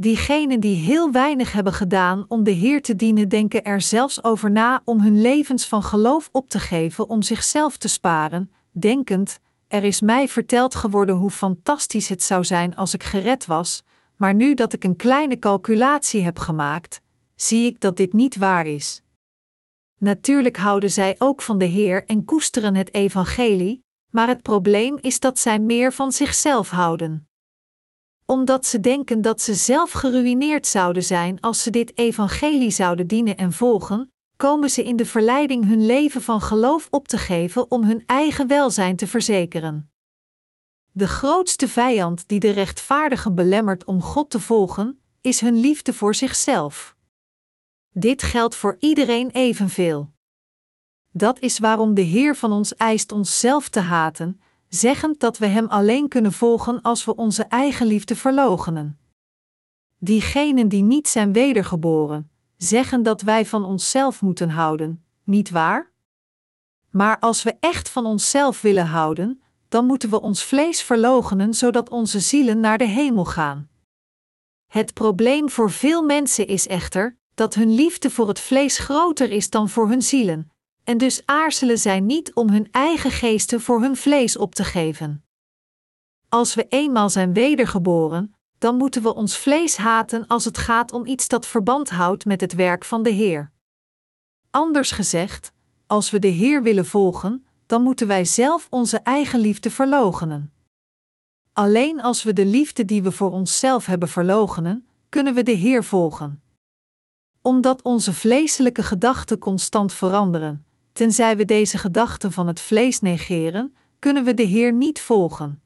Diegenen 0.00 0.60
die 0.60 0.76
heel 0.76 1.12
weinig 1.12 1.52
hebben 1.52 1.72
gedaan 1.72 2.24
om 2.28 2.44
de 2.44 2.50
Heer 2.50 2.82
te 2.82 2.96
dienen, 2.96 3.28
denken 3.28 3.64
er 3.64 3.80
zelfs 3.80 4.24
over 4.24 4.50
na 4.50 4.82
om 4.84 5.00
hun 5.00 5.20
levens 5.20 5.66
van 5.66 5.82
geloof 5.82 6.28
op 6.32 6.48
te 6.48 6.58
geven 6.58 7.08
om 7.08 7.22
zichzelf 7.22 7.76
te 7.76 7.88
sparen, 7.88 8.52
denkend: 8.70 9.38
Er 9.68 9.84
is 9.84 10.00
mij 10.00 10.28
verteld 10.28 10.74
geworden 10.74 11.14
hoe 11.14 11.30
fantastisch 11.30 12.08
het 12.08 12.22
zou 12.22 12.44
zijn 12.44 12.76
als 12.76 12.94
ik 12.94 13.02
gered 13.02 13.46
was, 13.46 13.82
maar 14.16 14.34
nu 14.34 14.54
dat 14.54 14.72
ik 14.72 14.84
een 14.84 14.96
kleine 14.96 15.38
calculatie 15.38 16.22
heb 16.22 16.38
gemaakt, 16.38 17.00
zie 17.34 17.66
ik 17.66 17.80
dat 17.80 17.96
dit 17.96 18.12
niet 18.12 18.36
waar 18.36 18.66
is. 18.66 19.02
Natuurlijk 19.98 20.56
houden 20.56 20.90
zij 20.90 21.14
ook 21.18 21.42
van 21.42 21.58
de 21.58 21.64
Heer 21.64 22.04
en 22.04 22.24
koesteren 22.24 22.74
het 22.74 22.94
evangelie, 22.94 23.84
maar 24.10 24.28
het 24.28 24.42
probleem 24.42 24.98
is 25.00 25.20
dat 25.20 25.38
zij 25.38 25.58
meer 25.58 25.92
van 25.92 26.12
zichzelf 26.12 26.70
houden. 26.70 27.29
Omdat 28.30 28.66
ze 28.66 28.80
denken 28.80 29.22
dat 29.22 29.40
ze 29.40 29.54
zelf 29.54 29.92
geruïneerd 29.92 30.66
zouden 30.66 31.02
zijn 31.02 31.40
als 31.40 31.62
ze 31.62 31.70
dit 31.70 31.98
evangelie 31.98 32.70
zouden 32.70 33.06
dienen 33.06 33.36
en 33.36 33.52
volgen, 33.52 34.12
komen 34.36 34.70
ze 34.70 34.84
in 34.84 34.96
de 34.96 35.06
verleiding 35.06 35.66
hun 35.66 35.86
leven 35.86 36.22
van 36.22 36.40
geloof 36.40 36.86
op 36.90 37.08
te 37.08 37.18
geven 37.18 37.70
om 37.70 37.84
hun 37.84 38.02
eigen 38.06 38.46
welzijn 38.46 38.96
te 38.96 39.06
verzekeren. 39.06 39.92
De 40.92 41.08
grootste 41.08 41.68
vijand 41.68 42.28
die 42.28 42.40
de 42.40 42.50
rechtvaardigen 42.50 43.34
belemmert 43.34 43.84
om 43.84 44.02
God 44.02 44.30
te 44.30 44.40
volgen, 44.40 45.00
is 45.20 45.40
hun 45.40 45.56
liefde 45.56 45.92
voor 45.92 46.14
zichzelf. 46.14 46.96
Dit 47.92 48.22
geldt 48.22 48.54
voor 48.54 48.76
iedereen 48.78 49.30
evenveel. 49.30 50.12
Dat 51.12 51.38
is 51.38 51.58
waarom 51.58 51.94
de 51.94 52.02
Heer 52.02 52.36
van 52.36 52.52
ons 52.52 52.74
eist 52.74 53.12
onszelf 53.12 53.68
te 53.68 53.80
haten, 53.80 54.40
zeggend 54.70 55.20
dat 55.20 55.38
we 55.38 55.46
Hem 55.46 55.66
alleen 55.66 56.08
kunnen 56.08 56.32
volgen 56.32 56.82
als 56.82 57.04
we 57.04 57.16
onze 57.16 57.42
eigen 57.42 57.86
liefde 57.86 58.16
verloochenen. 58.16 58.98
Diegenen 59.98 60.68
die 60.68 60.82
niet 60.82 61.08
zijn 61.08 61.32
wedergeboren, 61.32 62.30
zeggen 62.56 63.02
dat 63.02 63.22
wij 63.22 63.46
van 63.46 63.64
onszelf 63.64 64.22
moeten 64.22 64.50
houden, 64.50 65.04
niet 65.24 65.50
waar? 65.50 65.90
Maar 66.90 67.18
als 67.18 67.42
we 67.42 67.56
echt 67.60 67.88
van 67.88 68.06
onszelf 68.06 68.60
willen 68.60 68.86
houden, 68.86 69.42
dan 69.68 69.86
moeten 69.86 70.10
we 70.10 70.20
ons 70.20 70.44
vlees 70.44 70.82
verloochenen 70.82 71.54
zodat 71.54 71.90
onze 71.90 72.20
zielen 72.20 72.60
naar 72.60 72.78
de 72.78 72.88
hemel 72.88 73.24
gaan. 73.24 73.68
Het 74.66 74.94
probleem 74.94 75.50
voor 75.50 75.70
veel 75.70 76.02
mensen 76.02 76.46
is 76.46 76.66
echter 76.66 77.18
dat 77.34 77.54
hun 77.54 77.74
liefde 77.74 78.10
voor 78.10 78.28
het 78.28 78.40
vlees 78.40 78.78
groter 78.78 79.30
is 79.30 79.50
dan 79.50 79.68
voor 79.68 79.88
hun 79.88 80.02
zielen, 80.02 80.50
en 80.84 80.98
dus 80.98 81.22
aarzelen 81.24 81.78
zij 81.78 82.00
niet 82.00 82.34
om 82.34 82.50
hun 82.50 82.68
eigen 82.70 83.10
geesten 83.10 83.60
voor 83.60 83.80
hun 83.80 83.96
vlees 83.96 84.36
op 84.36 84.54
te 84.54 84.64
geven. 84.64 85.24
Als 86.28 86.54
we 86.54 86.66
eenmaal 86.68 87.10
zijn 87.10 87.32
wedergeboren, 87.32 88.34
dan 88.58 88.76
moeten 88.76 89.02
we 89.02 89.14
ons 89.14 89.36
vlees 89.36 89.76
haten 89.76 90.26
als 90.26 90.44
het 90.44 90.58
gaat 90.58 90.92
om 90.92 91.06
iets 91.06 91.28
dat 91.28 91.46
verband 91.46 91.90
houdt 91.90 92.24
met 92.24 92.40
het 92.40 92.54
werk 92.54 92.84
van 92.84 93.02
de 93.02 93.10
Heer. 93.10 93.52
Anders 94.50 94.90
gezegd, 94.90 95.52
als 95.86 96.10
we 96.10 96.18
de 96.18 96.28
Heer 96.28 96.62
willen 96.62 96.86
volgen, 96.86 97.46
dan 97.66 97.82
moeten 97.82 98.06
wij 98.06 98.24
zelf 98.24 98.66
onze 98.70 98.98
eigen 98.98 99.40
liefde 99.40 99.70
verloochenen. 99.70 100.52
Alleen 101.52 102.00
als 102.00 102.22
we 102.22 102.32
de 102.32 102.46
liefde 102.46 102.84
die 102.84 103.02
we 103.02 103.12
voor 103.12 103.30
onszelf 103.30 103.86
hebben 103.86 104.08
verloochenen, 104.08 104.88
kunnen 105.08 105.34
we 105.34 105.42
de 105.42 105.52
Heer 105.52 105.84
volgen 105.84 106.42
omdat 107.42 107.82
onze 107.82 108.12
vleeselijke 108.12 108.82
gedachten 108.82 109.38
constant 109.38 109.92
veranderen. 109.92 110.64
Tenzij 111.00 111.36
we 111.36 111.44
deze 111.44 111.78
gedachten 111.78 112.32
van 112.32 112.46
het 112.46 112.60
vlees 112.60 113.00
negeren, 113.00 113.76
kunnen 113.98 114.24
we 114.24 114.34
de 114.34 114.42
Heer 114.42 114.72
niet 114.72 115.00
volgen. 115.00 115.62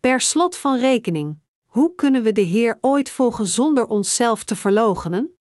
Per 0.00 0.20
slot 0.20 0.56
van 0.56 0.78
rekening, 0.78 1.38
hoe 1.64 1.94
kunnen 1.94 2.22
we 2.22 2.32
de 2.32 2.40
Heer 2.40 2.78
ooit 2.80 3.10
volgen 3.10 3.46
zonder 3.46 3.86
onszelf 3.86 4.44
te 4.44 4.56
verloochenen? 4.56 5.36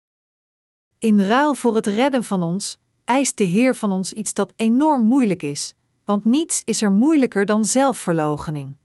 In 0.99 1.21
ruil 1.21 1.55
voor 1.55 1.75
het 1.75 1.87
redden 1.87 2.23
van 2.23 2.43
ons, 2.43 2.77
eist 3.03 3.37
de 3.37 3.43
Heer 3.43 3.75
van 3.75 3.91
ons 3.91 4.13
iets 4.13 4.33
dat 4.33 4.53
enorm 4.55 5.05
moeilijk 5.05 5.43
is, 5.43 5.73
want 6.05 6.25
niets 6.25 6.61
is 6.65 6.81
er 6.81 6.91
moeilijker 6.91 7.45
dan 7.45 7.65
zelfverloochening. 7.65 8.75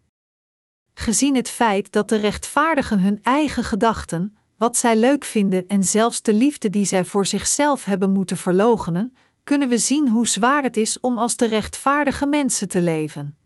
Gezien 0.95 1.37
het 1.37 1.49
feit 1.49 1.93
dat 1.93 2.09
de 2.09 2.17
rechtvaardigen 2.17 3.01
hun 3.01 3.19
eigen 3.23 3.65
gedachten, 3.65 4.37
wat 4.57 4.77
zij 4.77 4.97
leuk 4.97 5.25
vinden 5.25 5.69
en 5.69 5.85
zelfs 5.85 6.23
de 6.23 6.35
liefde 6.35 6.71
die 6.71 6.85
zij 6.85 7.05
voor 7.05 7.27
zichzelf 7.27 7.85
hebben 7.85 8.11
moeten 8.11 8.37
verloochenen, 8.37 9.15
kunnen 9.51 9.69
we 9.69 9.79
zien 9.79 10.09
hoe 10.09 10.29
zwaar 10.29 10.63
het 10.63 10.77
is 10.77 11.01
om 11.01 11.19
als 11.19 11.37
de 11.37 11.47
rechtvaardige 11.47 12.27
mensen 12.27 12.69
te 12.69 12.81
leven. 12.81 13.39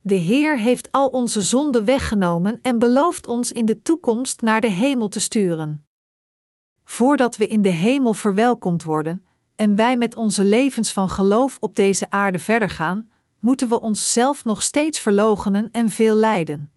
De 0.00 0.14
Heer 0.14 0.58
heeft 0.58 0.92
al 0.92 1.08
onze 1.08 1.42
zonden 1.42 1.84
weggenomen 1.84 2.58
en 2.62 2.78
belooft 2.78 3.26
ons 3.26 3.52
in 3.52 3.64
de 3.64 3.82
toekomst 3.82 4.40
naar 4.40 4.60
de 4.60 4.70
hemel 4.70 5.08
te 5.08 5.20
sturen. 5.20 5.86
Voordat 6.84 7.36
we 7.36 7.46
in 7.46 7.62
de 7.62 7.68
hemel 7.68 8.14
verwelkomd 8.14 8.82
worden 8.82 9.26
en 9.54 9.76
wij 9.76 9.96
met 9.96 10.16
onze 10.16 10.44
levens 10.44 10.92
van 10.92 11.08
geloof 11.08 11.56
op 11.60 11.76
deze 11.76 12.10
aarde 12.10 12.38
verder 12.38 12.70
gaan, 12.70 13.10
moeten 13.38 13.68
we 13.68 13.80
onszelf 13.80 14.44
nog 14.44 14.62
steeds 14.62 15.00
verloochenen 15.00 15.68
en 15.72 15.88
veel 15.88 16.14
lijden. 16.14 16.70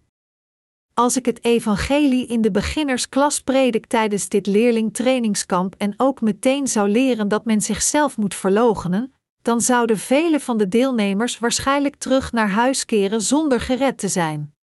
Als 0.99 1.17
ik 1.17 1.25
het 1.25 1.43
evangelie 1.43 2.27
in 2.27 2.41
de 2.41 2.51
beginnersklas 2.51 3.41
predik 3.41 3.85
tijdens 3.85 4.29
dit 4.29 4.47
leerlingtrainingskamp 4.47 5.75
en 5.77 5.93
ook 5.97 6.21
meteen 6.21 6.67
zou 6.67 6.89
leren 6.89 7.27
dat 7.27 7.45
men 7.45 7.61
zichzelf 7.61 8.17
moet 8.17 8.35
verloochenen, 8.35 9.13
dan 9.41 9.61
zouden 9.61 9.97
vele 9.97 10.39
van 10.39 10.57
de 10.57 10.67
deelnemers 10.67 11.39
waarschijnlijk 11.39 11.95
terug 11.95 12.31
naar 12.31 12.49
huis 12.49 12.85
keren 12.85 13.21
zonder 13.21 13.59
gered 13.59 13.97
te 13.97 14.07
zijn. 14.07 14.53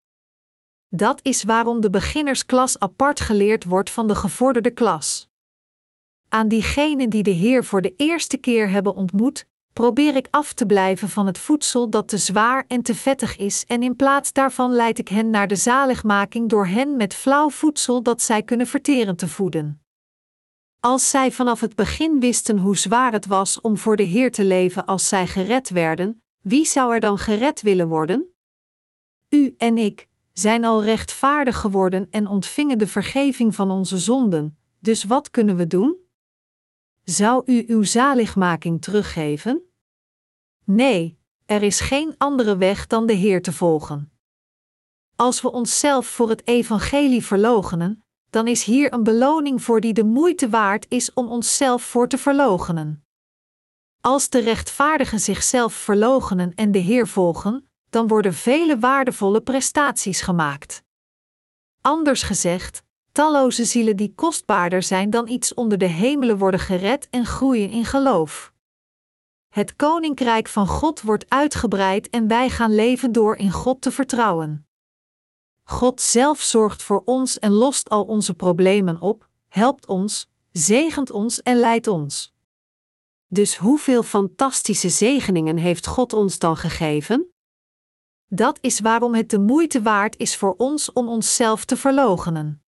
Dat 0.89 1.21
is 1.23 1.43
waarom 1.43 1.81
de 1.81 1.91
beginnersklas 1.91 2.79
apart 2.79 3.21
geleerd 3.21 3.65
wordt 3.65 3.91
van 3.91 4.07
de 4.07 4.15
gevorderde 4.15 4.71
klas. 4.71 5.29
Aan 6.29 6.49
diegenen 6.49 7.11
die 7.11 7.23
de 7.23 7.31
Heer 7.31 7.65
voor 7.65 7.83
de 7.83 7.95
eerste 7.97 8.37
keer 8.37 8.71
hebben 8.71 8.95
ontmoet, 8.95 9.47
probeer 9.77 10.17
ik 10.17 10.29
af 10.31 10.53
te 10.53 10.67
blijven 10.67 11.09
van 11.09 11.27
het 11.27 11.39
voedsel 11.39 11.91
dat 11.91 12.09
te 12.09 12.19
zwaar 12.19 12.65
en 12.69 12.83
te 12.83 12.95
vettig 12.95 13.37
is, 13.37 13.65
en 13.67 13.83
in 13.83 13.97
plaats 13.97 14.33
daarvan 14.33 14.73
leid 14.73 14.99
ik 14.99 15.09
hen 15.09 15.31
naar 15.31 15.49
de 15.49 15.57
zaligmaking 15.57 16.49
door 16.49 16.67
hen 16.67 16.97
met 16.97 17.15
flauw 17.15 17.51
voedsel 17.51 18.03
dat 18.03 18.23
zij 18.23 18.43
kunnen 18.43 18.67
verteren 18.67 19.17
te 19.17 19.29
voeden. 19.29 19.83
Als 20.81 21.11
zij 21.11 21.33
vanaf 21.33 21.61
het 21.61 21.75
begin 21.75 22.21
wisten 22.21 22.59
hoe 22.59 22.77
zwaar 22.77 23.13
het 23.13 23.27
was 23.27 23.61
om 23.61 23.77
voor 23.77 23.97
de 23.97 24.03
Heer 24.03 24.33
te 24.33 24.45
leven 24.45 24.87
als 24.87 25.09
zij 25.09 25.27
gered 25.27 25.71
werden, 25.71 26.23
wie 26.43 26.65
zou 26.65 26.95
er 26.95 27.01
dan 27.01 27.19
gered 27.19 27.63
willen 27.63 27.89
worden? 27.89 28.35
U 29.29 29.55
en 29.59 29.79
ik 29.79 30.09
zijn 30.33 30.65
al 30.65 30.85
rechtvaardig 30.85 31.57
geworden 31.57 32.07
en 32.11 32.27
ontvingen 32.27 32.79
de 32.79 32.87
vergeving 32.87 33.55
van 33.55 33.71
onze 33.71 33.99
zonden, 33.99 34.59
dus 34.79 35.05
wat 35.05 35.31
kunnen 35.31 35.57
we 35.57 35.67
doen? 35.67 35.97
Zou 37.05 37.43
u 37.47 37.65
uw 37.67 37.83
zaligmaking 37.83 38.83
teruggeven? 38.83 39.66
Nee, 40.69 41.19
er 41.45 41.63
is 41.63 41.81
geen 41.81 42.15
andere 42.19 42.57
weg 42.57 42.87
dan 42.87 43.07
de 43.07 43.13
Heer 43.13 43.43
te 43.43 43.53
volgen. 43.53 44.13
Als 45.17 45.41
we 45.41 45.53
onszelf 45.53 46.07
voor 46.07 46.29
het 46.29 46.47
evangelie 46.47 47.25
verloochenen, 47.25 48.05
dan 48.31 48.47
is 48.47 48.65
hier 48.65 48.93
een 48.93 49.03
beloning 49.03 49.63
voor 49.63 49.81
die 49.81 49.93
de 49.93 50.05
moeite 50.05 50.49
waard 50.49 50.87
is 50.89 51.13
om 51.13 51.29
onszelf 51.29 51.83
voor 51.83 52.09
te 52.09 52.19
verloochenen. 52.19 53.05
Als 54.01 54.29
de 54.29 54.39
rechtvaardigen 54.39 55.21
zichzelf 55.21 55.75
verloochenen 55.75 56.55
en 56.55 56.73
de 56.73 56.79
Heer 56.79 57.09
volgen, 57.09 57.69
dan 57.91 58.07
worden 58.07 58.35
vele 58.35 58.79
waardevolle 58.79 59.41
prestaties 59.41 60.21
gemaakt. 60.21 60.83
Anders 61.81 62.23
gezegd, 62.23 62.83
talloze 63.13 63.65
zielen 63.65 63.97
die 63.97 64.15
kostbaarder 64.15 64.83
zijn 64.83 65.11
dan 65.11 65.29
iets 65.29 65.55
onder 65.55 65.79
de 65.79 65.87
hemelen 65.87 66.39
worden 66.39 66.61
gered 66.61 67.09
en 67.11 67.27
groeien 67.27 67.71
in 67.71 67.85
geloof. 67.85 68.55
Het 69.57 69.77
koninkrijk 69.77 70.49
van 70.49 70.67
God 70.67 71.03
wordt 71.03 71.25
uitgebreid 71.29 72.11
en 72.11 72.29
wij 72.29 72.51
gaan 72.51 72.75
leven 72.75 73.13
door 73.13 73.37
in 73.37 73.51
God 73.51 73.81
te 73.81 73.91
vertrouwen. 73.91 74.67
God 75.63 76.01
zelf 76.01 76.41
zorgt 76.41 76.83
voor 76.83 77.03
ons 77.05 77.39
en 77.39 77.53
lost 77.53 77.89
al 77.89 78.05
onze 78.05 78.35
problemen 78.35 79.01
op, 79.01 79.29
helpt 79.49 79.87
ons, 79.87 80.29
zegent 80.53 81.11
ons 81.11 81.43
en 81.43 81.57
leidt 81.57 81.87
ons. 81.87 82.35
Dus 83.27 83.57
hoeveel 83.57 84.03
fantastische 84.03 84.89
zegeningen 84.89 85.57
heeft 85.57 85.87
God 85.87 86.13
ons 86.13 86.39
dan 86.39 86.57
gegeven? 86.57 87.33
Dat 88.29 88.59
is 88.61 88.81
waarom 88.81 89.15
het 89.15 89.31
de 89.31 89.39
moeite 89.39 89.83
waard 89.83 90.17
is 90.17 90.37
voor 90.37 90.55
ons 90.57 90.93
om 90.93 91.09
onszelf 91.09 91.65
te 91.65 91.77
verloochenen. 91.77 92.63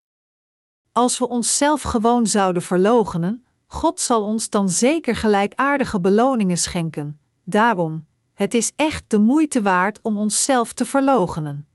Als 0.92 1.18
we 1.18 1.28
onszelf 1.28 1.82
gewoon 1.82 2.26
zouden 2.26 2.62
verloochenen, 2.62 3.46
God 3.70 4.00
zal 4.00 4.22
ons 4.22 4.50
dan 4.50 4.68
zeker 4.68 5.16
gelijkaardige 5.16 6.00
beloningen 6.00 6.58
schenken. 6.58 7.20
Daarom, 7.44 8.06
het 8.34 8.54
is 8.54 8.72
echt 8.76 9.04
de 9.06 9.18
moeite 9.18 9.62
waard 9.62 9.98
om 10.02 10.18
onszelf 10.18 10.72
te 10.72 10.84
verloochenen. 10.84 11.68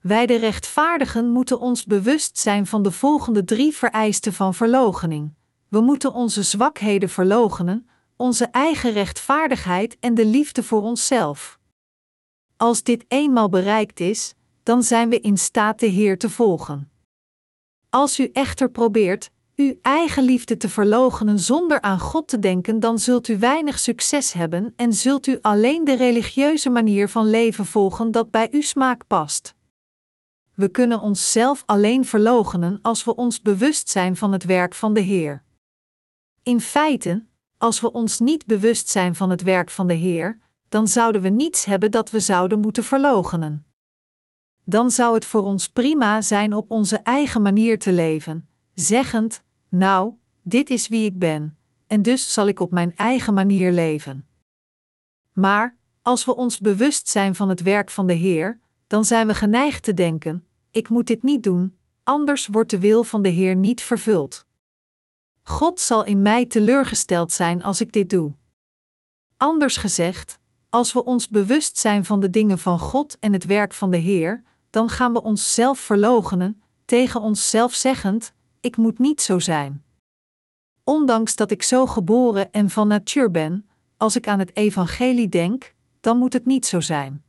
Wij 0.00 0.26
de 0.26 0.36
rechtvaardigen 0.36 1.30
moeten 1.30 1.60
ons 1.60 1.84
bewust 1.84 2.38
zijn 2.38 2.66
van 2.66 2.82
de 2.82 2.90
volgende 2.90 3.44
drie 3.44 3.76
vereisten 3.76 4.32
van 4.32 4.54
verloochening. 4.54 5.34
We 5.68 5.80
moeten 5.80 6.12
onze 6.12 6.42
zwakheden 6.42 7.08
verloochenen, 7.08 7.88
onze 8.16 8.44
eigen 8.44 8.92
rechtvaardigheid 8.92 9.96
en 10.00 10.14
de 10.14 10.26
liefde 10.26 10.62
voor 10.62 10.82
onszelf. 10.82 11.58
Als 12.56 12.82
dit 12.82 13.04
eenmaal 13.08 13.48
bereikt 13.48 14.00
is, 14.00 14.34
dan 14.62 14.82
zijn 14.82 15.08
we 15.08 15.20
in 15.20 15.38
staat 15.38 15.80
de 15.80 15.86
Heer 15.86 16.18
te 16.18 16.30
volgen. 16.30 16.90
Als 17.90 18.20
u 18.20 18.30
echter 18.32 18.70
probeert 18.70 19.30
uw 19.56 19.74
eigen 19.82 20.22
liefde 20.22 20.56
te 20.56 20.68
verloochenen 20.68 21.38
zonder 21.38 21.80
aan 21.80 21.98
God 21.98 22.28
te 22.28 22.38
denken, 22.38 22.80
dan 22.80 22.98
zult 22.98 23.28
u 23.28 23.38
weinig 23.38 23.78
succes 23.78 24.32
hebben 24.32 24.72
en 24.76 24.92
zult 24.92 25.26
u 25.26 25.38
alleen 25.40 25.84
de 25.84 25.96
religieuze 25.96 26.70
manier 26.70 27.08
van 27.08 27.30
leven 27.30 27.66
volgen 27.66 28.10
dat 28.10 28.30
bij 28.30 28.48
uw 28.50 28.60
smaak 28.60 29.06
past. 29.06 29.54
We 30.54 30.68
kunnen 30.68 31.00
onszelf 31.00 31.62
alleen 31.66 32.04
verloochenen 32.04 32.78
als 32.82 33.04
we 33.04 33.14
ons 33.14 33.42
bewust 33.42 33.88
zijn 33.88 34.16
van 34.16 34.32
het 34.32 34.44
werk 34.44 34.74
van 34.74 34.94
de 34.94 35.00
Heer. 35.00 35.42
In 36.42 36.60
feite, 36.60 37.24
als 37.58 37.80
we 37.80 37.92
ons 37.92 38.18
niet 38.18 38.46
bewust 38.46 38.88
zijn 38.88 39.14
van 39.14 39.30
het 39.30 39.42
werk 39.42 39.70
van 39.70 39.86
de 39.86 39.94
Heer, 39.94 40.38
dan 40.68 40.88
zouden 40.88 41.22
we 41.22 41.28
niets 41.28 41.64
hebben 41.64 41.90
dat 41.90 42.10
we 42.10 42.20
zouden 42.20 42.60
moeten 42.60 42.84
verloochenen. 42.84 43.66
Dan 44.64 44.90
zou 44.90 45.14
het 45.14 45.24
voor 45.24 45.42
ons 45.42 45.68
prima 45.68 46.20
zijn 46.20 46.54
op 46.54 46.70
onze 46.70 46.96
eigen 46.96 47.42
manier 47.42 47.78
te 47.78 47.92
leven, 47.92 48.48
zeggend: 48.74 49.44
Nou, 49.76 50.14
dit 50.42 50.70
is 50.70 50.88
wie 50.88 51.04
ik 51.04 51.18
ben, 51.18 51.58
en 51.86 52.02
dus 52.02 52.32
zal 52.32 52.46
ik 52.46 52.60
op 52.60 52.70
mijn 52.70 52.96
eigen 52.96 53.34
manier 53.34 53.72
leven. 53.72 54.26
Maar, 55.32 55.76
als 56.02 56.24
we 56.24 56.36
ons 56.36 56.58
bewust 56.58 57.08
zijn 57.08 57.34
van 57.34 57.48
het 57.48 57.62
werk 57.62 57.90
van 57.90 58.06
de 58.06 58.12
Heer, 58.12 58.60
dan 58.86 59.04
zijn 59.04 59.26
we 59.26 59.34
geneigd 59.34 59.82
te 59.82 59.94
denken: 59.94 60.46
Ik 60.70 60.88
moet 60.88 61.06
dit 61.06 61.22
niet 61.22 61.42
doen, 61.42 61.76
anders 62.02 62.46
wordt 62.46 62.70
de 62.70 62.78
wil 62.78 63.04
van 63.04 63.22
de 63.22 63.28
Heer 63.28 63.56
niet 63.56 63.82
vervuld. 63.82 64.46
God 65.42 65.80
zal 65.80 66.04
in 66.04 66.22
mij 66.22 66.46
teleurgesteld 66.46 67.32
zijn 67.32 67.62
als 67.62 67.80
ik 67.80 67.92
dit 67.92 68.10
doe. 68.10 68.34
Anders 69.36 69.76
gezegd, 69.76 70.38
als 70.70 70.92
we 70.92 71.04
ons 71.04 71.28
bewust 71.28 71.78
zijn 71.78 72.04
van 72.04 72.20
de 72.20 72.30
dingen 72.30 72.58
van 72.58 72.78
God 72.78 73.18
en 73.18 73.32
het 73.32 73.44
werk 73.44 73.74
van 73.74 73.90
de 73.90 73.96
Heer, 73.96 74.42
dan 74.70 74.88
gaan 74.88 75.12
we 75.12 75.22
onszelf 75.22 75.78
verloochenen, 75.78 76.62
tegen 76.84 77.20
onszelf 77.20 77.74
zeggend: 77.74 78.34
Ik 78.66 78.76
moet 78.76 78.98
niet 78.98 79.22
zo 79.22 79.38
zijn. 79.38 79.84
Ondanks 80.84 81.36
dat 81.36 81.50
ik 81.50 81.62
zo 81.62 81.86
geboren 81.86 82.52
en 82.52 82.70
van 82.70 82.88
natuur 82.88 83.30
ben, 83.30 83.68
als 83.96 84.16
ik 84.16 84.28
aan 84.28 84.38
het 84.38 84.56
Evangelie 84.56 85.28
denk, 85.28 85.74
dan 86.00 86.18
moet 86.18 86.32
het 86.32 86.46
niet 86.46 86.66
zo 86.66 86.80
zijn. 86.80 87.24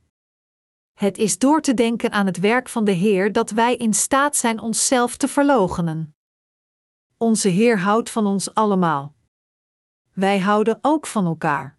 Het 0.93 1.17
is 1.17 1.37
door 1.37 1.61
te 1.61 1.73
denken 1.73 2.11
aan 2.11 2.25
het 2.25 2.39
werk 2.39 2.69
van 2.69 2.85
de 2.85 2.91
Heer 2.91 3.31
dat 3.31 3.49
wij 3.49 3.75
in 3.75 3.93
staat 3.93 4.35
zijn 4.35 4.59
onszelf 4.59 5.17
te 5.17 5.27
verloochenen. 5.27 6.15
Onze 7.17 7.47
Heer 7.49 7.79
houdt 7.79 8.09
van 8.09 8.25
ons 8.25 8.53
allemaal. 8.53 9.15
Wij 10.13 10.39
houden 10.39 10.79
ook 10.81 11.07
van 11.07 11.25
elkaar. 11.25 11.77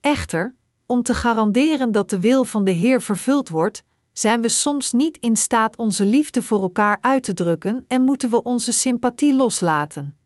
Echter, 0.00 0.56
om 0.86 1.02
te 1.02 1.14
garanderen 1.14 1.92
dat 1.92 2.10
de 2.10 2.20
wil 2.20 2.44
van 2.44 2.64
de 2.64 2.70
Heer 2.70 3.02
vervuld 3.02 3.48
wordt, 3.48 3.84
zijn 4.12 4.40
we 4.40 4.48
soms 4.48 4.92
niet 4.92 5.16
in 5.16 5.36
staat 5.36 5.76
onze 5.76 6.04
liefde 6.04 6.42
voor 6.42 6.62
elkaar 6.62 6.98
uit 7.00 7.22
te 7.22 7.34
drukken 7.34 7.84
en 7.88 8.02
moeten 8.02 8.30
we 8.30 8.42
onze 8.42 8.72
sympathie 8.72 9.34
loslaten. 9.34 10.16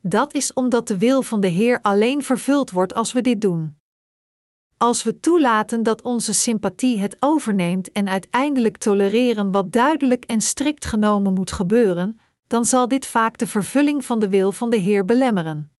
Dat 0.00 0.34
is 0.34 0.52
omdat 0.52 0.88
de 0.88 0.98
wil 0.98 1.22
van 1.22 1.40
de 1.40 1.48
Heer 1.48 1.80
alleen 1.82 2.22
vervuld 2.22 2.70
wordt 2.70 2.94
als 2.94 3.12
we 3.12 3.20
dit 3.20 3.40
doen. 3.40 3.76
Als 4.76 5.02
we 5.02 5.20
toelaten 5.20 5.82
dat 5.82 6.02
onze 6.02 6.32
sympathie 6.32 6.98
het 6.98 7.16
overneemt 7.20 7.92
en 7.92 8.08
uiteindelijk 8.08 8.76
tolereren 8.76 9.52
wat 9.52 9.72
duidelijk 9.72 10.24
en 10.24 10.40
strikt 10.40 10.84
genomen 10.84 11.32
moet 11.32 11.52
gebeuren, 11.52 12.20
dan 12.46 12.64
zal 12.64 12.88
dit 12.88 13.06
vaak 13.06 13.38
de 13.38 13.46
vervulling 13.46 14.04
van 14.04 14.18
de 14.18 14.28
wil 14.28 14.52
van 14.52 14.70
de 14.70 14.76
Heer 14.76 15.04
belemmeren. 15.04 15.70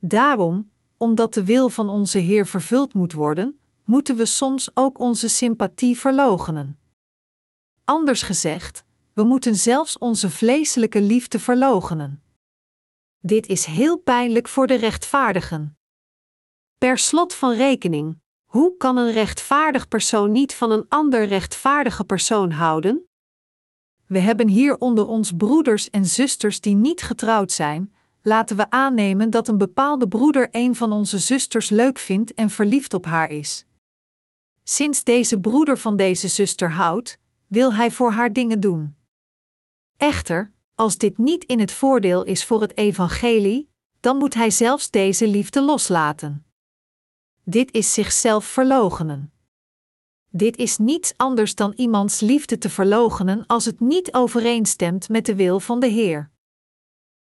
Daarom, 0.00 0.70
omdat 0.96 1.34
de 1.34 1.44
wil 1.44 1.68
van 1.68 1.88
onze 1.88 2.18
Heer 2.18 2.46
vervuld 2.46 2.94
moet 2.94 3.12
worden, 3.12 3.57
moeten 3.88 4.16
we 4.16 4.24
soms 4.24 4.70
ook 4.74 4.98
onze 4.98 5.28
sympathie 5.28 5.98
verloochenen. 5.98 6.78
Anders 7.84 8.22
gezegd, 8.22 8.84
we 9.12 9.22
moeten 9.22 9.54
zelfs 9.54 9.98
onze 9.98 10.30
vleeselijke 10.30 11.00
liefde 11.00 11.38
verloochenen. 11.38 12.22
Dit 13.18 13.46
is 13.46 13.64
heel 13.64 13.98
pijnlijk 13.98 14.48
voor 14.48 14.66
de 14.66 14.74
rechtvaardigen. 14.74 15.78
Per 16.78 16.98
slot 16.98 17.34
van 17.34 17.52
rekening, 17.52 18.20
hoe 18.44 18.76
kan 18.76 18.96
een 18.96 19.12
rechtvaardig 19.12 19.88
persoon 19.88 20.32
niet 20.32 20.54
van 20.54 20.70
een 20.70 20.86
ander 20.88 21.24
rechtvaardige 21.24 22.04
persoon 22.04 22.50
houden? 22.50 23.08
We 24.06 24.18
hebben 24.18 24.48
hier 24.48 24.78
onder 24.78 25.06
ons 25.06 25.32
broeders 25.36 25.90
en 25.90 26.04
zusters 26.04 26.60
die 26.60 26.74
niet 26.74 27.02
getrouwd 27.02 27.52
zijn, 27.52 27.94
laten 28.22 28.56
we 28.56 28.70
aannemen 28.70 29.30
dat 29.30 29.48
een 29.48 29.58
bepaalde 29.58 30.08
broeder 30.08 30.48
een 30.50 30.74
van 30.74 30.92
onze 30.92 31.18
zusters 31.18 31.68
leuk 31.70 31.98
vindt 31.98 32.34
en 32.34 32.50
verliefd 32.50 32.94
op 32.94 33.04
haar 33.04 33.30
is. 33.30 33.66
Sinds 34.70 35.04
deze 35.04 35.40
broeder 35.40 35.78
van 35.78 35.96
deze 35.96 36.28
zuster 36.28 36.70
houdt, 36.70 37.18
wil 37.46 37.74
hij 37.74 37.90
voor 37.90 38.12
haar 38.12 38.32
dingen 38.32 38.60
doen. 38.60 38.96
Echter, 39.96 40.52
als 40.74 40.98
dit 40.98 41.18
niet 41.18 41.44
in 41.44 41.60
het 41.60 41.72
voordeel 41.72 42.24
is 42.24 42.44
voor 42.44 42.60
het 42.60 42.76
evangelie, 42.76 43.70
dan 44.00 44.16
moet 44.16 44.34
hij 44.34 44.50
zelfs 44.50 44.90
deze 44.90 45.28
liefde 45.28 45.62
loslaten. 45.62 46.46
Dit 47.44 47.72
is 47.72 47.92
zichzelf 47.92 48.44
verloochenen. 48.44 49.32
Dit 50.30 50.56
is 50.56 50.78
niets 50.78 51.12
anders 51.16 51.54
dan 51.54 51.72
iemands 51.76 52.20
liefde 52.20 52.58
te 52.58 52.70
verloochenen 52.70 53.46
als 53.46 53.64
het 53.64 53.80
niet 53.80 54.14
overeenstemt 54.14 55.08
met 55.08 55.26
de 55.26 55.34
wil 55.34 55.60
van 55.60 55.80
de 55.80 55.86
Heer. 55.88 56.30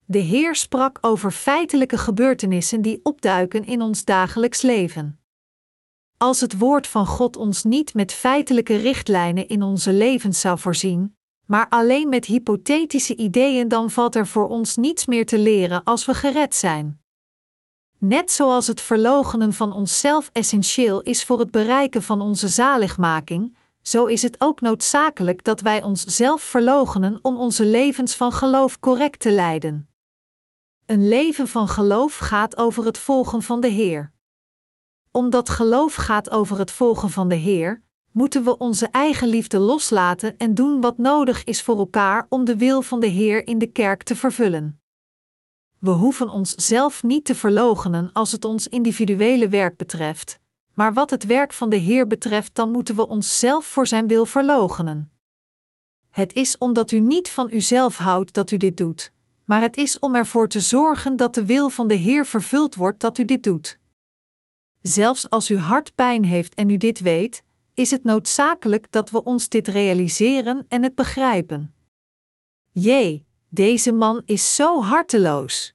De 0.05 0.19
Heer 0.19 0.55
sprak 0.55 0.99
over 1.01 1.31
feitelijke 1.31 1.99
gebeurtenissen 1.99 2.83
die 2.83 3.01
opduiken 3.03 3.65
in 3.65 3.83
ons 3.83 4.05
dagelijks 4.05 4.63
leven. 4.63 5.20
Als 6.23 6.41
het 6.41 6.59
woord 6.59 6.87
van 6.87 7.07
God 7.07 7.37
ons 7.37 7.65
niet 7.65 7.95
met 7.95 8.13
feitelijke 8.13 8.77
richtlijnen 8.77 9.49
in 9.49 9.63
onze 9.63 9.93
levens 9.93 10.41
zou 10.41 10.59
voorzien, 10.59 11.17
maar 11.47 11.67
alleen 11.69 12.09
met 12.09 12.25
hypothetische 12.25 13.17
ideeën, 13.17 13.69
dan 13.69 13.91
valt 13.91 14.15
er 14.15 14.27
voor 14.27 14.49
ons 14.49 14.77
niets 14.77 15.07
meer 15.07 15.27
te 15.27 15.39
leren 15.39 15.85
als 15.85 16.05
we 16.05 16.15
gered 16.15 16.55
zijn. 16.55 17.01
Net 17.99 18.31
zoals 18.31 18.67
het 18.67 18.81
verloochenen 18.81 19.53
van 19.53 19.73
onszelf 19.73 20.31
essentieel 20.33 21.01
is 21.01 21.25
voor 21.25 21.39
het 21.39 21.51
bereiken 21.51 22.03
van 22.03 22.21
onze 22.21 22.49
zaligmaking, 22.49 23.57
zo 23.83 24.05
is 24.05 24.23
het 24.23 24.37
ook 24.39 24.61
noodzakelijk 24.61 25.45
dat 25.45 25.61
wij 25.61 25.83
onszelf 25.83 26.43
verloochenen 26.43 27.19
om 27.23 27.37
onze 27.37 27.65
levens 27.65 28.15
van 28.15 28.33
geloof 28.33 28.81
correct 28.81 29.21
te 29.21 29.31
leiden. 29.31 29.89
Een 30.87 31.09
leven 31.09 31.49
van 31.49 31.69
geloof 31.69 32.17
gaat 32.17 32.57
over 32.57 32.85
het 32.85 32.99
volgen 32.99 33.43
van 33.43 33.61
de 33.61 33.69
Heer. 33.69 34.13
Omdat 35.13 35.49
geloof 35.49 35.95
gaat 35.95 36.31
over 36.31 36.59
het 36.59 36.71
volgen 36.71 37.11
van 37.11 37.29
de 37.29 37.35
Heer, 37.35 37.83
moeten 38.13 38.45
we 38.45 38.59
onze 38.59 38.87
eigen 38.87 39.29
liefde 39.29 39.59
loslaten 39.59 40.37
en 40.37 40.55
doen 40.55 40.81
wat 40.81 40.99
nodig 40.99 41.45
is 41.45 41.63
voor 41.63 41.79
elkaar 41.79 42.27
om 42.29 42.45
de 42.45 42.57
wil 42.57 42.83
van 42.83 43.01
de 43.01 43.07
Heer 43.07 43.47
in 43.47 43.59
de 43.59 43.67
kerk 43.67 44.03
te 44.03 44.17
vervullen. 44.17 44.81
We 45.79 45.91
hoeven 45.91 46.29
ons 46.29 46.55
zelf 46.55 47.03
niet 47.03 47.25
te 47.25 47.35
verloochenen 47.35 48.11
als 48.13 48.33
het 48.33 48.45
ons 48.45 48.69
individuele 48.69 49.49
werk 49.49 49.77
betreft, 49.77 50.39
maar 50.75 50.93
wat 50.93 51.11
het 51.11 51.27
werk 51.27 51.53
van 51.53 51.71
de 51.71 51.77
Heer 51.77 52.07
betreft, 52.07 52.55
dan 52.55 52.71
moeten 52.71 52.97
we 52.97 53.09
onszelf 53.09 53.65
voor 53.65 53.87
Zijn 53.87 54.07
wil 54.07 54.27
verloochenen. 54.27 55.13
Het 56.11 56.33
is 56.33 56.59
omdat 56.59 56.91
u 56.91 57.01
niet 57.01 57.31
van 57.31 57.49
uzelf 57.53 57.97
houdt 57.97 58.33
dat 58.33 58.51
u 58.51 58.57
dit 58.57 58.77
doet, 58.77 59.13
maar 59.45 59.61
het 59.61 59.77
is 59.77 59.99
om 59.99 60.15
ervoor 60.15 60.49
te 60.49 60.61
zorgen 60.61 61.17
dat 61.17 61.35
de 61.35 61.47
wil 61.47 61.69
van 61.69 61.89
de 61.89 61.95
Heer 61.95 62.27
vervuld 62.27 62.75
wordt 62.75 63.01
dat 63.01 63.19
u 63.19 63.25
dit 63.25 63.43
doet. 63.43 63.79
Zelfs 64.83 65.31
als 65.31 65.51
u 65.51 65.59
hart 65.59 65.95
pijn 65.95 66.25
heeft 66.25 66.55
en 66.55 66.71
u 66.71 66.77
dit 66.77 67.01
weet, 67.01 67.43
is 67.75 67.91
het 67.91 68.05
noodzakelijk 68.05 68.87
dat 68.91 69.11
we 69.11 69.25
ons 69.25 69.49
dit 69.49 69.69
realiseren 69.69 70.65
en 70.69 70.83
het 70.83 70.95
begrijpen. 70.95 71.75
Jee, 72.73 73.27
deze 73.49 73.93
man 73.93 74.23
is 74.25 74.55
zo 74.55 74.83
harteloos. 74.83 75.75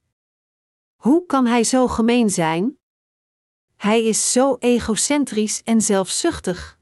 Hoe 0.96 1.26
kan 1.26 1.46
hij 1.46 1.64
zo 1.64 1.88
gemeen 1.88 2.30
zijn? 2.30 2.78
Hij 3.76 4.04
is 4.04 4.32
zo 4.32 4.56
egocentrisch 4.60 5.64
en 5.64 5.82
zelfzuchtig. 5.82 6.80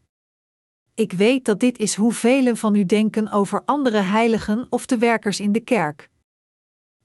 Ik 0.94 1.12
weet 1.12 1.46
dat 1.46 1.60
dit 1.60 1.78
is 1.78 1.96
hoe 1.96 2.14
velen 2.14 2.58
van 2.58 2.76
u 2.76 2.86
denken 2.86 3.32
over 3.32 3.62
andere 3.66 3.98
heiligen 3.98 4.68
of 4.70 4.86
de 4.86 4.98
werkers 4.98 5.40
in 5.40 5.52
de 5.52 5.60
kerk. 5.60 6.10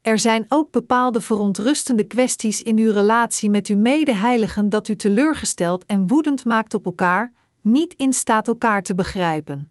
Er 0.02 0.18
zijn 0.18 0.44
ook 0.48 0.70
bepaalde 0.70 1.20
verontrustende 1.20 2.04
kwesties 2.04 2.62
in 2.62 2.78
uw 2.78 2.92
relatie 2.92 3.50
met 3.50 3.66
uw 3.66 3.78
medeheiligen 3.78 4.68
dat 4.68 4.88
u 4.88 4.96
teleurgesteld 4.96 5.86
en 5.86 6.06
woedend 6.06 6.44
maakt 6.44 6.74
op 6.74 6.84
elkaar, 6.84 7.32
niet 7.60 7.94
in 7.94 8.12
staat 8.12 8.48
elkaar 8.48 8.82
te 8.82 8.94
begrijpen. 8.94 9.70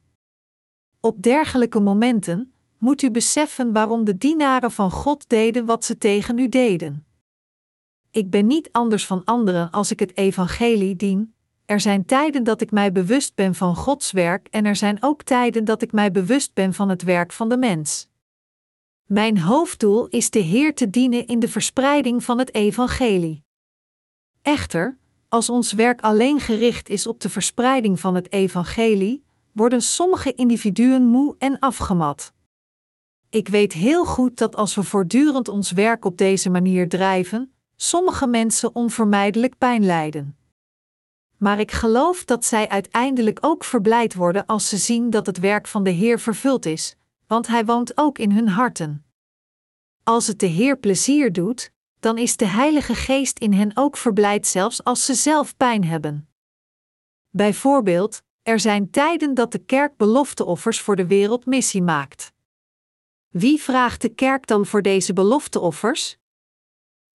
Op 1.00 1.22
dergelijke 1.22 1.80
momenten 1.80 2.54
moet 2.78 3.02
u 3.02 3.12
beseffen 3.12 3.74
waarom 3.74 4.04
de 4.04 4.18
dienaren 4.18 4.72
van 4.72 4.92
God 4.92 5.30
deden 5.30 5.66
wat 5.66 5.86
ze 5.86 5.98
tegen 5.98 6.38
u 6.38 6.50
deden. 6.50 7.06
Ik 8.12 8.30
ben 8.30 8.48
niet 8.48 8.70
anders 8.72 9.06
van 9.06 9.24
anderen 9.24 9.72
als 9.72 9.92
ik 9.92 10.00
het 10.00 10.18
evangelie 10.18 10.96
dien. 10.96 11.34
Er 11.66 11.80
zijn 11.80 12.06
tijden 12.06 12.44
dat 12.44 12.62
ik 12.62 12.72
mij 12.72 12.92
bewust 12.92 13.36
ben 13.36 13.56
van 13.56 13.76
Gods 13.76 14.12
werk 14.12 14.48
en 14.48 14.66
er 14.66 14.76
zijn 14.76 14.98
ook 15.00 15.24
tijden 15.24 15.66
dat 15.66 15.82
ik 15.82 15.92
mij 15.92 16.12
bewust 16.12 16.54
ben 16.54 16.74
van 16.74 16.90
het 16.90 17.04
werk 17.04 17.32
van 17.32 17.50
de 17.50 17.58
mens. 17.58 18.10
Mijn 19.08 19.40
hoofddoel 19.40 20.08
is 20.08 20.30
de 20.30 20.40
Heer 20.40 20.76
te 20.76 20.90
dienen 20.90 21.28
in 21.28 21.40
de 21.40 21.48
verspreiding 21.48 22.24
van 22.24 22.38
het 22.38 22.54
evangelie. 22.54 23.44
Echter, 24.42 24.98
als 25.30 25.50
ons 25.50 25.74
werk 25.74 26.02
alleen 26.02 26.40
gericht 26.40 26.90
is 26.90 27.08
op 27.08 27.20
de 27.20 27.30
verspreiding 27.30 28.00
van 28.00 28.16
het 28.16 28.32
evangelie, 28.32 29.24
worden 29.52 29.82
sommige 29.82 30.34
individuen 30.34 31.04
moe 31.04 31.36
en 31.38 31.60
afgemat. 31.60 32.34
Ik 33.30 33.48
weet 33.48 33.74
heel 33.74 34.06
goed 34.06 34.38
dat 34.38 34.56
als 34.56 34.76
we 34.76 34.84
voortdurend 34.84 35.48
ons 35.48 35.72
werk 35.72 36.06
op 36.06 36.18
deze 36.18 36.50
manier 36.50 36.90
drijven, 36.90 37.54
sommige 37.76 38.28
mensen 38.28 38.76
onvermijdelijk 38.76 39.58
pijn 39.58 39.86
lijden. 39.86 40.38
Maar 41.38 41.60
ik 41.60 41.72
geloof 41.72 42.26
dat 42.26 42.46
zij 42.46 42.70
uiteindelijk 42.70 43.38
ook 43.42 43.64
verblijd 43.64 44.16
worden 44.16 44.46
als 44.46 44.70
ze 44.70 44.78
zien 44.78 45.10
dat 45.10 45.26
het 45.26 45.40
werk 45.40 45.68
van 45.68 45.84
de 45.84 45.90
Heer 45.90 46.20
vervuld 46.20 46.66
is, 46.66 46.97
want 47.28 47.48
Hij 47.48 47.66
woont 47.66 47.98
ook 47.98 48.18
in 48.18 48.32
hun 48.32 48.48
harten. 48.48 49.06
Als 50.04 50.28
het 50.28 50.40
de 50.40 50.46
Heer 50.46 50.78
plezier 50.78 51.34
doet, 51.34 51.72
dan 52.00 52.18
is 52.18 52.38
de 52.38 52.46
Heilige 52.46 52.96
Geest 52.96 53.40
in 53.40 53.54
hen 53.54 53.72
ook 53.74 53.98
verblijd 53.98 54.48
zelfs 54.48 54.84
als 54.84 55.06
ze 55.06 55.14
zelf 55.14 55.58
pijn 55.58 55.84
hebben. 55.84 56.30
Bijvoorbeeld, 57.30 58.22
er 58.42 58.60
zijn 58.60 58.90
tijden 58.90 59.34
dat 59.34 59.52
de 59.52 59.60
kerk 59.60 59.98
belofteoffers 59.98 60.82
voor 60.82 60.96
de 60.96 61.08
wereld 61.08 61.46
missie 61.46 61.82
maakt. 61.82 62.34
Wie 63.28 63.62
vraagt 63.62 64.02
de 64.02 64.10
kerk 64.10 64.48
dan 64.48 64.66
voor 64.66 64.82
deze 64.82 65.14
belofteoffers? 65.14 66.18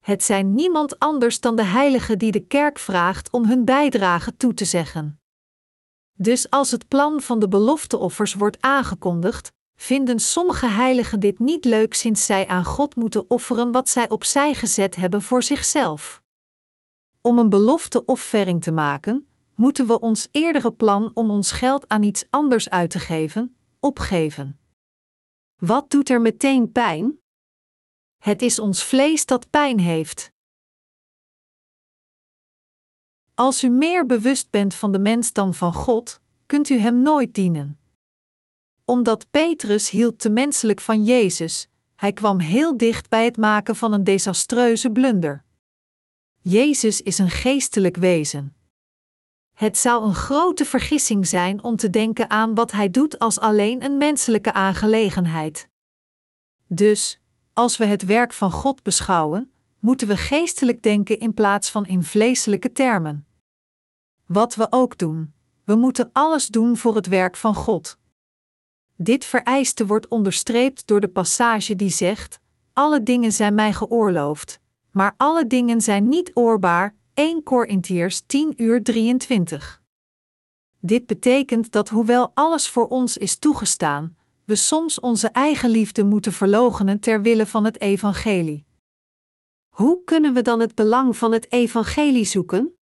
Het 0.00 0.22
zijn 0.22 0.54
niemand 0.54 0.98
anders 0.98 1.40
dan 1.40 1.56
de 1.56 1.64
heiligen 1.64 2.18
die 2.18 2.32
de 2.32 2.46
kerk 2.46 2.78
vraagt 2.78 3.30
om 3.30 3.44
hun 3.44 3.64
bijdrage 3.64 4.36
toe 4.36 4.54
te 4.54 4.64
zeggen. 4.64 5.20
Dus 6.12 6.50
als 6.50 6.70
het 6.70 6.88
plan 6.88 7.20
van 7.20 7.38
de 7.38 7.48
belofteoffers 7.48 8.34
wordt 8.34 8.60
aangekondigd, 8.60 9.52
vinden 9.82 10.18
sommige 10.18 10.66
heiligen 10.66 11.20
dit 11.20 11.38
niet 11.38 11.64
leuk 11.64 11.94
sinds 11.94 12.26
zij 12.26 12.46
aan 12.46 12.64
God 12.64 12.96
moeten 12.96 13.30
offeren 13.30 13.72
wat 13.72 13.88
zij 13.88 14.08
opzij 14.08 14.54
gezet 14.54 14.96
hebben 14.96 15.22
voor 15.22 15.42
zichzelf. 15.42 16.22
Om 17.20 17.38
een 17.38 17.48
belofteoffering 17.48 18.62
te 18.62 18.72
maken, 18.72 19.28
moeten 19.54 19.86
we 19.86 20.00
ons 20.00 20.28
eerdere 20.30 20.72
plan 20.72 21.10
om 21.14 21.30
ons 21.30 21.52
geld 21.52 21.88
aan 21.88 22.02
iets 22.02 22.24
anders 22.30 22.70
uit 22.70 22.90
te 22.90 22.98
geven, 22.98 23.56
opgeven. 23.80 24.60
Wat 25.56 25.90
doet 25.90 26.08
er 26.08 26.20
meteen 26.20 26.72
pijn? 26.72 27.18
Het 28.18 28.42
is 28.42 28.58
ons 28.58 28.84
vlees 28.84 29.26
dat 29.26 29.50
pijn 29.50 29.78
heeft. 29.78 30.32
Als 33.34 33.64
u 33.64 33.68
meer 33.68 34.06
bewust 34.06 34.50
bent 34.50 34.74
van 34.74 34.92
de 34.92 34.98
mens 34.98 35.32
dan 35.32 35.54
van 35.54 35.72
God, 35.72 36.20
kunt 36.46 36.68
u 36.68 36.78
hem 36.78 37.02
nooit 37.02 37.34
dienen. 37.34 37.81
Omdat 38.92 39.30
Petrus 39.30 39.90
hield 39.90 40.18
te 40.18 40.30
menselijk 40.30 40.80
van 40.80 41.04
Jezus, 41.04 41.68
hij 41.96 42.12
kwam 42.12 42.38
heel 42.38 42.76
dicht 42.76 43.08
bij 43.08 43.24
het 43.24 43.36
maken 43.36 43.76
van 43.76 43.92
een 43.92 44.04
desastreuze 44.04 44.90
blunder. 44.90 45.44
Jezus 46.40 47.00
is 47.00 47.18
een 47.18 47.30
geestelijk 47.30 47.96
wezen. 47.96 48.56
Het 49.52 49.78
zou 49.78 50.04
een 50.04 50.14
grote 50.14 50.64
vergissing 50.64 51.26
zijn 51.26 51.62
om 51.62 51.76
te 51.76 51.90
denken 51.90 52.30
aan 52.30 52.54
wat 52.54 52.72
hij 52.72 52.90
doet 52.90 53.18
als 53.18 53.38
alleen 53.38 53.84
een 53.84 53.96
menselijke 53.96 54.52
aangelegenheid. 54.52 55.68
Dus, 56.66 57.20
als 57.52 57.76
we 57.76 57.84
het 57.84 58.04
werk 58.04 58.32
van 58.32 58.50
God 58.50 58.82
beschouwen, 58.82 59.52
moeten 59.78 60.08
we 60.08 60.16
geestelijk 60.16 60.82
denken 60.82 61.18
in 61.18 61.34
plaats 61.34 61.70
van 61.70 61.86
in 61.86 62.02
vleeselijke 62.02 62.72
termen. 62.72 63.26
Wat 64.26 64.54
we 64.54 64.66
ook 64.70 64.98
doen, 64.98 65.34
we 65.64 65.74
moeten 65.74 66.10
alles 66.12 66.46
doen 66.46 66.76
voor 66.76 66.94
het 66.94 67.06
werk 67.06 67.36
van 67.36 67.54
God. 67.54 68.00
Dit 69.02 69.24
vereiste 69.24 69.86
wordt 69.86 70.08
onderstreept 70.08 70.86
door 70.86 71.00
de 71.00 71.08
passage 71.08 71.76
die 71.76 71.90
zegt: 71.90 72.40
Alle 72.72 73.02
dingen 73.02 73.32
zijn 73.32 73.54
mij 73.54 73.72
geoorloofd, 73.72 74.60
maar 74.90 75.14
alle 75.16 75.46
dingen 75.46 75.80
zijn 75.80 76.08
niet 76.08 76.30
oorbaar. 76.34 76.94
1 77.14 77.42
Korintiërs 77.42 78.22
10 78.26 78.54
uur 78.56 78.82
23. 78.82 79.82
Dit 80.80 81.06
betekent 81.06 81.72
dat 81.72 81.88
hoewel 81.88 82.30
alles 82.34 82.68
voor 82.68 82.88
ons 82.88 83.16
is 83.16 83.38
toegestaan, 83.38 84.16
we 84.44 84.54
soms 84.54 85.00
onze 85.00 85.28
eigen 85.28 85.70
liefde 85.70 86.04
moeten 86.04 86.32
verloochenen 86.32 87.00
ter 87.00 87.22
wille 87.22 87.46
van 87.46 87.64
het 87.64 87.80
evangelie. 87.80 88.66
Hoe 89.68 90.04
kunnen 90.04 90.34
we 90.34 90.42
dan 90.42 90.60
het 90.60 90.74
belang 90.74 91.16
van 91.16 91.32
het 91.32 91.52
evangelie 91.52 92.24
zoeken? 92.24 92.76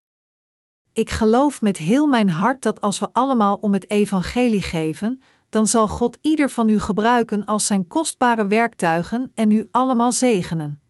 Ik 0.94 1.10
geloof 1.10 1.62
met 1.62 1.78
heel 1.78 2.08
mijn 2.08 2.30
hart 2.30 2.62
dat 2.62 2.82
als 2.82 3.00
we 3.00 3.10
allemaal 3.12 3.56
om 3.56 3.74
het 3.74 3.90
evangelie 3.90 4.62
geven, 4.62 5.22
dan 5.50 5.68
zal 5.68 5.88
God 5.88 6.18
ieder 6.22 6.50
van 6.50 6.70
u 6.70 6.80
gebruiken 6.80 7.46
als 7.46 7.66
zijn 7.66 7.88
kostbare 7.88 8.48
werktuigen 8.48 9.32
en 9.34 9.52
u 9.52 9.68
allemaal 9.72 10.12
zegenen. 10.12 10.82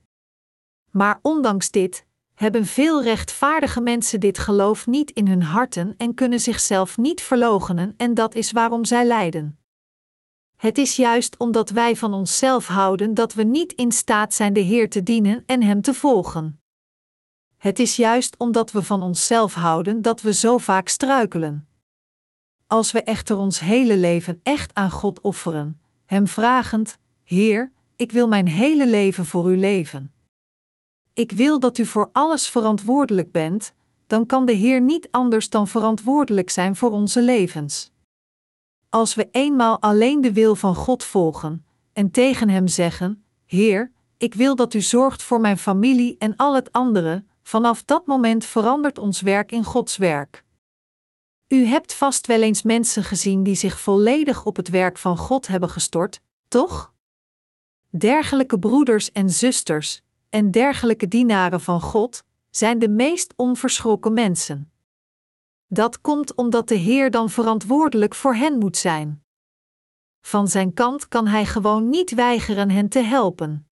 Maar 0.92 1.20
ondanks 1.22 1.72
dit 1.72 2.06
hebben 2.36 2.66
veel 2.66 3.04
rechtvaardige 3.04 3.82
mensen 3.82 4.20
dit 4.20 4.38
geloof 4.38 4.88
niet 4.88 5.12
in 5.12 5.28
hun 5.28 5.44
harten 5.44 5.94
en 5.98 6.14
kunnen 6.14 6.40
zichzelf 6.40 6.98
niet 6.98 7.22
verloochenen 7.22 7.94
en 7.98 8.14
dat 8.14 8.36
is 8.36 8.52
waarom 8.52 8.86
zij 8.86 9.06
lijden. 9.06 9.60
Het 10.56 10.78
is 10.78 10.96
juist 10.96 11.38
omdat 11.38 11.70
wij 11.70 11.96
van 11.96 12.14
onszelf 12.14 12.68
houden 12.68 13.14
dat 13.14 13.34
we 13.34 13.44
niet 13.44 13.74
in 13.74 13.92
staat 13.92 14.34
zijn 14.34 14.54
de 14.54 14.60
Heer 14.60 14.90
te 14.90 15.04
dienen 15.04 15.44
en 15.46 15.64
Hem 15.64 15.82
te 15.82 15.94
volgen. 15.94 16.62
Het 17.58 17.80
is 17.80 17.96
juist 17.96 18.38
omdat 18.38 18.72
we 18.72 18.84
van 18.84 19.04
onszelf 19.04 19.54
houden 19.54 20.02
dat 20.02 20.22
we 20.22 20.34
zo 20.34 20.58
vaak 20.58 20.88
struikelen. 20.88 21.69
Als 22.72 22.92
we 22.92 23.04
echter 23.04 23.38
ons 23.38 23.60
hele 23.60 23.98
leven 23.98 24.40
echt 24.44 24.74
aan 24.74 24.92
God 24.92 25.22
offeren, 25.22 25.82
Hem 26.06 26.28
vragend: 26.28 26.98
Heer, 27.24 27.72
ik 27.96 28.12
wil 28.12 28.28
mijn 28.28 28.48
hele 28.48 28.88
leven 28.88 29.26
voor 29.26 29.52
U 29.52 29.58
leven. 29.58 30.14
Ik 31.14 31.32
wil 31.32 31.60
dat 31.60 31.78
U 31.78 31.86
voor 31.86 32.10
alles 32.12 32.50
verantwoordelijk 32.50 33.32
bent, 33.32 33.74
dan 34.08 34.26
kan 34.26 34.46
de 34.46 34.52
Heer 34.52 34.82
niet 34.82 35.08
anders 35.12 35.50
dan 35.50 35.68
verantwoordelijk 35.68 36.50
zijn 36.50 36.76
voor 36.76 36.92
onze 36.92 37.22
levens. 37.22 37.92
Als 38.90 39.16
we 39.16 39.28
eenmaal 39.32 39.82
alleen 39.82 40.22
de 40.22 40.34
wil 40.34 40.56
van 40.56 40.76
God 40.76 41.04
volgen 41.04 41.66
en 41.94 42.12
tegen 42.12 42.50
Hem 42.50 42.68
zeggen: 42.68 43.24
Heer, 43.46 43.92
ik 44.18 44.34
wil 44.34 44.56
dat 44.56 44.74
U 44.74 44.82
zorgt 44.82 45.24
voor 45.24 45.40
mijn 45.40 45.58
familie 45.58 46.16
en 46.18 46.36
al 46.36 46.56
het 46.56 46.72
andere, 46.72 47.24
vanaf 47.44 47.84
dat 47.84 48.06
moment 48.06 48.46
verandert 48.46 48.98
ons 48.98 49.22
werk 49.22 49.52
in 49.52 49.64
Gods 49.64 49.98
werk. 49.98 50.48
U 51.50 51.66
hebt 51.66 51.94
vast 51.94 52.28
wel 52.28 52.42
eens 52.42 52.62
mensen 52.62 53.04
gezien 53.04 53.44
die 53.44 53.56
zich 53.56 53.80
volledig 53.80 54.46
op 54.46 54.56
het 54.56 54.70
werk 54.70 54.98
van 54.98 55.18
God 55.18 55.48
hebben 55.48 55.70
gestort, 55.70 56.22
toch? 56.48 56.94
Dergelijke 57.90 58.60
broeders 58.60 59.12
en 59.12 59.30
zusters 59.30 60.02
en 60.30 60.52
dergelijke 60.52 61.08
dienaren 61.08 61.62
van 61.62 61.82
God 61.82 62.24
zijn 62.50 62.80
de 62.80 62.90
meest 62.90 63.34
onverschrokken 63.36 64.14
mensen. 64.14 64.72
Dat 65.68 66.02
komt 66.02 66.36
omdat 66.36 66.68
de 66.68 66.76
Heer 66.76 67.12
dan 67.12 67.30
verantwoordelijk 67.30 68.16
voor 68.16 68.36
hen 68.36 68.58
moet 68.58 68.78
zijn. 68.78 69.24
Van 70.22 70.48
zijn 70.48 70.74
kant 70.74 71.08
kan 71.08 71.28
hij 71.28 71.46
gewoon 71.46 71.90
niet 71.90 72.16
weigeren 72.16 72.70
hen 72.70 72.90
te 72.90 73.00
helpen. 73.00 73.70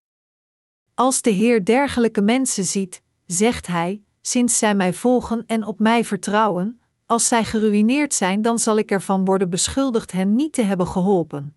Als 0.94 1.22
de 1.22 1.30
Heer 1.30 1.66
dergelijke 1.66 2.22
mensen 2.22 2.64
ziet, 2.64 3.02
zegt 3.26 3.68
hij: 3.68 4.04
Sinds 4.22 4.58
zij 4.58 4.76
mij 4.76 4.94
volgen 4.94 5.44
en 5.46 5.66
op 5.66 5.80
mij 5.80 6.06
vertrouwen, 6.06 6.82
als 7.08 7.28
zij 7.28 7.44
geruïneerd 7.44 8.14
zijn, 8.14 8.42
dan 8.42 8.60
zal 8.60 8.78
ik 8.78 8.92
ervan 8.92 9.26
worden 9.26 9.50
beschuldigd 9.50 10.12
hen 10.12 10.36
niet 10.36 10.54
te 10.54 10.62
hebben 10.62 10.88
geholpen. 10.88 11.56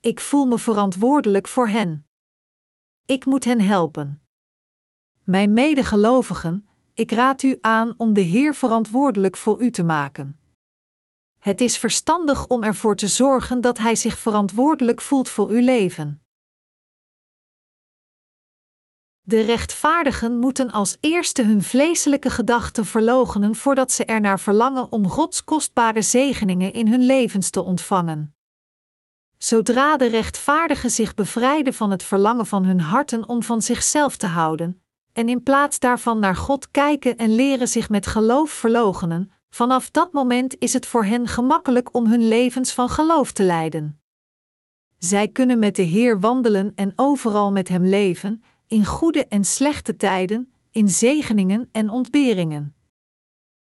Ik 0.00 0.20
voel 0.20 0.46
me 0.46 0.58
verantwoordelijk 0.58 1.48
voor 1.48 1.68
hen. 1.68 2.06
Ik 3.06 3.24
moet 3.24 3.44
hen 3.44 3.60
helpen. 3.60 4.22
Mijn 5.22 5.52
medegelovigen, 5.52 6.68
ik 6.94 7.10
raad 7.10 7.42
u 7.42 7.58
aan 7.60 7.94
om 7.96 8.12
de 8.12 8.20
Heer 8.20 8.54
verantwoordelijk 8.54 9.36
voor 9.36 9.62
u 9.62 9.70
te 9.70 9.82
maken. 9.82 10.40
Het 11.38 11.60
is 11.60 11.78
verstandig 11.78 12.46
om 12.46 12.62
ervoor 12.62 12.96
te 12.96 13.08
zorgen 13.08 13.60
dat 13.60 13.78
Hij 13.78 13.96
zich 13.96 14.18
verantwoordelijk 14.18 15.00
voelt 15.00 15.28
voor 15.28 15.48
uw 15.48 15.64
leven. 15.64 16.21
De 19.24 19.40
rechtvaardigen 19.40 20.38
moeten 20.38 20.70
als 20.70 20.96
eerste 21.00 21.42
hun 21.42 21.62
vleeselijke 21.62 22.30
gedachten 22.30 22.86
verloochenen 22.86 23.54
voordat 23.54 23.92
ze 23.92 24.04
ernaar 24.04 24.40
verlangen 24.40 24.92
om 24.92 25.08
Gods 25.08 25.44
kostbare 25.44 26.02
zegeningen 26.02 26.72
in 26.72 26.88
hun 26.88 27.02
levens 27.02 27.50
te 27.50 27.62
ontvangen. 27.62 28.34
Zodra 29.38 29.96
de 29.96 30.06
rechtvaardigen 30.06 30.90
zich 30.90 31.14
bevrijden 31.14 31.74
van 31.74 31.90
het 31.90 32.02
verlangen 32.02 32.46
van 32.46 32.64
hun 32.64 32.80
harten 32.80 33.28
om 33.28 33.42
van 33.42 33.62
zichzelf 33.62 34.16
te 34.16 34.26
houden, 34.26 34.82
en 35.12 35.28
in 35.28 35.42
plaats 35.42 35.78
daarvan 35.78 36.18
naar 36.18 36.36
God 36.36 36.70
kijken 36.70 37.16
en 37.16 37.34
leren 37.34 37.68
zich 37.68 37.88
met 37.88 38.06
geloof 38.06 38.50
verloochenen, 38.50 39.32
vanaf 39.50 39.90
dat 39.90 40.12
moment 40.12 40.56
is 40.58 40.72
het 40.72 40.86
voor 40.86 41.04
hen 41.04 41.28
gemakkelijk 41.28 41.94
om 41.94 42.06
hun 42.06 42.28
levens 42.28 42.72
van 42.72 42.88
geloof 42.88 43.32
te 43.32 43.42
leiden. 43.42 44.00
Zij 44.98 45.28
kunnen 45.28 45.58
met 45.58 45.76
de 45.76 45.82
Heer 45.82 46.20
wandelen 46.20 46.72
en 46.74 46.92
overal 46.96 47.52
met 47.52 47.68
Hem 47.68 47.84
leven, 47.84 48.42
in 48.72 48.84
goede 48.84 49.26
en 49.26 49.44
slechte 49.44 49.96
tijden, 49.96 50.52
in 50.70 50.88
zegeningen 50.88 51.68
en 51.72 51.90
ontberingen. 51.90 52.74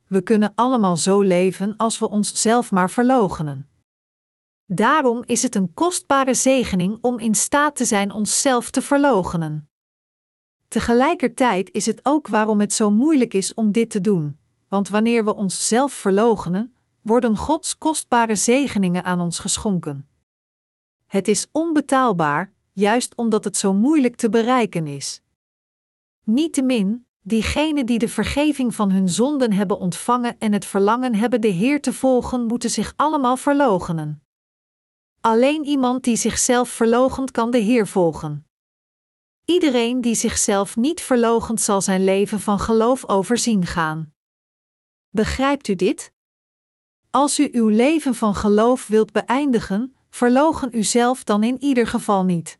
We 0.06 0.22
kunnen 0.22 0.52
allemaal 0.54 0.96
zo 0.96 1.20
leven 1.20 1.76
als 1.76 1.98
we 1.98 2.08
onszelf 2.08 2.70
maar 2.70 2.90
verloochenen. 2.90 3.68
Daarom 4.66 5.22
is 5.26 5.42
het 5.42 5.54
een 5.54 5.74
kostbare 5.74 6.34
zegening 6.34 6.98
om 7.00 7.18
in 7.18 7.34
staat 7.34 7.76
te 7.76 7.84
zijn 7.84 8.12
onszelf 8.12 8.70
te 8.70 8.82
verloochenen. 8.82 9.68
Tegelijkertijd 10.68 11.70
is 11.72 11.86
het 11.86 12.00
ook 12.02 12.28
waarom 12.28 12.60
het 12.60 12.72
zo 12.72 12.90
moeilijk 12.90 13.34
is 13.34 13.54
om 13.54 13.72
dit 13.72 13.90
te 13.90 14.00
doen, 14.00 14.38
want 14.68 14.88
wanneer 14.88 15.24
we 15.24 15.34
onszelf 15.34 15.92
verloochenen, 15.92 16.74
worden 17.02 17.36
Gods 17.36 17.78
kostbare 17.78 18.36
zegeningen 18.36 19.04
aan 19.04 19.20
ons 19.20 19.38
geschonken. 19.38 20.08
Het 21.06 21.28
is 21.28 21.46
onbetaalbaar, 21.52 22.53
juist 22.74 23.14
omdat 23.14 23.44
het 23.44 23.56
zo 23.56 23.72
moeilijk 23.72 24.16
te 24.16 24.28
bereiken 24.28 24.86
is. 24.86 25.22
Niettemin, 26.24 27.06
diegenen 27.20 27.86
die 27.86 27.98
de 27.98 28.08
vergeving 28.08 28.74
van 28.74 28.90
hun 28.90 29.08
zonden 29.08 29.52
hebben 29.52 29.78
ontvangen 29.78 30.38
en 30.38 30.52
het 30.52 30.64
verlangen 30.64 31.14
hebben 31.14 31.40
de 31.40 31.48
Heer 31.48 31.80
te 31.80 31.92
volgen, 31.92 32.46
moeten 32.46 32.70
zich 32.70 32.92
allemaal 32.96 33.36
verloochenen. 33.36 34.22
Alleen 35.20 35.64
iemand 35.64 36.04
die 36.04 36.16
zichzelf 36.16 36.68
verloochent 36.68 37.30
kan 37.30 37.50
de 37.50 37.58
Heer 37.58 37.86
volgen. 37.86 38.46
Iedereen 39.44 40.00
die 40.00 40.14
zichzelf 40.14 40.76
niet 40.76 41.00
verloochent 41.00 41.60
zal 41.60 41.80
zijn 41.80 42.04
leven 42.04 42.40
van 42.40 42.58
geloof 42.58 43.08
overzien 43.08 43.66
gaan. 43.66 44.14
Begrijpt 45.08 45.68
u 45.68 45.74
dit? 45.74 46.12
Als 47.10 47.38
u 47.38 47.48
uw 47.52 47.68
leven 47.68 48.14
van 48.14 48.34
geloof 48.34 48.86
wilt 48.86 49.12
beëindigen, 49.12 49.96
verlogen 50.10 50.76
uzelf 50.78 51.24
dan 51.24 51.42
in 51.42 51.62
ieder 51.62 51.86
geval 51.86 52.24
niet. 52.24 52.58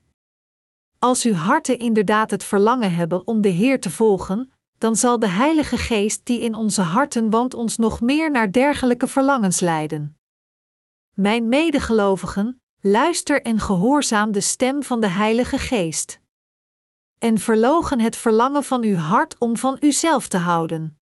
Als 1.04 1.24
uw 1.24 1.34
harten 1.34 1.78
inderdaad 1.78 2.30
het 2.30 2.44
verlangen 2.44 2.94
hebben 2.94 3.26
om 3.26 3.40
de 3.40 3.48
Heer 3.48 3.80
te 3.80 3.90
volgen, 3.90 4.52
dan 4.78 4.96
zal 4.96 5.18
de 5.18 5.28
Heilige 5.28 5.76
Geest 5.76 6.20
die 6.26 6.40
in 6.40 6.54
onze 6.54 6.82
harten 6.82 7.30
woont 7.30 7.54
ons 7.54 7.76
nog 7.76 8.00
meer 8.00 8.30
naar 8.30 8.52
dergelijke 8.52 9.06
verlangens 9.06 9.60
leiden. 9.60 10.18
Mijn 11.14 11.48
medegelovigen, 11.48 12.62
luister 12.80 13.42
en 13.42 13.60
gehoorzaam 13.60 14.32
de 14.32 14.40
stem 14.40 14.82
van 14.82 15.00
de 15.00 15.06
Heilige 15.06 15.58
Geest. 15.58 16.20
En 17.18 17.38
verlogen 17.38 18.00
het 18.00 18.16
verlangen 18.16 18.64
van 18.64 18.82
uw 18.82 18.96
hart 18.96 19.38
om 19.38 19.56
van 19.56 19.76
uzelf 19.80 20.28
te 20.28 20.38
houden. 20.38 20.98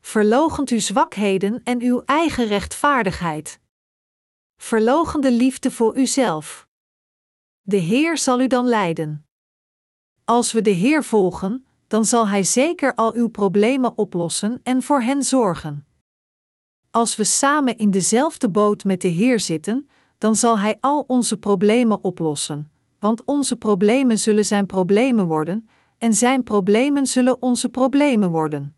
Verlogent 0.00 0.68
uw 0.68 0.80
zwakheden 0.80 1.60
en 1.64 1.80
uw 1.80 2.02
eigen 2.04 2.46
rechtvaardigheid. 2.46 3.60
Verlogen 4.56 5.20
de 5.20 5.32
liefde 5.32 5.70
voor 5.70 5.96
uzelf. 5.96 6.68
De 7.70 7.76
Heer 7.76 8.18
zal 8.18 8.40
u 8.40 8.46
dan 8.46 8.66
leiden. 8.66 9.26
Als 10.24 10.52
we 10.52 10.62
de 10.62 10.70
Heer 10.70 11.04
volgen, 11.04 11.66
dan 11.86 12.04
zal 12.04 12.28
Hij 12.28 12.42
zeker 12.42 12.94
al 12.94 13.14
uw 13.14 13.28
problemen 13.28 13.98
oplossen 13.98 14.60
en 14.62 14.82
voor 14.82 15.00
hen 15.00 15.22
zorgen. 15.22 15.86
Als 16.90 17.16
we 17.16 17.24
samen 17.24 17.76
in 17.76 17.90
dezelfde 17.90 18.48
boot 18.48 18.84
met 18.84 19.00
de 19.00 19.08
Heer 19.08 19.40
zitten, 19.40 19.88
dan 20.18 20.36
zal 20.36 20.58
Hij 20.58 20.76
al 20.80 21.04
onze 21.06 21.38
problemen 21.38 22.04
oplossen, 22.04 22.70
want 22.98 23.24
onze 23.24 23.56
problemen 23.56 24.18
zullen 24.18 24.44
Zijn 24.44 24.66
problemen 24.66 25.26
worden, 25.26 25.68
en 25.98 26.14
Zijn 26.14 26.42
problemen 26.42 27.06
zullen 27.06 27.42
onze 27.42 27.68
problemen 27.68 28.30
worden. 28.30 28.76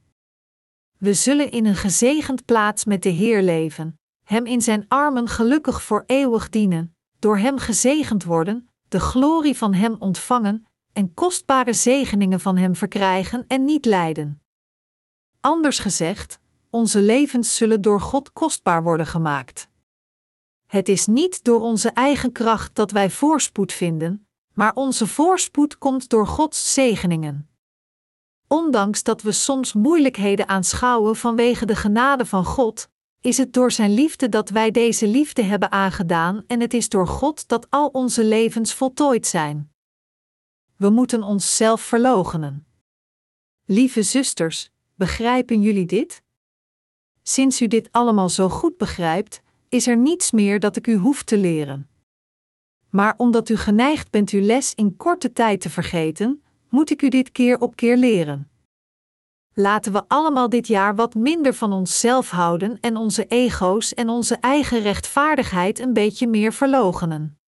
We 0.99 1.15
zullen 1.15 1.51
in 1.51 1.67
een 1.67 1.77
gezegend 1.77 2.45
plaats 2.45 2.85
met 2.85 3.03
de 3.03 3.09
Heer 3.09 3.43
leven, 3.43 3.99
Hem 4.25 4.47
in 4.47 4.63
Zijn 4.63 4.85
armen 4.89 5.29
gelukkig 5.29 5.83
voor 5.83 6.05
eeuwig 6.07 6.49
dienen, 6.49 6.97
door 7.19 7.39
Hem 7.39 7.59
gezegend 7.59 8.25
worden, 8.25 8.67
de 8.93 9.01
glorie 9.01 9.57
van 9.57 9.75
Hem 9.75 9.97
ontvangen 9.99 10.67
en 10.93 11.15
kostbare 11.15 11.73
zegeningen 11.73 12.41
van 12.41 12.57
Hem 12.57 12.77
verkrijgen 12.77 13.45
en 13.47 13.65
niet 13.65 13.85
lijden. 13.85 14.43
Anders 15.41 15.79
gezegd, 15.79 16.39
onze 16.71 17.01
levens 17.01 17.57
zullen 17.57 17.81
door 17.81 18.01
God 18.01 18.33
kostbaar 18.33 18.83
worden 18.83 19.07
gemaakt. 19.07 19.69
Het 20.67 20.89
is 20.89 21.07
niet 21.07 21.45
door 21.45 21.61
onze 21.61 21.91
eigen 21.91 22.33
kracht 22.33 22.75
dat 22.75 22.91
wij 22.91 23.11
voorspoed 23.11 23.73
vinden, 23.73 24.27
maar 24.55 24.75
onze 24.75 25.07
voorspoed 25.07 25.79
komt 25.79 26.09
door 26.09 26.27
Gods 26.27 26.75
zegeningen. 26.75 27.49
Ondanks 28.49 29.03
dat 29.03 29.23
we 29.23 29.33
soms 29.33 29.73
moeilijkheden 29.73 30.49
aanschouwen 30.49 31.17
vanwege 31.17 31.67
de 31.67 31.77
genade 31.77 32.27
van 32.27 32.45
God, 32.45 32.89
is 33.23 33.37
het 33.37 33.53
door 33.53 33.73
Zijn 33.73 33.95
liefde 33.95 34.29
dat 34.29 34.49
wij 34.49 34.71
deze 34.71 35.07
liefde 35.07 35.43
hebben 35.43 35.73
aangedaan 35.73 36.45
en 36.47 36.61
het 36.61 36.75
is 36.75 36.89
door 36.89 37.07
God 37.07 37.49
dat 37.49 37.67
al 37.71 37.89
onze 37.89 38.25
levens 38.25 38.75
voltooid 38.75 39.27
zijn. 39.27 39.73
We 40.77 40.91
moeten 40.91 41.23
onszelf 41.23 41.81
verloochenen. 41.81 42.67
Lieve 43.65 44.03
zusters, 44.03 44.71
begrijpen 44.95 45.63
jullie 45.63 45.87
dit? 45.87 46.23
Sinds 47.23 47.61
u 47.61 47.67
dit 47.67 47.89
allemaal 47.93 48.29
zo 48.29 48.49
goed 48.49 48.77
begrijpt, 48.77 49.43
is 49.69 49.87
er 49.87 49.97
niets 49.97 50.31
meer 50.31 50.61
dat 50.61 50.77
ik 50.77 50.87
u 50.87 50.97
hoef 50.97 51.23
te 51.23 51.39
leren. 51.39 51.91
Maar 52.91 53.15
omdat 53.17 53.49
u 53.49 53.57
geneigd 53.57 54.11
bent 54.11 54.31
uw 54.31 54.41
les 54.41 54.75
in 54.75 54.97
korte 54.97 55.33
tijd 55.33 55.61
te 55.61 55.71
vergeten, 55.71 56.43
moet 56.69 56.91
ik 56.91 57.03
u 57.03 57.09
dit 57.09 57.33
keer 57.33 57.61
op 57.61 57.77
keer 57.77 57.97
leren. 57.97 58.51
Laten 59.55 59.93
we 59.93 60.03
allemaal 60.09 60.49
dit 60.49 60.67
jaar 60.67 60.95
wat 60.95 61.15
minder 61.15 61.55
van 61.55 61.73
onszelf 61.73 62.31
houden 62.31 62.81
en 62.81 62.97
onze 62.97 63.27
ego's 63.27 63.95
en 63.95 64.09
onze 64.09 64.37
eigen 64.37 64.81
rechtvaardigheid 64.81 65.79
een 65.79 65.93
beetje 65.93 66.27
meer 66.27 66.53
verlogenen. 66.53 67.39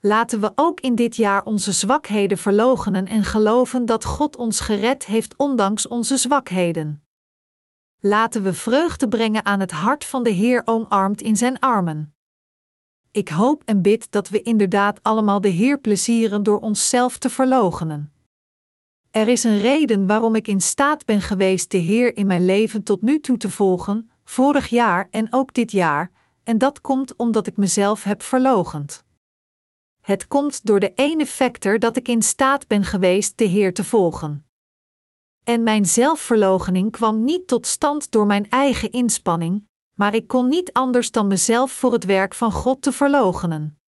Laten 0.00 0.40
we 0.40 0.52
ook 0.54 0.80
in 0.80 0.94
dit 0.94 1.16
jaar 1.16 1.44
onze 1.44 1.72
zwakheden 1.72 2.38
verlogenen 2.38 3.06
en 3.06 3.24
geloven 3.24 3.86
dat 3.86 4.04
God 4.04 4.36
ons 4.36 4.60
gered 4.60 5.06
heeft 5.06 5.36
ondanks 5.36 5.88
onze 5.88 6.16
zwakheden. 6.16 7.02
Laten 8.00 8.42
we 8.42 8.52
vreugde 8.54 9.08
brengen 9.08 9.44
aan 9.44 9.60
het 9.60 9.70
hart 9.70 10.04
van 10.04 10.22
de 10.22 10.30
Heer 10.30 10.62
omarmd 10.64 11.22
in 11.22 11.36
zijn 11.36 11.58
armen. 11.58 12.14
Ik 13.10 13.28
hoop 13.28 13.62
en 13.64 13.82
bid 13.82 14.10
dat 14.10 14.28
we 14.28 14.42
inderdaad 14.42 15.02
allemaal 15.02 15.40
de 15.40 15.48
Heer 15.48 15.78
plezieren 15.78 16.42
door 16.42 16.60
onszelf 16.60 17.18
te 17.18 17.30
verlogenen. 17.30 18.12
Er 19.10 19.28
is 19.28 19.44
een 19.44 19.58
reden 19.58 20.06
waarom 20.06 20.34
ik 20.34 20.48
in 20.48 20.60
staat 20.60 21.04
ben 21.04 21.20
geweest 21.20 21.70
de 21.70 21.78
Heer 21.78 22.16
in 22.16 22.26
mijn 22.26 22.44
leven 22.44 22.82
tot 22.82 23.02
nu 23.02 23.20
toe 23.20 23.36
te 23.36 23.50
volgen, 23.50 24.10
vorig 24.24 24.68
jaar 24.68 25.08
en 25.10 25.32
ook 25.32 25.54
dit 25.54 25.72
jaar, 25.72 26.10
en 26.44 26.58
dat 26.58 26.80
komt 26.80 27.16
omdat 27.16 27.46
ik 27.46 27.56
mezelf 27.56 28.02
heb 28.02 28.22
verlogend. 28.22 29.04
Het 30.00 30.28
komt 30.28 30.66
door 30.66 30.80
de 30.80 30.92
ene 30.94 31.26
factor 31.26 31.78
dat 31.78 31.96
ik 31.96 32.08
in 32.08 32.22
staat 32.22 32.66
ben 32.66 32.84
geweest 32.84 33.38
de 33.38 33.44
Heer 33.44 33.74
te 33.74 33.84
volgen. 33.84 34.46
En 35.44 35.62
mijn 35.62 35.86
zelfverloochening 35.86 36.92
kwam 36.92 37.24
niet 37.24 37.46
tot 37.46 37.66
stand 37.66 38.10
door 38.10 38.26
mijn 38.26 38.50
eigen 38.50 38.90
inspanning, 38.90 39.68
maar 39.94 40.14
ik 40.14 40.26
kon 40.26 40.48
niet 40.48 40.72
anders 40.72 41.10
dan 41.10 41.26
mezelf 41.26 41.72
voor 41.72 41.92
het 41.92 42.04
werk 42.04 42.34
van 42.34 42.52
God 42.52 42.82
te 42.82 42.92
verloochenen. 42.92 43.78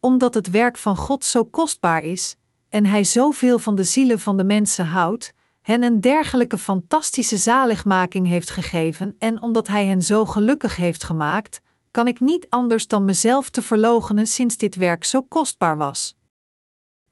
Omdat 0.00 0.34
het 0.34 0.50
werk 0.50 0.76
van 0.76 0.96
God 0.96 1.24
zo 1.24 1.44
kostbaar 1.44 2.02
is, 2.02 2.36
en 2.76 2.86
Hij 2.86 3.04
zoveel 3.04 3.58
van 3.58 3.74
de 3.74 3.84
zielen 3.84 4.20
van 4.20 4.36
de 4.36 4.44
mensen 4.44 4.86
houdt, 4.86 5.32
hen 5.62 5.82
een 5.82 6.00
dergelijke 6.00 6.58
fantastische 6.58 7.36
zaligmaking 7.36 8.26
heeft 8.26 8.50
gegeven 8.50 9.16
en 9.18 9.42
omdat 9.42 9.66
Hij 9.66 9.86
hen 9.86 10.02
zo 10.02 10.24
gelukkig 10.24 10.76
heeft 10.76 11.04
gemaakt, 11.04 11.60
kan 11.90 12.06
ik 12.06 12.20
niet 12.20 12.46
anders 12.48 12.86
dan 12.86 13.04
mezelf 13.04 13.50
te 13.50 13.62
verloochenen 13.62 14.26
sinds 14.26 14.56
dit 14.56 14.74
werk 14.74 15.04
zo 15.04 15.22
kostbaar 15.22 15.76
was. 15.76 16.16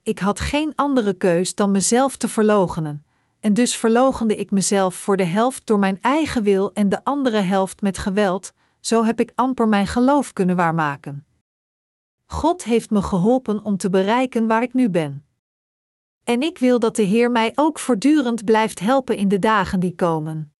Ik 0.02 0.18
had 0.18 0.40
geen 0.40 0.72
andere 0.74 1.14
keus 1.14 1.54
dan 1.54 1.70
mezelf 1.70 2.16
te 2.16 2.28
verloochenen, 2.28 3.04
en 3.40 3.54
dus 3.54 3.76
verloochende 3.76 4.36
ik 4.36 4.50
mezelf 4.50 4.94
voor 4.94 5.16
de 5.16 5.24
helft 5.24 5.66
door 5.66 5.78
mijn 5.78 5.98
eigen 6.00 6.42
wil 6.42 6.72
en 6.72 6.88
de 6.88 7.04
andere 7.04 7.40
helft 7.40 7.82
met 7.82 7.98
geweld, 7.98 8.52
zo 8.80 9.04
heb 9.04 9.20
ik 9.20 9.32
amper 9.34 9.68
mijn 9.68 9.86
geloof 9.86 10.32
kunnen 10.32 10.56
waarmaken. 10.56 11.26
God 12.26 12.64
heeft 12.64 12.90
me 12.90 13.02
geholpen 13.02 13.64
om 13.64 13.76
te 13.76 13.90
bereiken 13.90 14.46
waar 14.46 14.62
ik 14.62 14.74
nu 14.74 14.90
ben. 14.90 15.23
En 16.24 16.42
ik 16.42 16.58
wil 16.58 16.78
dat 16.78 16.96
de 16.96 17.02
Heer 17.02 17.30
mij 17.30 17.52
ook 17.54 17.78
voortdurend 17.78 18.44
blijft 18.44 18.80
helpen 18.80 19.16
in 19.16 19.28
de 19.28 19.38
dagen 19.38 19.80
die 19.80 19.94
komen. 19.94 20.54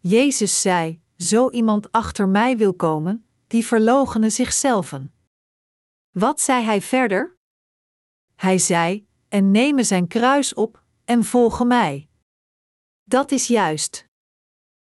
Jezus 0.00 0.60
zei: 0.60 1.02
Zo 1.16 1.50
iemand 1.50 1.92
achter 1.92 2.28
mij 2.28 2.56
wil 2.56 2.74
komen, 2.74 3.26
die 3.46 3.66
verloochenen 3.66 4.32
zichzelf. 4.32 4.98
Wat 6.10 6.40
zei 6.40 6.64
hij 6.64 6.80
verder? 6.80 7.38
Hij 8.36 8.58
zei: 8.58 9.06
En 9.28 9.50
nemen 9.50 9.84
zijn 9.84 10.06
kruis 10.08 10.54
op 10.54 10.82
en 11.04 11.24
volgen 11.24 11.66
mij. 11.66 12.08
Dat 13.04 13.30
is 13.30 13.46
juist. 13.46 14.08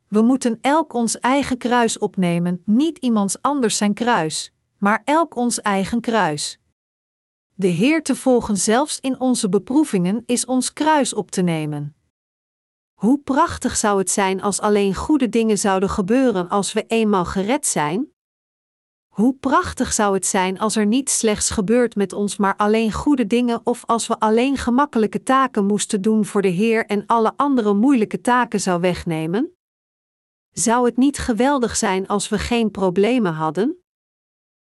We 0.09 0.23
moeten 0.23 0.59
elk 0.61 0.93
ons 0.93 1.18
eigen 1.18 1.59
kruis 1.59 1.99
opnemen, 1.99 2.62
niet 2.64 2.99
iemands 2.99 3.43
anders 3.43 3.77
zijn 3.77 3.95
kruis, 3.95 4.53
maar 4.79 5.03
elk 5.05 5.35
ons 5.35 5.61
eigen 5.61 6.01
kruis. 6.01 6.61
De 7.62 7.68
Heer 7.68 8.02
te 8.02 8.16
volgen 8.16 8.56
zelfs 8.56 9.00
in 9.00 9.20
onze 9.20 9.48
beproevingen 9.48 10.22
is 10.26 10.44
ons 10.44 10.72
kruis 10.72 11.14
op 11.14 11.30
te 11.30 11.42
nemen. 11.42 11.94
Hoe 12.92 13.18
prachtig 13.18 13.76
zou 13.76 13.98
het 13.98 14.10
zijn 14.10 14.42
als 14.42 14.60
alleen 14.60 14.94
goede 14.94 15.28
dingen 15.28 15.58
zouden 15.58 15.88
gebeuren 15.88 16.48
als 16.48 16.72
we 16.72 16.84
eenmaal 16.86 17.24
gered 17.24 17.66
zijn? 17.66 18.12
Hoe 19.08 19.34
prachtig 19.34 19.92
zou 19.92 20.14
het 20.14 20.26
zijn 20.26 20.58
als 20.58 20.76
er 20.76 20.86
niet 20.86 21.10
slechts 21.10 21.50
gebeurt 21.50 21.94
met 21.94 22.12
ons, 22.12 22.36
maar 22.36 22.56
alleen 22.56 22.92
goede 22.92 23.26
dingen, 23.26 23.60
of 23.64 23.86
als 23.86 24.06
we 24.06 24.18
alleen 24.18 24.56
gemakkelijke 24.56 25.22
taken 25.22 25.66
moesten 25.66 26.02
doen 26.02 26.24
voor 26.24 26.42
de 26.42 26.48
Heer 26.48 26.86
en 26.86 27.06
alle 27.06 27.32
andere 27.36 27.74
moeilijke 27.74 28.20
taken 28.20 28.60
zou 28.60 28.80
wegnemen? 28.80 29.56
Zou 30.52 30.86
het 30.86 30.96
niet 30.96 31.18
geweldig 31.18 31.76
zijn 31.76 32.06
als 32.06 32.28
we 32.28 32.38
geen 32.38 32.70
problemen 32.70 33.32
hadden? 33.32 33.82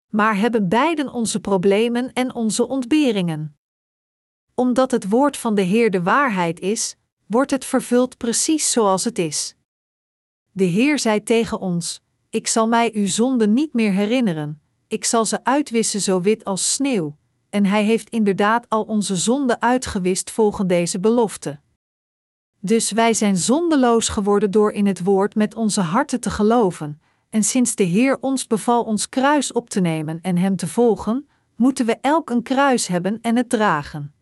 Maar 0.08 0.36
hebben 0.36 0.68
beiden 0.68 1.12
onze 1.12 1.40
problemen 1.40 2.12
en 2.12 2.34
onze 2.34 2.68
ontberingen. 2.68 3.56
Omdat 4.54 4.90
het 4.90 5.08
woord 5.08 5.36
van 5.36 5.54
de 5.54 5.62
Heer 5.62 5.90
de 5.90 6.02
waarheid 6.02 6.60
is, 6.60 6.96
wordt 7.26 7.50
het 7.50 7.64
vervuld 7.64 8.16
precies 8.16 8.70
zoals 8.70 9.04
het 9.04 9.18
is. 9.18 9.56
De 10.52 10.64
Heer 10.64 10.98
zei 10.98 11.22
tegen 11.22 11.60
ons: 11.60 12.00
Ik 12.30 12.46
zal 12.46 12.68
mij 12.68 12.90
uw 12.94 13.06
zonden 13.06 13.52
niet 13.52 13.72
meer 13.72 13.92
herinneren, 13.92 14.60
ik 14.88 15.04
zal 15.04 15.24
ze 15.24 15.44
uitwissen 15.44 16.00
zo 16.00 16.20
wit 16.20 16.44
als 16.44 16.72
sneeuw. 16.72 17.16
En 17.50 17.66
Hij 17.66 17.84
heeft 17.84 18.10
inderdaad 18.10 18.68
al 18.68 18.82
onze 18.82 19.16
zonden 19.16 19.60
uitgewist 19.60 20.30
volgens 20.30 20.68
deze 20.68 21.00
belofte. 21.00 21.60
Dus 22.60 22.90
wij 22.90 23.14
zijn 23.14 23.36
zondeloos 23.36 24.08
geworden 24.08 24.50
door 24.50 24.72
in 24.72 24.86
het 24.86 25.02
woord 25.02 25.34
met 25.34 25.54
onze 25.54 25.80
harten 25.80 26.20
te 26.20 26.30
geloven, 26.30 27.00
en 27.36 27.44
sinds 27.44 27.74
de 27.74 27.82
Heer 27.82 28.18
ons 28.20 28.46
beval 28.46 28.84
ons 28.84 29.08
kruis 29.08 29.52
op 29.52 29.70
te 29.70 29.80
nemen 29.80 30.20
en 30.20 30.36
Hem 30.36 30.56
te 30.56 30.66
volgen, 30.66 31.28
moeten 31.56 31.86
we 31.86 31.98
elk 32.00 32.30
een 32.30 32.42
kruis 32.42 32.86
hebben 32.86 33.18
en 33.20 33.36
het 33.36 33.48
dragen. 33.48 34.14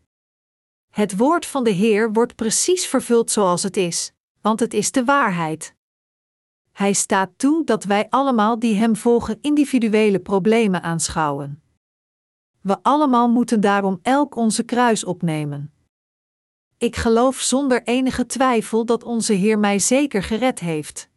Het 0.91 1.17
woord 1.17 1.47
van 1.47 1.65
de 1.65 1.71
Heer 1.71 2.13
wordt 2.13 2.35
precies 2.35 2.87
vervuld 2.87 3.31
zoals 3.31 3.63
het 3.63 3.77
is, 3.77 4.13
want 4.41 4.61
het 4.61 4.75
is 4.75 4.91
de 4.93 5.05
waarheid. 5.05 5.75
Hij 6.73 6.93
staat 6.93 7.31
toe 7.37 7.65
dat 7.65 7.85
wij 7.85 8.07
allemaal 8.11 8.59
die 8.59 8.75
Hem 8.75 8.97
volgen 8.97 9.39
individuele 9.41 10.21
problemen 10.21 10.83
aanschouwen. 10.83 11.63
We 12.61 12.83
allemaal 12.83 13.29
moeten 13.29 13.61
daarom 13.61 13.99
elk 14.03 14.37
onze 14.37 14.63
kruis 14.63 15.05
opnemen. 15.05 15.73
Ik 16.79 16.97
geloof 16.97 17.41
zonder 17.41 17.83
enige 17.83 18.27
twijfel 18.27 18.85
dat 18.85 19.05
onze 19.05 19.33
Heer 19.33 19.59
mij 19.59 19.79
zeker 19.79 20.23
gered 20.23 20.61
heeft. 20.61 21.13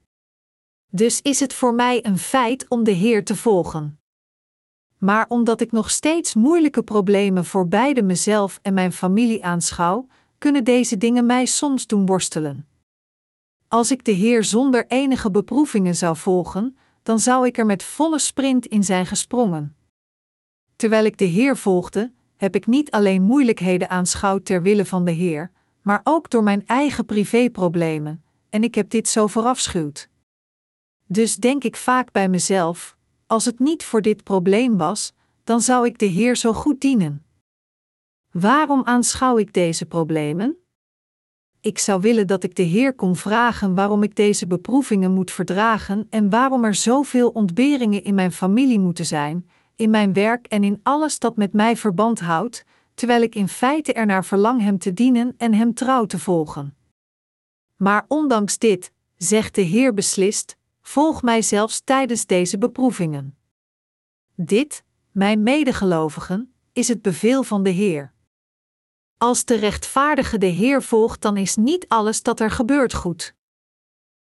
Dus 0.89 1.21
is 1.21 1.39
het 1.39 1.53
voor 1.53 1.73
mij 1.73 2.05
een 2.05 2.17
feit 2.17 2.67
om 2.67 2.83
de 2.83 2.91
Heer 2.91 3.25
te 3.25 3.35
volgen. 3.35 3.99
Maar 4.97 5.25
omdat 5.27 5.61
ik 5.61 5.71
nog 5.71 5.89
steeds 5.89 6.33
moeilijke 6.33 6.83
problemen 6.83 7.45
voor 7.45 7.67
beide 7.67 8.01
mezelf 8.01 8.59
en 8.61 8.73
mijn 8.73 8.91
familie 8.91 9.45
aanschouw, 9.45 10.07
kunnen 10.37 10.63
deze 10.63 10.97
dingen 10.97 11.25
mij 11.25 11.45
soms 11.45 11.87
doen 11.87 12.05
worstelen. 12.05 12.67
Als 13.67 13.91
ik 13.91 14.05
de 14.05 14.11
Heer 14.11 14.43
zonder 14.43 14.85
enige 14.87 15.31
beproevingen 15.31 15.95
zou 15.95 16.17
volgen, 16.17 16.77
dan 17.03 17.19
zou 17.19 17.45
ik 17.45 17.57
er 17.57 17.65
met 17.65 17.83
volle 17.83 18.19
sprint 18.19 18.65
in 18.65 18.83
zijn 18.83 19.05
gesprongen. 19.05 19.75
Terwijl 20.75 21.05
ik 21.05 21.17
de 21.17 21.25
Heer 21.25 21.57
volgde, 21.57 22.11
heb 22.35 22.55
ik 22.55 22.67
niet 22.67 22.91
alleen 22.91 23.21
moeilijkheden 23.21 23.89
aanschouwd 23.89 24.45
ter 24.45 24.61
wille 24.61 24.85
van 24.85 25.05
de 25.05 25.11
Heer, 25.11 25.51
maar 25.81 26.01
ook 26.03 26.29
door 26.29 26.43
mijn 26.43 26.63
eigen 26.65 27.05
privéproblemen, 27.05 28.23
en 28.49 28.63
ik 28.63 28.75
heb 28.75 28.89
dit 28.89 29.07
zo 29.07 29.27
verafschuwd. 29.27 30.09
Dus 31.07 31.35
denk 31.35 31.63
ik 31.63 31.75
vaak 31.75 32.11
bij 32.11 32.29
mezelf: 32.29 32.97
als 33.27 33.45
het 33.45 33.59
niet 33.59 33.83
voor 33.83 34.01
dit 34.01 34.23
probleem 34.23 34.77
was, 34.77 35.13
dan 35.43 35.61
zou 35.61 35.85
ik 35.85 35.99
de 35.99 36.05
Heer 36.05 36.35
zo 36.35 36.53
goed 36.53 36.81
dienen. 36.81 37.25
Waarom 38.31 38.81
aanschouw 38.83 39.37
ik 39.37 39.53
deze 39.53 39.85
problemen? 39.85 40.57
Ik 41.61 41.77
zou 41.77 42.01
willen 42.01 42.27
dat 42.27 42.43
ik 42.43 42.55
de 42.55 42.63
Heer 42.63 42.93
kon 42.93 43.15
vragen 43.15 43.75
waarom 43.75 44.03
ik 44.03 44.15
deze 44.15 44.47
beproevingen 44.47 45.13
moet 45.13 45.31
verdragen 45.31 46.07
en 46.09 46.29
waarom 46.29 46.63
er 46.63 46.75
zoveel 46.75 47.29
ontberingen 47.29 48.03
in 48.03 48.15
mijn 48.15 48.31
familie 48.31 48.79
moeten 48.79 49.05
zijn, 49.05 49.49
in 49.75 49.89
mijn 49.89 50.13
werk 50.13 50.47
en 50.47 50.63
in 50.63 50.79
alles 50.83 51.19
dat 51.19 51.37
met 51.37 51.53
mij 51.53 51.77
verband 51.77 52.19
houdt, 52.19 52.63
terwijl 52.93 53.21
ik 53.21 53.35
in 53.35 53.47
feite 53.47 53.93
ernaar 53.93 54.25
verlang 54.25 54.61
Hem 54.61 54.77
te 54.77 54.93
dienen 54.93 55.33
en 55.37 55.53
Hem 55.53 55.73
trouw 55.73 56.05
te 56.05 56.19
volgen. 56.19 56.75
Maar 57.75 58.05
ondanks 58.07 58.57
dit, 58.57 58.91
zegt 59.17 59.55
de 59.55 59.61
Heer 59.61 59.93
beslist, 59.93 60.56
volg 60.87 61.21
mij 61.21 61.41
zelfs 61.41 61.81
tijdens 61.83 62.25
deze 62.25 62.57
beproevingen. 62.57 63.37
Dit, 64.35 64.83
mijn 65.11 65.43
medegelovigen, 65.43 66.53
is 66.73 66.87
het 66.87 67.01
bevel 67.01 67.43
van 67.43 67.63
de 67.63 67.69
Heer. 67.69 68.13
Als 69.17 69.45
de 69.45 69.55
rechtvaardige 69.55 70.37
de 70.37 70.45
Heer 70.45 70.83
volgt, 70.83 71.21
dan 71.21 71.37
is 71.37 71.55
niet 71.55 71.87
alles 71.87 72.23
dat 72.23 72.39
er 72.39 72.51
gebeurt 72.51 72.93
goed. 72.93 73.35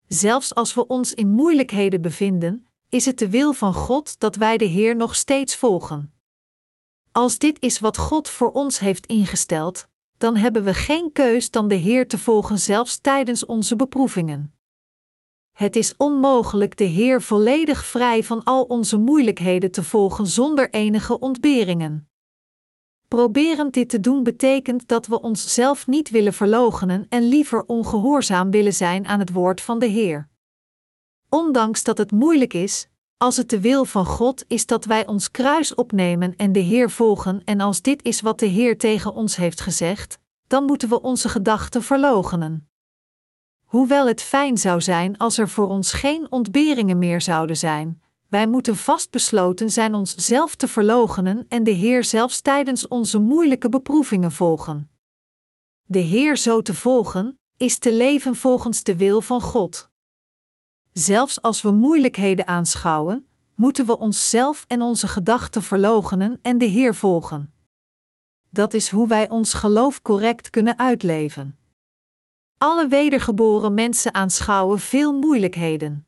Zelfs 0.07 0.55
als 0.55 0.75
we 0.75 0.87
ons 0.87 1.15
in 1.15 1.29
moeilijkheden 1.29 2.01
bevinden, 2.01 2.67
is 2.89 3.05
het 3.05 3.19
de 3.19 3.31
wil 3.31 3.53
van 3.53 3.75
God 3.75 4.21
dat 4.21 4.37
wij 4.37 4.57
de 4.57 4.65
Heer 4.65 4.97
nog 4.97 5.15
steeds 5.15 5.57
volgen. 5.57 6.15
Als 7.13 7.39
dit 7.39 7.61
is 7.61 7.79
wat 7.79 7.97
God 7.97 8.29
voor 8.29 8.53
ons 8.53 8.79
heeft 8.79 9.07
ingesteld, 9.07 9.89
dan 10.19 10.37
hebben 10.37 10.65
we 10.65 10.75
geen 10.75 11.13
keus 11.13 11.51
dan 11.51 11.69
de 11.69 11.75
Heer 11.75 12.09
te 12.09 12.19
volgen 12.19 12.59
zelfs 12.59 12.99
tijdens 12.99 13.47
onze 13.47 13.77
beproevingen. 13.77 14.62
Het 15.53 15.77
is 15.77 15.97
onmogelijk 15.97 16.77
de 16.77 16.85
Heer 16.85 17.23
volledig 17.23 17.85
vrij 17.85 18.25
van 18.25 18.45
al 18.45 18.63
onze 18.63 18.97
moeilijkheden 18.97 19.71
te 19.71 19.83
volgen 19.83 20.27
zonder 20.27 20.71
enige 20.71 21.19
ontberingen. 21.19 22.09
Proberend 23.09 23.75
dit 23.75 23.89
te 23.89 24.01
doen 24.01 24.23
betekent 24.23 24.89
dat 24.89 25.07
we 25.07 25.21
onszelf 25.21 25.87
niet 25.87 26.11
willen 26.11 26.33
verloochenen 26.33 27.07
en 27.09 27.23
liever 27.29 27.65
ongehoorzaam 27.67 28.51
willen 28.51 28.75
zijn 28.75 29.07
aan 29.07 29.19
het 29.19 29.33
woord 29.33 29.61
van 29.61 29.79
de 29.79 29.87
Heer. 29.87 30.29
Ondanks 31.29 31.83
dat 31.83 31.99
het 31.99 32.11
moeilijk 32.11 32.55
is, 32.55 32.89
als 33.17 33.37
het 33.37 33.51
de 33.51 33.61
wil 33.61 33.85
van 33.85 34.07
God 34.07 34.45
is 34.49 34.67
dat 34.67 34.85
wij 34.85 35.07
ons 35.07 35.31
kruis 35.31 35.75
opnemen 35.75 36.37
en 36.37 36.53
de 36.53 36.61
Heer 36.61 36.91
volgen, 36.91 37.45
en 37.45 37.61
als 37.61 37.83
dit 37.83 38.03
is 38.03 38.21
wat 38.21 38.39
de 38.39 38.47
Heer 38.47 38.79
tegen 38.79 39.15
ons 39.15 39.37
heeft 39.37 39.61
gezegd, 39.61 40.19
dan 40.47 40.65
moeten 40.65 40.89
we 40.89 41.01
onze 41.01 41.29
gedachten 41.29 41.83
verloochenen. 41.83 42.72
Hoewel 43.73 44.07
het 44.07 44.23
fijn 44.23 44.59
zou 44.59 44.81
zijn 44.81 45.19
als 45.19 45.39
er 45.39 45.49
voor 45.49 45.69
ons 45.69 45.93
geen 45.93 46.27
ontberingen 46.31 46.99
meer 46.99 47.21
zouden 47.21 47.57
zijn, 47.57 48.03
wij 48.29 48.47
moeten 48.47 48.77
vastbesloten 48.77 49.71
zijn 49.71 49.95
ons 49.95 50.15
zelf 50.15 50.55
te 50.55 50.69
verloochenen 50.69 51.47
en 51.49 51.65
de 51.65 51.71
Heer 51.71 52.05
zelfs 52.05 52.41
tijdens 52.41 52.89
onze 52.89 53.19
moeilijke 53.19 53.69
beproevingen 53.69 54.33
volgen. 54.33 54.91
De 55.85 55.99
Heer 55.99 56.37
zo 56.37 56.63
te 56.63 56.75
volgen, 56.75 57.39
is 57.57 57.79
te 57.79 57.93
leven 57.93 58.37
volgens 58.37 58.83
de 58.83 58.97
wil 58.97 59.21
van 59.21 59.41
God. 59.41 59.91
Zelfs 60.93 61.43
als 61.43 61.63
we 61.63 61.71
moeilijkheden 61.71 62.47
aanschouwen, 62.47 63.27
moeten 63.55 63.87
we 63.87 63.99
onszelf 63.99 64.65
en 64.69 64.83
onze 64.83 65.09
gedachten 65.09 65.63
verloochenen 65.63 66.39
en 66.43 66.59
de 66.59 66.65
Heer 66.65 66.95
volgen. 66.95 67.55
Dat 68.51 68.75
is 68.75 68.91
hoe 68.91 69.09
wij 69.09 69.29
ons 69.29 69.55
geloof 69.55 70.03
correct 70.03 70.51
kunnen 70.51 70.79
uitleven. 70.79 71.57
Alle 72.63 72.89
wedergeboren 72.89 73.75
mensen 73.75 74.15
aanschouwen 74.15 74.79
veel 74.79 75.19
moeilijkheden. 75.19 76.07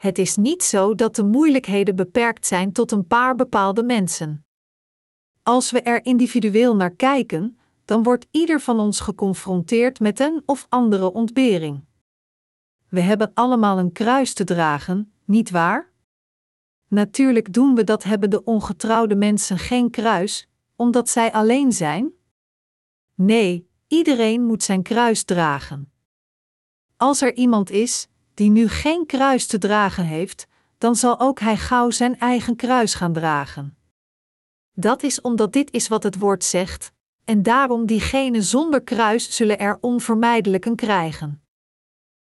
Het 0.00 0.18
is 0.18 0.36
niet 0.36 0.62
zo 0.62 0.94
dat 0.94 1.16
de 1.16 1.24
moeilijkheden 1.24 1.96
beperkt 1.96 2.46
zijn 2.46 2.72
tot 2.72 2.92
een 2.92 3.06
paar 3.06 3.34
bepaalde 3.34 3.82
mensen. 3.82 4.46
Als 5.42 5.70
we 5.70 5.80
er 5.80 6.04
individueel 6.04 6.76
naar 6.76 6.90
kijken, 6.90 7.58
dan 7.84 8.02
wordt 8.02 8.26
ieder 8.30 8.60
van 8.60 8.80
ons 8.80 9.00
geconfronteerd 9.00 10.00
met 10.00 10.20
een 10.20 10.42
of 10.46 10.66
andere 10.68 11.12
ontbering. 11.12 11.84
We 12.88 13.00
hebben 13.00 13.30
allemaal 13.34 13.78
een 13.78 13.92
kruis 13.92 14.34
te 14.34 14.44
dragen, 14.44 15.12
niet 15.24 15.50
waar? 15.50 15.92
Natuurlijk 16.88 17.52
doen 17.52 17.74
we 17.74 17.84
dat 17.84 18.02
hebben 18.02 18.30
de 18.30 18.44
ongetrouwde 18.44 19.14
mensen 19.14 19.58
geen 19.58 19.90
kruis, 19.90 20.48
omdat 20.76 21.08
zij 21.08 21.32
alleen 21.32 21.72
zijn? 21.72 22.12
Nee, 23.14 23.72
iedereen 23.88 24.42
moet 24.42 24.62
zijn 24.62 24.82
kruis 24.82 25.24
dragen. 25.24 25.92
Als 26.96 27.22
er 27.22 27.34
iemand 27.34 27.70
is 27.70 28.08
die 28.34 28.50
nu 28.50 28.68
geen 28.68 29.06
kruis 29.06 29.46
te 29.46 29.58
dragen 29.58 30.04
heeft, 30.04 30.46
dan 30.78 30.96
zal 30.96 31.20
ook 31.20 31.40
hij 31.40 31.56
gauw 31.56 31.90
zijn 31.90 32.18
eigen 32.18 32.56
kruis 32.56 32.94
gaan 32.94 33.12
dragen. 33.12 33.76
Dat 34.72 35.02
is 35.02 35.20
omdat 35.20 35.52
dit 35.52 35.72
is 35.72 35.88
wat 35.88 36.02
het 36.02 36.18
woord 36.18 36.44
zegt, 36.44 36.92
en 37.24 37.42
daarom 37.42 37.86
diegenen 37.86 38.42
zonder 38.42 38.82
kruis 38.82 39.36
zullen 39.36 39.58
er 39.58 39.78
onvermijdelijk 39.80 40.64
een 40.64 40.76
krijgen. 40.76 41.42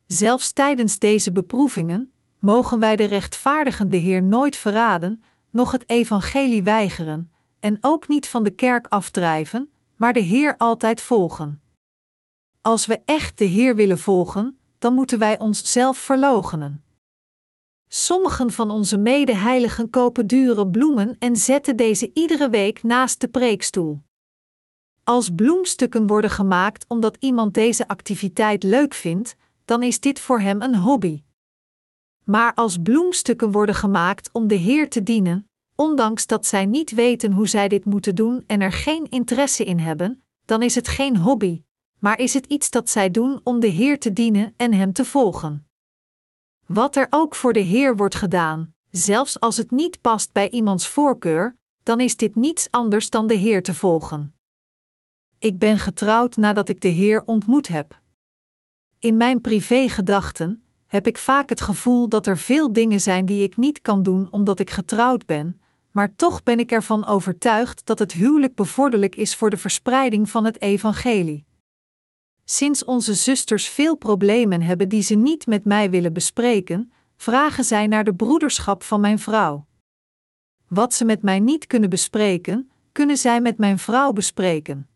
Zelfs 0.07 0.51
tijdens 0.51 0.99
deze 0.99 1.31
beproevingen 1.31 2.11
mogen 2.39 2.79
wij 2.79 2.95
de 2.95 3.03
rechtvaardigende 3.03 3.97
Heer 3.97 4.23
nooit 4.23 4.55
verraden, 4.55 5.23
noch 5.49 5.71
het 5.71 5.89
evangelie 5.89 6.63
weigeren, 6.63 7.31
en 7.59 7.77
ook 7.81 8.07
niet 8.07 8.27
van 8.27 8.43
de 8.43 8.51
kerk 8.51 8.87
afdrijven, 8.87 9.71
maar 10.01 10.13
de 10.13 10.19
Heer 10.19 10.57
altijd 10.57 11.01
volgen. 11.01 11.61
Als 12.61 12.85
we 12.85 13.01
echt 13.05 13.37
de 13.37 13.45
Heer 13.45 13.75
willen 13.75 13.99
volgen, 13.99 14.59
dan 14.77 14.93
moeten 14.93 15.19
wij 15.19 15.39
onszelf 15.39 15.97
verloochenen. 15.97 16.83
Sommigen 17.87 18.51
van 18.51 18.71
onze 18.71 18.97
medeheiligen 18.97 19.89
kopen 19.89 20.27
dure 20.27 20.67
bloemen 20.67 21.15
en 21.19 21.35
zetten 21.35 21.75
deze 21.75 22.11
iedere 22.13 22.49
week 22.49 22.83
naast 22.83 23.21
de 23.21 23.27
preekstoel. 23.27 24.01
Als 25.03 25.29
bloemstukken 25.35 26.07
worden 26.07 26.29
gemaakt 26.29 26.85
omdat 26.87 27.17
iemand 27.19 27.53
deze 27.53 27.87
activiteit 27.87 28.63
leuk 28.63 28.93
vindt, 28.93 29.35
dan 29.65 29.83
is 29.83 29.99
dit 29.99 30.19
voor 30.19 30.39
hem 30.39 30.61
een 30.61 30.75
hobby. 30.75 31.23
Maar 32.23 32.53
als 32.53 32.77
bloemstukken 32.77 33.51
worden 33.51 33.75
gemaakt 33.75 34.29
om 34.31 34.47
de 34.47 34.55
Heer 34.55 34.89
te 34.89 35.03
dienen, 35.03 35.50
ondanks 35.81 36.27
dat 36.27 36.45
zij 36.45 36.65
niet 36.65 36.91
weten 36.91 37.31
hoe 37.31 37.47
zij 37.47 37.67
dit 37.67 37.85
moeten 37.85 38.15
doen 38.15 38.43
en 38.47 38.61
er 38.61 38.71
geen 38.71 39.09
interesse 39.09 39.63
in 39.63 39.79
hebben, 39.79 40.23
dan 40.45 40.61
is 40.61 40.75
het 40.75 40.87
geen 40.87 41.17
hobby, 41.17 41.63
maar 41.99 42.19
is 42.19 42.33
het 42.33 42.45
iets 42.45 42.69
dat 42.69 42.89
zij 42.89 43.11
doen 43.11 43.41
om 43.43 43.59
de 43.59 43.67
Heer 43.67 43.99
te 43.99 44.13
dienen 44.13 44.53
en 44.57 44.73
Hem 44.73 44.93
te 44.93 45.05
volgen. 45.05 45.67
Wat 46.65 46.95
er 46.95 47.07
ook 47.09 47.35
voor 47.35 47.53
de 47.53 47.59
Heer 47.59 47.95
wordt 47.95 48.15
gedaan, 48.15 48.73
zelfs 48.91 49.39
als 49.39 49.57
het 49.57 49.71
niet 49.71 50.01
past 50.01 50.31
bij 50.31 50.49
iemands 50.49 50.87
voorkeur, 50.87 51.57
dan 51.83 51.99
is 51.99 52.17
dit 52.17 52.35
niets 52.35 52.67
anders 52.71 53.09
dan 53.09 53.27
de 53.27 53.33
Heer 53.35 53.63
te 53.63 53.73
volgen. 53.73 54.35
Ik 55.39 55.59
ben 55.59 55.79
getrouwd 55.79 56.35
nadat 56.35 56.69
ik 56.69 56.81
de 56.81 56.87
Heer 56.87 57.23
ontmoet 57.25 57.67
heb. 57.67 58.01
In 58.99 59.17
mijn 59.17 59.41
privégedachten 59.41 60.63
heb 60.87 61.07
ik 61.07 61.17
vaak 61.17 61.49
het 61.49 61.61
gevoel 61.61 62.09
dat 62.09 62.27
er 62.27 62.37
veel 62.37 62.73
dingen 62.73 63.01
zijn 63.01 63.25
die 63.25 63.43
ik 63.43 63.57
niet 63.57 63.81
kan 63.81 64.03
doen 64.03 64.27
omdat 64.31 64.59
ik 64.59 64.69
getrouwd 64.69 65.25
ben, 65.25 65.60
maar 65.91 66.15
toch 66.15 66.43
ben 66.43 66.59
ik 66.59 66.71
ervan 66.71 67.05
overtuigd 67.05 67.85
dat 67.85 67.99
het 67.99 68.11
huwelijk 68.11 68.55
bevorderlijk 68.55 69.15
is 69.15 69.35
voor 69.35 69.49
de 69.49 69.57
verspreiding 69.57 70.29
van 70.29 70.45
het 70.45 70.61
evangelie. 70.61 71.45
Sinds 72.45 72.83
onze 72.83 73.13
zusters 73.13 73.67
veel 73.67 73.95
problemen 73.95 74.61
hebben 74.61 74.89
die 74.89 75.01
ze 75.01 75.15
niet 75.15 75.47
met 75.47 75.65
mij 75.65 75.89
willen 75.89 76.13
bespreken, 76.13 76.91
vragen 77.15 77.63
zij 77.63 77.87
naar 77.87 78.03
de 78.03 78.15
broederschap 78.15 78.83
van 78.83 79.01
mijn 79.01 79.19
vrouw. 79.19 79.65
Wat 80.67 80.93
ze 80.93 81.05
met 81.05 81.21
mij 81.21 81.39
niet 81.39 81.67
kunnen 81.67 81.89
bespreken, 81.89 82.71
kunnen 82.91 83.17
zij 83.17 83.41
met 83.41 83.57
mijn 83.57 83.79
vrouw 83.79 84.11
bespreken. 84.11 84.89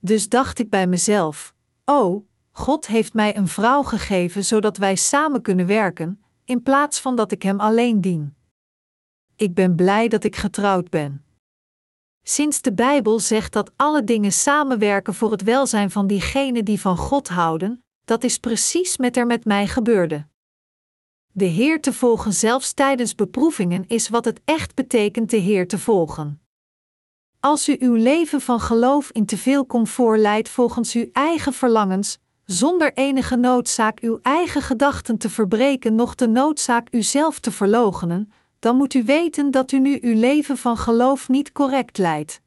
Dus 0.00 0.28
dacht 0.28 0.58
ik 0.58 0.70
bij 0.70 0.86
mezelf: 0.86 1.54
Oh, 1.84 2.26
God 2.52 2.86
heeft 2.86 3.14
mij 3.14 3.36
een 3.36 3.48
vrouw 3.48 3.82
gegeven 3.82 4.44
zodat 4.44 4.76
wij 4.76 4.96
samen 4.96 5.42
kunnen 5.42 5.66
werken, 5.66 6.22
in 6.44 6.62
plaats 6.62 7.00
van 7.00 7.16
dat 7.16 7.32
ik 7.32 7.42
Hem 7.42 7.60
alleen 7.60 8.00
dien. 8.00 8.33
Ik 9.36 9.54
ben 9.54 9.74
blij 9.74 10.08
dat 10.08 10.24
ik 10.24 10.36
getrouwd 10.36 10.90
ben. 10.90 11.24
Sinds 12.22 12.60
de 12.60 12.72
Bijbel 12.72 13.20
zegt 13.20 13.52
dat 13.52 13.72
alle 13.76 14.04
dingen 14.04 14.32
samenwerken 14.32 15.14
voor 15.14 15.30
het 15.30 15.42
welzijn 15.42 15.90
van 15.90 16.06
diegenen 16.06 16.64
die 16.64 16.80
van 16.80 16.96
God 16.96 17.28
houden, 17.28 17.84
dat 18.04 18.24
is 18.24 18.38
precies 18.38 18.96
met 18.96 19.16
er 19.16 19.26
met 19.26 19.44
mij 19.44 19.66
gebeurde. 19.66 20.26
De 21.32 21.44
Heer 21.44 21.80
te 21.80 21.92
volgen 21.92 22.32
zelfs 22.32 22.72
tijdens 22.72 23.14
beproevingen 23.14 23.84
is 23.86 24.08
wat 24.08 24.24
het 24.24 24.40
echt 24.44 24.74
betekent 24.74 25.30
de 25.30 25.36
Heer 25.36 25.68
te 25.68 25.78
volgen. 25.78 26.42
Als 27.40 27.68
u 27.68 27.76
uw 27.78 27.94
leven 27.94 28.40
van 28.40 28.60
geloof 28.60 29.10
in 29.10 29.26
te 29.26 29.36
veel 29.36 29.66
comfort 29.66 30.18
leidt 30.18 30.48
volgens 30.48 30.94
uw 30.94 31.08
eigen 31.12 31.52
verlangens, 31.52 32.18
zonder 32.44 32.92
enige 32.92 33.36
noodzaak 33.36 34.00
uw 34.00 34.18
eigen 34.22 34.62
gedachten 34.62 35.18
te 35.18 35.30
verbreken, 35.30 35.94
noch 35.94 36.14
de 36.14 36.28
noodzaak 36.28 36.88
uzelf 36.90 37.40
te 37.40 37.50
verloochenen, 37.50 38.32
dan 38.64 38.76
moet 38.76 38.94
u 38.94 39.04
weten 39.04 39.50
dat 39.50 39.72
u 39.72 39.78
nu 39.78 39.98
uw 40.00 40.18
leven 40.18 40.56
van 40.56 40.76
geloof 40.76 41.28
niet 41.28 41.52
correct 41.52 41.98
leidt. 41.98 42.40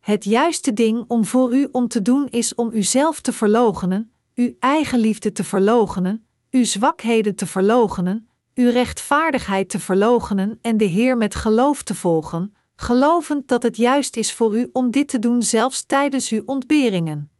Het 0.00 0.24
juiste 0.24 0.72
ding 0.72 1.04
om 1.08 1.24
voor 1.24 1.54
u 1.54 1.68
om 1.72 1.88
te 1.88 2.02
doen 2.02 2.28
is 2.28 2.54
om 2.54 2.70
uzelf 2.72 3.20
te 3.20 3.32
verloochenen, 3.32 4.12
uw 4.34 4.54
eigen 4.58 4.98
liefde 4.98 5.32
te 5.32 5.44
verloochenen, 5.44 6.26
uw 6.50 6.64
zwakheden 6.64 7.34
te 7.34 7.46
verloochenen, 7.46 8.28
uw 8.54 8.70
rechtvaardigheid 8.70 9.68
te 9.68 9.78
verloochenen 9.78 10.58
en 10.62 10.76
de 10.76 10.84
Heer 10.84 11.16
met 11.16 11.34
geloof 11.34 11.82
te 11.82 11.94
volgen, 11.94 12.54
gelovend 12.76 13.48
dat 13.48 13.62
het 13.62 13.76
juist 13.76 14.16
is 14.16 14.32
voor 14.32 14.56
u 14.58 14.68
om 14.72 14.90
dit 14.90 15.08
te 15.08 15.18
doen 15.18 15.42
zelfs 15.42 15.84
tijdens 15.84 16.30
uw 16.30 16.42
ontberingen. 16.46 17.30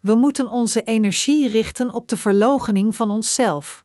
We 0.00 0.14
moeten 0.14 0.50
onze 0.50 0.82
energie 0.82 1.48
richten 1.48 1.92
op 1.92 2.08
de 2.08 2.16
verloochening 2.16 2.96
van 2.96 3.10
onszelf. 3.10 3.83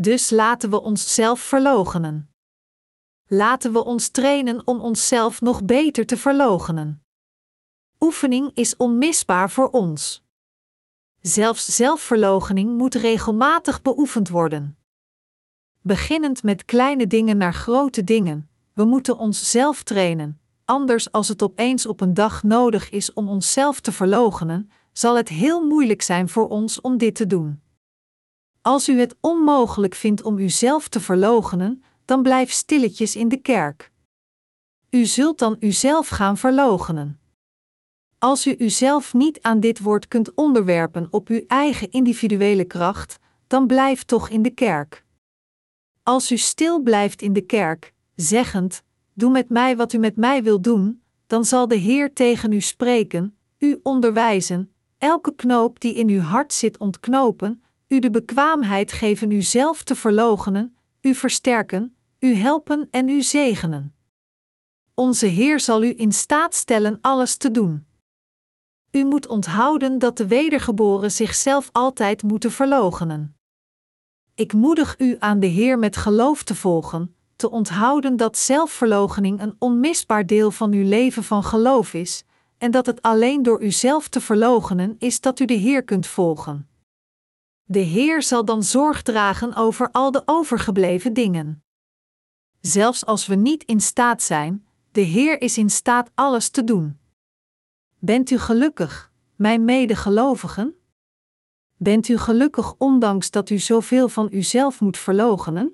Dus 0.00 0.30
laten 0.30 0.70
we 0.70 0.82
onszelf 0.82 1.40
verloochenen. 1.40 2.30
Laten 3.26 3.72
we 3.72 3.84
ons 3.84 4.08
trainen 4.08 4.66
om 4.66 4.80
onszelf 4.80 5.40
nog 5.40 5.64
beter 5.64 6.06
te 6.06 6.16
verloochenen. 6.16 7.02
Oefening 8.00 8.50
is 8.54 8.76
onmisbaar 8.76 9.50
voor 9.50 9.70
ons. 9.70 10.24
Zelfs 11.20 11.76
zelfverloochening 11.76 12.76
moet 12.76 12.94
regelmatig 12.94 13.82
beoefend 13.82 14.28
worden. 14.28 14.78
Beginnend 15.80 16.42
met 16.42 16.64
kleine 16.64 17.06
dingen 17.06 17.36
naar 17.36 17.54
grote 17.54 18.04
dingen, 18.04 18.50
we 18.72 18.84
moeten 18.84 19.18
onszelf 19.18 19.82
trainen, 19.82 20.40
anders 20.64 21.12
als 21.12 21.28
het 21.28 21.42
opeens 21.42 21.86
op 21.86 22.00
een 22.00 22.14
dag 22.14 22.42
nodig 22.42 22.90
is 22.90 23.12
om 23.12 23.28
onszelf 23.28 23.80
te 23.80 23.92
verloochenen, 23.92 24.70
zal 24.92 25.16
het 25.16 25.28
heel 25.28 25.66
moeilijk 25.66 26.02
zijn 26.02 26.28
voor 26.28 26.48
ons 26.48 26.80
om 26.80 26.98
dit 26.98 27.14
te 27.14 27.26
doen. 27.26 27.66
Als 28.68 28.88
u 28.88 29.00
het 29.00 29.16
onmogelijk 29.20 29.94
vindt 29.94 30.22
om 30.22 30.38
uzelf 30.38 30.88
te 30.88 31.00
verloochenen, 31.00 31.82
dan 32.04 32.22
blijf 32.22 32.50
stilletjes 32.50 33.16
in 33.16 33.28
de 33.28 33.36
kerk. 33.36 33.92
U 34.90 35.04
zult 35.04 35.38
dan 35.38 35.56
uzelf 35.60 36.08
gaan 36.08 36.36
verloochenen. 36.36 37.20
Als 38.18 38.46
u 38.46 38.54
uzelf 38.58 39.14
niet 39.14 39.42
aan 39.42 39.60
dit 39.60 39.80
woord 39.80 40.08
kunt 40.08 40.34
onderwerpen 40.34 41.08
op 41.10 41.28
uw 41.28 41.44
eigen 41.46 41.90
individuele 41.90 42.64
kracht, 42.64 43.18
dan 43.46 43.66
blijf 43.66 44.04
toch 44.04 44.28
in 44.28 44.42
de 44.42 44.50
kerk. 44.50 45.04
Als 46.02 46.32
u 46.32 46.36
stil 46.36 46.82
blijft 46.82 47.22
in 47.22 47.32
de 47.32 47.46
kerk, 47.46 47.92
zeggend: 48.14 48.82
Doe 49.14 49.30
met 49.30 49.48
mij 49.48 49.76
wat 49.76 49.92
u 49.92 49.98
met 49.98 50.16
mij 50.16 50.42
wil 50.42 50.60
doen, 50.60 51.02
dan 51.26 51.44
zal 51.44 51.68
de 51.68 51.76
Heer 51.76 52.12
tegen 52.12 52.52
u 52.52 52.60
spreken, 52.60 53.36
u 53.58 53.80
onderwijzen, 53.82 54.72
elke 54.98 55.34
knoop 55.34 55.80
die 55.80 55.94
in 55.94 56.08
uw 56.08 56.20
hart 56.20 56.52
zit 56.52 56.78
ontknopen, 56.78 57.62
u 57.88 57.98
de 57.98 58.10
bekwaamheid 58.10 58.92
geven 58.92 59.30
uzelf 59.30 59.82
te 59.82 59.94
verloochenen, 59.94 60.76
u 61.00 61.14
versterken, 61.14 61.96
u 62.18 62.34
helpen 62.34 62.88
en 62.90 63.08
u 63.08 63.22
zegenen. 63.22 63.94
Onze 64.94 65.26
Heer 65.26 65.60
zal 65.60 65.82
u 65.82 65.94
in 65.96 66.12
staat 66.12 66.54
stellen 66.54 66.98
alles 67.00 67.36
te 67.36 67.50
doen. 67.50 67.86
U 68.90 69.04
moet 69.04 69.26
onthouden 69.26 69.98
dat 69.98 70.16
de 70.16 70.26
wedergeboren 70.26 71.10
zichzelf 71.10 71.68
altijd 71.72 72.22
moeten 72.22 72.50
verloochenen. 72.50 73.36
Ik 74.34 74.52
moedig 74.52 74.94
u 74.98 75.16
aan 75.18 75.40
de 75.40 75.46
Heer 75.46 75.78
met 75.78 75.96
geloof 75.96 76.42
te 76.42 76.54
volgen, 76.54 77.14
te 77.36 77.50
onthouden 77.50 78.16
dat 78.16 78.38
zelfverloochening 78.38 79.40
een 79.40 79.54
onmisbaar 79.58 80.26
deel 80.26 80.50
van 80.50 80.72
uw 80.72 80.88
leven 80.88 81.24
van 81.24 81.44
geloof 81.44 81.94
is, 81.94 82.24
en 82.58 82.70
dat 82.70 82.86
het 82.86 83.02
alleen 83.02 83.42
door 83.42 83.62
uzelf 83.62 84.08
te 84.08 84.20
verloochenen 84.20 84.96
is 84.98 85.20
dat 85.20 85.40
u 85.40 85.44
de 85.44 85.54
Heer 85.54 85.82
kunt 85.82 86.06
volgen. 86.06 86.67
De 87.70 87.78
Heer 87.78 88.22
zal 88.22 88.44
dan 88.44 88.62
zorg 88.62 89.02
dragen 89.02 89.54
over 89.54 89.90
al 89.90 90.10
de 90.10 90.22
overgebleven 90.24 91.12
dingen. 91.12 91.62
Zelfs 92.60 93.06
als 93.06 93.26
we 93.26 93.34
niet 93.34 93.64
in 93.64 93.80
staat 93.80 94.22
zijn, 94.22 94.66
de 94.92 95.00
Heer 95.00 95.40
is 95.40 95.58
in 95.58 95.70
staat 95.70 96.10
alles 96.14 96.48
te 96.48 96.64
doen. 96.64 96.98
Bent 97.98 98.30
u 98.30 98.38
gelukkig, 98.38 99.12
mijn 99.36 99.64
medegelovigen? 99.64 100.74
Bent 101.76 102.08
u 102.08 102.18
gelukkig 102.18 102.74
ondanks 102.78 103.30
dat 103.30 103.50
u 103.50 103.58
zoveel 103.58 104.08
van 104.08 104.28
uzelf 104.30 104.80
moet 104.80 104.98
verloochenen? 104.98 105.72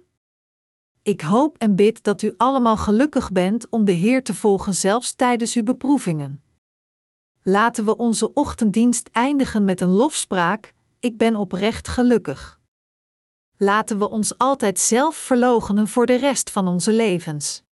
Ik 1.03 1.21
hoop 1.21 1.59
en 1.59 1.77
bid 1.77 2.03
dat 2.03 2.23
u 2.23 2.35
allemaal 2.37 2.77
gelukkig 2.77 3.33
bent 3.33 3.69
om 3.69 3.85
de 3.85 3.93
Heer 3.93 4.23
te 4.23 4.35
volgen 4.35 4.75
zelfs 4.75 5.15
tijdens 5.15 5.55
uw 5.55 5.63
beproevingen. 5.63 6.43
Laten 7.43 7.85
we 7.85 7.97
onze 7.97 8.33
ochtenddienst 8.33 9.09
eindigen 9.13 9.65
met 9.65 9.81
een 9.81 9.93
lofspraak: 9.93 10.75
Ik 11.05 11.17
ben 11.17 11.37
oprecht 11.37 11.89
gelukkig. 11.89 12.61
Laten 13.57 13.99
we 13.99 14.09
ons 14.09 14.39
altijd 14.39 14.79
zelf 14.79 15.17
verloochenen 15.17 15.89
voor 15.89 16.07
de 16.07 16.17
rest 16.17 16.51
van 16.51 16.69
onze 16.69 16.93
levens. 16.93 17.64